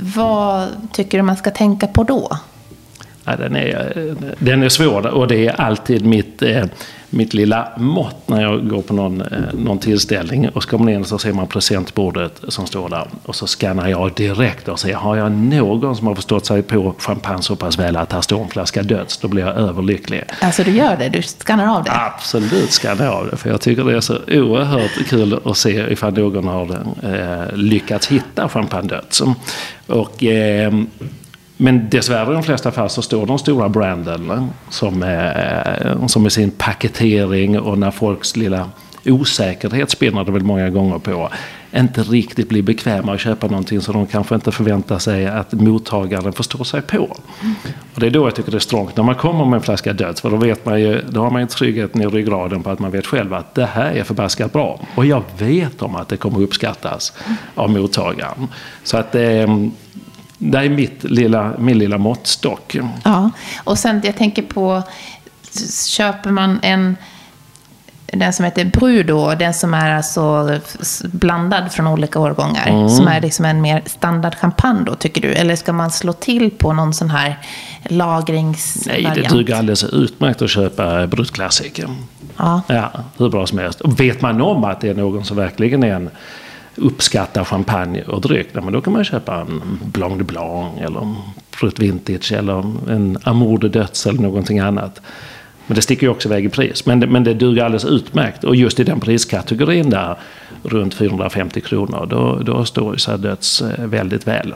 Vad 0.00 0.68
tycker 0.92 1.18
du 1.18 1.22
man 1.22 1.36
ska 1.36 1.50
tänka 1.50 1.86
på 1.86 2.04
då? 2.04 2.38
Ja, 3.24 3.36
den, 3.36 3.56
är, 3.56 4.14
den 4.38 4.62
är 4.62 4.68
svår 4.68 5.06
och 5.06 5.28
det 5.28 5.46
är 5.46 5.60
alltid 5.60 6.06
mitt, 6.06 6.42
eh, 6.42 6.64
mitt 7.10 7.34
lilla 7.34 7.68
mått 7.76 8.28
när 8.28 8.42
jag 8.42 8.68
går 8.68 8.82
på 8.82 8.94
någon, 8.94 9.20
eh, 9.20 9.26
någon 9.52 9.78
tillställning. 9.78 10.48
Och 10.48 10.62
så 10.62 10.68
kommer 10.68 10.84
man 10.84 10.94
in 10.94 11.00
och 11.00 11.06
så 11.06 11.18
ser 11.18 11.32
man 11.32 11.46
presentbordet 11.46 12.40
som 12.48 12.66
står 12.66 12.88
där. 12.88 13.06
Och 13.22 13.36
så 13.36 13.46
skannar 13.46 13.88
jag 13.88 14.14
direkt 14.14 14.68
och 14.68 14.80
ser, 14.80 14.94
har 14.94 15.16
jag 15.16 15.32
någon 15.32 15.96
som 15.96 16.06
har 16.06 16.14
förstått 16.14 16.46
sig 16.46 16.62
på 16.62 16.94
champagne 16.98 17.42
så 17.42 17.56
pass 17.56 17.78
väl 17.78 17.96
att 17.96 18.12
här 18.12 18.20
står 18.20 18.42
en 18.42 18.48
flaska 18.48 18.82
döds, 18.82 19.18
då 19.18 19.28
blir 19.28 19.42
jag 19.46 19.56
överlycklig. 19.56 20.24
Alltså 20.40 20.64
du 20.64 20.70
gör 20.70 20.96
det? 20.96 21.08
Du 21.08 21.22
skannar 21.22 21.76
av 21.76 21.84
det? 21.84 21.90
Absolut 21.92 22.72
skannar 22.72 23.04
jag 23.04 23.14
av 23.14 23.26
det. 23.30 23.36
För 23.36 23.50
jag 23.50 23.60
tycker 23.60 23.84
det 23.84 23.96
är 23.96 24.00
så 24.00 24.18
oerhört 24.28 25.08
kul 25.08 25.40
att 25.44 25.56
se 25.56 25.92
ifall 25.92 26.18
någon 26.18 26.48
har 26.48 26.78
eh, 27.02 27.56
lyckats 27.56 28.06
hitta 28.06 28.48
champagne 28.48 28.88
döds. 28.88 29.22
Och 29.86 30.24
eh, 30.24 30.72
men 31.56 31.90
dessvärre 31.90 32.30
i 32.30 32.34
de 32.34 32.42
flesta 32.42 32.70
fall 32.70 32.90
så 32.90 33.02
står 33.02 33.26
de 33.26 33.38
stora 33.38 33.68
branden 33.68 34.48
som, 34.70 35.02
är, 35.02 36.08
som 36.08 36.22
med 36.22 36.32
sin 36.32 36.50
paketering 36.50 37.60
och 37.60 37.78
när 37.78 37.90
folks 37.90 38.36
lilla 38.36 38.70
osäkerhet 39.06 39.90
spinner 39.90 40.24
det 40.24 40.32
väl 40.32 40.42
många 40.42 40.70
gånger 40.70 40.98
på 40.98 41.30
inte 41.76 42.02
riktigt 42.02 42.48
blir 42.48 42.62
bekväma 42.62 43.14
att 43.14 43.20
köpa 43.20 43.46
någonting 43.46 43.80
som 43.80 43.94
de 43.94 44.06
kanske 44.06 44.34
inte 44.34 44.52
förväntar 44.52 44.98
sig 44.98 45.26
att 45.26 45.52
mottagaren 45.52 46.32
förstår 46.32 46.64
sig 46.64 46.82
på. 46.82 47.16
Och 47.94 48.00
det 48.00 48.06
är 48.06 48.10
då 48.10 48.26
jag 48.26 48.34
tycker 48.34 48.50
det 48.50 48.56
är 48.56 48.60
strångt 48.60 48.96
när 48.96 49.04
man 49.04 49.14
kommer 49.14 49.44
med 49.44 49.56
en 49.56 49.62
flaska 49.62 49.92
döds 49.92 50.20
för 50.20 50.30
då, 50.30 50.36
vet 50.36 50.66
man 50.66 50.80
ju, 50.80 51.02
då 51.08 51.22
har 51.22 51.30
man 51.30 51.40
ju 51.40 51.46
tryggheten 51.46 52.00
i 52.00 52.06
ryggraden 52.06 52.62
på 52.62 52.70
att 52.70 52.78
man 52.78 52.90
vet 52.90 53.06
själv 53.06 53.34
att 53.34 53.54
det 53.54 53.66
här 53.66 53.92
är 53.92 54.04
förbaskat 54.04 54.52
bra. 54.52 54.80
Och 54.94 55.06
jag 55.06 55.22
vet 55.38 55.82
om 55.82 55.96
att 55.96 56.08
det 56.08 56.16
kommer 56.16 56.40
uppskattas 56.40 57.12
av 57.54 57.70
mottagaren. 57.70 58.48
Så 58.82 58.96
att 58.96 59.14
eh, 59.14 59.46
det 60.38 60.58
är 60.58 60.68
mitt 60.68 61.04
lilla, 61.04 61.52
min 61.58 61.78
lilla 61.78 61.98
måttstock. 61.98 62.76
Ja, 63.04 63.30
och 63.64 63.78
sen 63.78 64.00
jag 64.04 64.16
tänker 64.16 64.42
på, 64.42 64.82
köper 65.86 66.30
man 66.30 66.58
en 66.62 66.96
den 68.16 68.32
som 68.32 68.44
heter 68.44 68.64
Bru 68.64 69.02
då, 69.02 69.34
den 69.34 69.54
som 69.54 69.74
är 69.74 69.90
alltså 69.90 70.50
blandad 71.04 71.72
från 71.72 71.86
olika 71.86 72.20
årgångar. 72.20 72.68
Mm. 72.68 72.88
Som 72.88 73.08
är 73.08 73.20
liksom 73.20 73.44
en 73.44 73.60
mer 73.60 73.82
standard 73.86 74.34
champagne 74.34 74.84
då, 74.86 74.94
tycker 74.94 75.20
du? 75.20 75.28
Eller 75.28 75.56
ska 75.56 75.72
man 75.72 75.90
slå 75.90 76.12
till 76.12 76.50
på 76.50 76.72
någon 76.72 76.94
sån 76.94 77.10
här 77.10 77.38
lagringsvariant? 77.84 79.16
Nej, 79.16 79.24
det 79.24 79.34
duger 79.34 79.54
alldeles 79.54 79.84
utmärkt 79.84 80.42
att 80.42 80.50
köpa 80.50 81.06
Brut 81.06 81.30
Classic. 81.30 81.80
Ja. 82.36 82.62
ja, 82.66 82.92
hur 83.18 83.28
bra 83.28 83.46
som 83.46 83.58
helst. 83.58 83.80
Och 83.80 84.00
vet 84.00 84.20
man 84.20 84.40
om 84.40 84.64
att 84.64 84.80
det 84.80 84.88
är 84.88 84.94
någon 84.94 85.24
som 85.24 85.36
verkligen 85.36 85.82
är 85.82 85.94
en 85.94 86.10
uppskattar 86.76 87.44
champagne 87.44 88.02
och 88.02 88.20
dryck, 88.20 88.54
men 88.54 88.72
då 88.72 88.80
kan 88.80 88.92
man 88.92 89.04
köpa 89.04 89.40
en 89.40 89.80
Blanc 89.84 90.18
de 90.18 90.24
Blanc 90.24 90.80
eller 90.80 91.00
en 91.00 91.14
Fruit 91.50 91.78
Vintage 91.78 92.32
eller 92.32 92.58
en 92.90 93.18
Amour 93.22 93.58
de 93.58 93.68
Döds 93.68 94.06
eller 94.06 94.20
någonting 94.20 94.58
annat. 94.58 95.00
Men 95.66 95.74
det 95.74 95.82
sticker 95.82 96.06
ju 96.06 96.10
också 96.10 96.28
iväg 96.28 96.44
i 96.44 96.48
pris. 96.48 96.86
Men 96.86 97.00
det, 97.00 97.06
men 97.06 97.24
det 97.24 97.34
duger 97.34 97.64
alldeles 97.64 97.84
utmärkt. 97.84 98.44
Och 98.44 98.56
just 98.56 98.80
i 98.80 98.84
den 98.84 99.00
priskategorin 99.00 99.90
där, 99.90 100.16
runt 100.62 100.94
450 100.94 101.60
kronor, 101.60 102.06
då, 102.10 102.38
då 102.42 102.64
står 102.64 102.96
ju 102.96 103.16
Döds 103.16 103.62
eh, 103.62 103.86
väldigt 103.86 104.26
väl. 104.26 104.54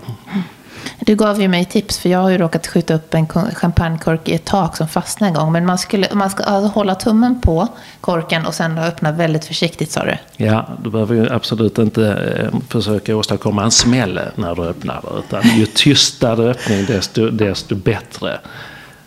Du 0.99 1.17
gav 1.17 1.41
ju 1.41 1.49
mig 1.49 1.65
tips, 1.65 1.99
för 1.99 2.09
jag 2.09 2.19
har 2.19 2.31
ju 2.31 2.39
råkat 2.39 2.67
skjuta 2.67 2.95
upp 2.95 3.15
en 3.15 3.29
champagnekork 3.55 4.29
i 4.29 4.35
ett 4.35 4.45
tak 4.45 4.77
som 4.77 4.89
fastnade 4.89 5.29
en 5.29 5.35
gång. 5.35 5.53
Men 5.53 5.67
man, 5.67 5.79
skulle, 5.79 6.09
man 6.13 6.31
ska 6.31 6.43
alltså 6.43 6.73
hålla 6.73 6.95
tummen 6.95 7.41
på 7.41 7.69
korken 8.01 8.47
och 8.47 8.55
sen 8.55 8.79
öppna 8.79 9.13
väldigt 9.13 9.45
försiktigt, 9.45 9.93
sa 9.93 10.05
du? 10.05 10.17
Ja, 10.37 10.69
du 10.83 10.91
behöver 10.91 11.15
ju 11.15 11.33
absolut 11.33 11.79
inte 11.79 12.07
eh, 12.13 12.61
försöka 12.69 13.17
åstadkomma 13.17 13.65
en 13.65 13.71
smäll 13.71 14.21
när 14.35 14.55
du 14.55 14.63
öppnar. 14.63 15.19
Utan 15.19 15.43
ju 15.57 15.67
tystare 15.67 16.51
öppning, 16.51 16.85
desto, 16.87 17.31
desto 17.31 17.75
bättre. 17.75 18.41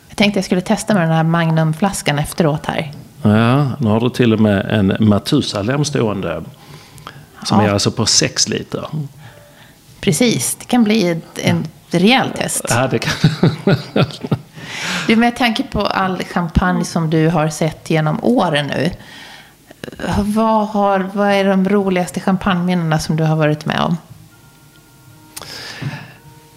Jag 0.10 0.18
tänkte 0.18 0.38
jag 0.38 0.46
skulle 0.46 0.62
testa 0.62 0.94
med 0.94 1.04
den 1.04 1.12
här 1.12 1.24
Magnumflaskan 1.24 2.20
efteråt 2.20 2.66
här. 2.66 2.92
Ja, 3.22 3.68
nu 3.80 3.90
har 3.90 4.00
du 4.00 4.10
till 4.10 4.34
och 4.34 4.40
med 4.40 4.66
en 4.70 4.96
Matusalem 5.00 5.86
stående. 5.86 6.44
Som 7.44 7.60
ja. 7.60 7.68
är 7.68 7.74
alltså 7.74 7.92
på 7.92 8.06
6 8.06 8.50
liter. 8.50 8.88
Precis, 10.02 10.56
det 10.56 10.66
kan 10.66 10.84
bli 10.84 11.10
ett, 11.10 11.40
en 11.40 11.68
rejäl 11.92 12.30
test. 12.30 12.66
Ja, 12.70 12.88
det 12.88 13.00
kan... 13.00 13.14
Du, 15.08 15.16
med 15.16 15.36
tanke 15.36 15.64
på 15.64 15.82
all 15.82 16.24
champagne 16.24 16.86
som 16.86 17.10
du 17.10 17.28
har 17.28 17.50
sett 17.50 17.90
genom 17.90 18.24
åren 18.24 18.68
nu. 18.68 18.90
Vad, 20.18 20.68
har, 20.68 21.10
vad 21.14 21.32
är 21.32 21.46
de 21.46 21.70
roligaste 21.70 22.20
champagneminnena 22.20 23.00
som 23.00 23.16
du 23.16 23.24
har 23.24 23.36
varit 23.36 23.66
med 23.66 23.80
om? 23.80 23.98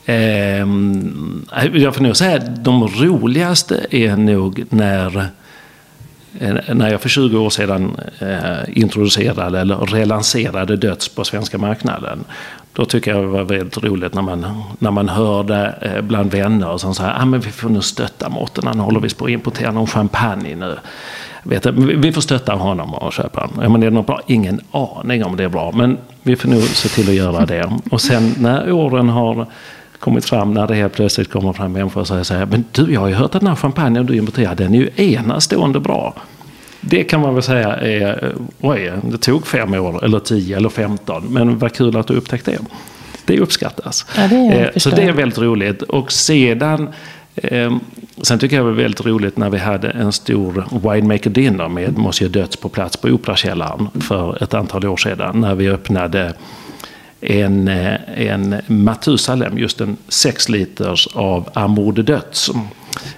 Ehm, 0.07 1.47
jag 1.73 1.95
får 1.95 2.03
nog 2.03 2.17
säga 2.17 2.37
att 2.37 2.65
de 2.65 2.89
roligaste 2.89 3.87
är 3.91 4.17
nog 4.17 4.65
när 4.71 5.27
eh, 6.39 6.55
när 6.75 6.91
jag 6.91 7.01
för 7.01 7.09
20 7.09 7.39
år 7.39 7.51
sedan 7.51 7.97
eh, 8.19 8.79
introducerade 8.79 9.61
eller 9.61 9.77
relanserade 9.77 10.77
döds 10.77 11.09
på 11.09 11.25
svenska 11.25 11.59
marknaden. 11.59 12.25
Då 12.77 12.85
tycker 12.85 13.11
jag 13.11 13.23
det 13.23 13.27
var 13.27 13.45
väldigt 13.45 13.85
roligt 13.85 14.15
när 14.15 14.23
man, 14.23 14.63
när 14.79 14.91
man 14.91 15.09
hörde 15.09 15.79
eh, 15.81 16.03
bland 16.03 16.31
vänner 16.31 16.79
som 16.79 16.95
sa 16.95 17.13
ah, 17.13 17.25
men 17.25 17.41
vi 17.41 17.51
får 17.51 17.69
nu 17.69 17.83
stötta 17.83 18.29
Mårten, 18.29 18.67
han 18.67 18.81
håller 18.81 19.01
visst 19.01 19.19
på 19.19 19.25
att 19.25 19.31
importera 19.31 19.73
någon 19.73 19.87
champagne 19.87 20.57
nu. 20.57 20.77
Vet, 21.43 21.67
vi 21.67 22.13
får 22.13 22.21
stötta 22.21 22.55
honom 22.55 22.95
och 22.95 23.13
köpa 23.13 23.41
den. 23.41 23.63
Ja, 23.63 23.69
men 23.69 23.83
är 23.83 23.87
det 23.87 23.95
något 23.95 24.07
bra? 24.07 24.21
Ingen 24.27 24.61
aning 24.71 25.25
om 25.25 25.37
det 25.37 25.45
är 25.45 25.49
bra, 25.49 25.73
men 25.73 25.99
vi 26.23 26.37
får 26.37 26.49
nog 26.49 26.63
se 26.63 26.89
till 26.89 27.09
att 27.09 27.15
göra 27.15 27.47
det. 27.47 27.73
Och 27.91 28.01
sen 28.01 28.35
när 28.39 28.73
åren 28.73 29.09
har 29.09 29.47
kommit 29.99 30.25
fram 30.25 30.55
när 30.55 30.67
det 30.67 30.75
helt 30.75 30.93
plötsligt 30.93 31.31
kommer 31.31 31.53
fram 31.53 31.73
människor 31.73 32.01
och 32.01 32.27
säger 32.27 32.47
men 32.47 32.65
du 32.73 32.93
jag 32.93 33.01
har 33.01 33.09
ju 33.09 33.15
hört 33.15 33.35
att 33.35 33.41
den 33.41 33.49
här 33.49 33.57
champagnen 33.57 34.07
du 34.07 34.17
importerar 34.17 34.55
den 34.55 34.75
är 34.75 34.79
ju 34.79 34.91
enastående 34.97 35.81
bra. 35.81 36.15
Det 36.89 37.05
kan 37.05 37.21
man 37.21 37.35
väl 37.35 37.43
säga 37.43 37.77
är, 37.77 38.35
oj, 38.61 38.93
det 39.03 39.19
tog 39.19 39.47
fem 39.47 39.75
år 39.75 40.05
eller 40.05 40.19
tio 40.19 40.57
eller 40.57 40.69
femton. 40.69 41.27
Men 41.31 41.59
vad 41.59 41.73
kul 41.73 41.97
att 41.97 42.07
du 42.07 42.15
upptäckte 42.15 42.51
det. 42.51 42.59
Det 43.27 43.41
uppskattas. 43.41 44.07
Ja, 44.17 44.29
det 44.29 44.37
är, 44.37 44.65
eh, 44.65 44.71
så 44.77 44.91
det 44.91 45.03
är 45.03 45.13
väldigt 45.13 45.39
roligt. 45.39 45.83
Och 45.83 46.13
sedan 46.13 46.89
eh, 47.35 47.73
Sen 48.23 48.39
tycker 48.39 48.57
jag 48.57 48.65
det 48.65 48.71
var 48.71 48.77
väldigt 48.77 49.07
roligt 49.07 49.37
när 49.37 49.51
vi 49.51 49.59
hade 49.59 49.91
en 49.91 50.13
stor 50.13 50.65
winemaker 50.93 51.31
dinner 51.31 51.69
med 51.69 51.99
Monsieur 51.99 52.33
Döds 52.33 52.57
på 52.57 52.69
plats 52.69 52.97
på 52.97 53.09
Operakällaren 53.09 53.89
för 54.01 54.43
ett 54.43 54.55
antal 54.55 54.87
år 54.87 54.97
sedan. 54.97 55.41
När 55.41 55.55
vi 55.55 55.69
öppnade 55.69 56.35
en, 57.21 57.69
eh, 57.69 57.95
en 58.17 58.57
Matusalem, 58.67 59.59
just 59.59 59.81
en 59.81 59.97
6 60.09 60.49
liters 60.49 61.09
av 61.15 61.49
Amour 61.55 61.93
de 61.93 62.03
Döds. 62.03 62.51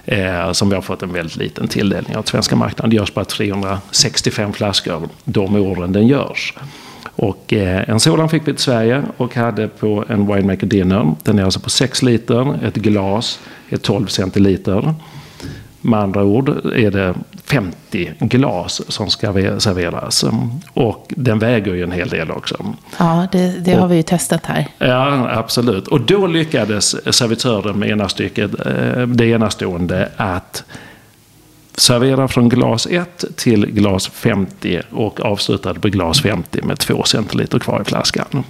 Eh, 0.05 0.51
som 0.51 0.69
vi 0.69 0.75
har 0.75 0.81
fått 0.81 1.03
en 1.03 1.13
väldigt 1.13 1.35
liten 1.35 1.67
tilldelning 1.67 2.15
av 2.15 2.23
svenska 2.23 2.55
marknaden. 2.55 2.89
Det 2.89 2.95
görs 2.95 3.13
bara 3.13 3.25
365 3.25 4.53
flaskor 4.53 5.09
de 5.23 5.55
åren 5.55 5.91
den 5.91 6.07
görs. 6.07 6.53
Och 7.15 7.53
eh, 7.53 7.89
en 7.89 7.99
sådan 7.99 8.29
fick 8.29 8.47
vi 8.47 8.53
till 8.53 8.63
Sverige 8.63 9.03
och 9.17 9.35
hade 9.35 9.67
på 9.67 10.05
en 10.09 10.27
Winemaker 10.27 10.67
Dinner. 10.67 11.15
Den 11.23 11.39
är 11.39 11.43
alltså 11.43 11.59
på 11.59 11.69
6 11.69 12.03
liter, 12.03 12.65
ett 12.65 12.75
glas 12.75 13.39
är 13.69 13.77
12 13.77 14.07
centiliter. 14.07 14.93
Med 15.81 15.99
andra 15.99 16.23
ord 16.23 16.49
är 16.75 16.91
det 16.91 17.15
50 17.43 18.13
glas 18.19 18.81
som 18.87 19.09
ska 19.09 19.33
serveras. 19.33 20.25
Och 20.73 21.05
den 21.09 21.39
väger 21.39 21.73
ju 21.73 21.83
en 21.83 21.91
hel 21.91 22.09
del 22.09 22.31
också. 22.31 22.65
Ja, 22.97 23.27
det, 23.31 23.65
det 23.65 23.73
har 23.73 23.87
vi 23.87 23.95
ju 23.95 24.03
testat 24.03 24.45
här. 24.45 24.67
Ja, 24.77 25.29
absolut. 25.31 25.87
Och 25.87 26.01
då 26.01 26.27
lyckades 26.27 27.15
servitören 27.15 27.79
med 27.79 27.89
ena 27.89 28.09
stycket, 28.09 28.51
eh, 28.65 29.07
det 29.07 29.25
enastående 29.25 30.09
att 30.17 30.63
servera 31.77 32.27
från 32.27 32.49
glas 32.49 32.87
1 32.91 33.25
till 33.35 33.65
glas 33.65 34.07
50 34.07 34.81
och 34.91 35.21
avslutade 35.21 35.79
på 35.79 35.87
glas 35.87 36.21
50 36.21 36.61
med 36.61 36.79
2 36.79 37.03
centiliter 37.03 37.59
kvar 37.59 37.81
i 37.81 37.83
flaskan. 37.83 38.43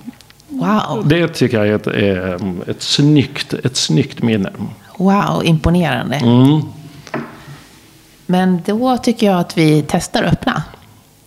Wow. 0.48 1.08
Det 1.08 1.28
tycker 1.28 1.64
jag 1.64 1.68
är 1.68 1.76
ett, 1.76 1.88
eh, 1.88 2.48
ett, 2.68 2.82
snyggt, 2.82 3.54
ett 3.54 3.78
snyggt 3.78 4.22
minne. 4.22 4.49
Wow, 4.98 5.41
imponerande. 5.45 6.16
Mm. 6.16 6.62
Men 8.30 8.62
då 8.66 8.98
tycker 8.98 9.28
jag 9.28 9.40
att 9.40 9.58
vi 9.58 9.86
testar 9.88 10.24
att 10.24 10.34
öppna. 10.34 10.64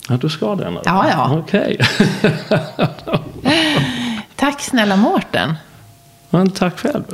Ja, 0.08 0.16
du 0.16 0.28
ska 0.28 0.54
det? 0.54 0.70
Nu. 0.70 0.80
Ja, 0.84 1.06
ja. 1.10 1.38
Okej. 1.38 1.80
Tack 4.36 4.60
snälla 4.60 4.96
Mårten. 4.96 5.54
Men 6.30 6.50
tack 6.50 6.78
själv. 6.78 7.04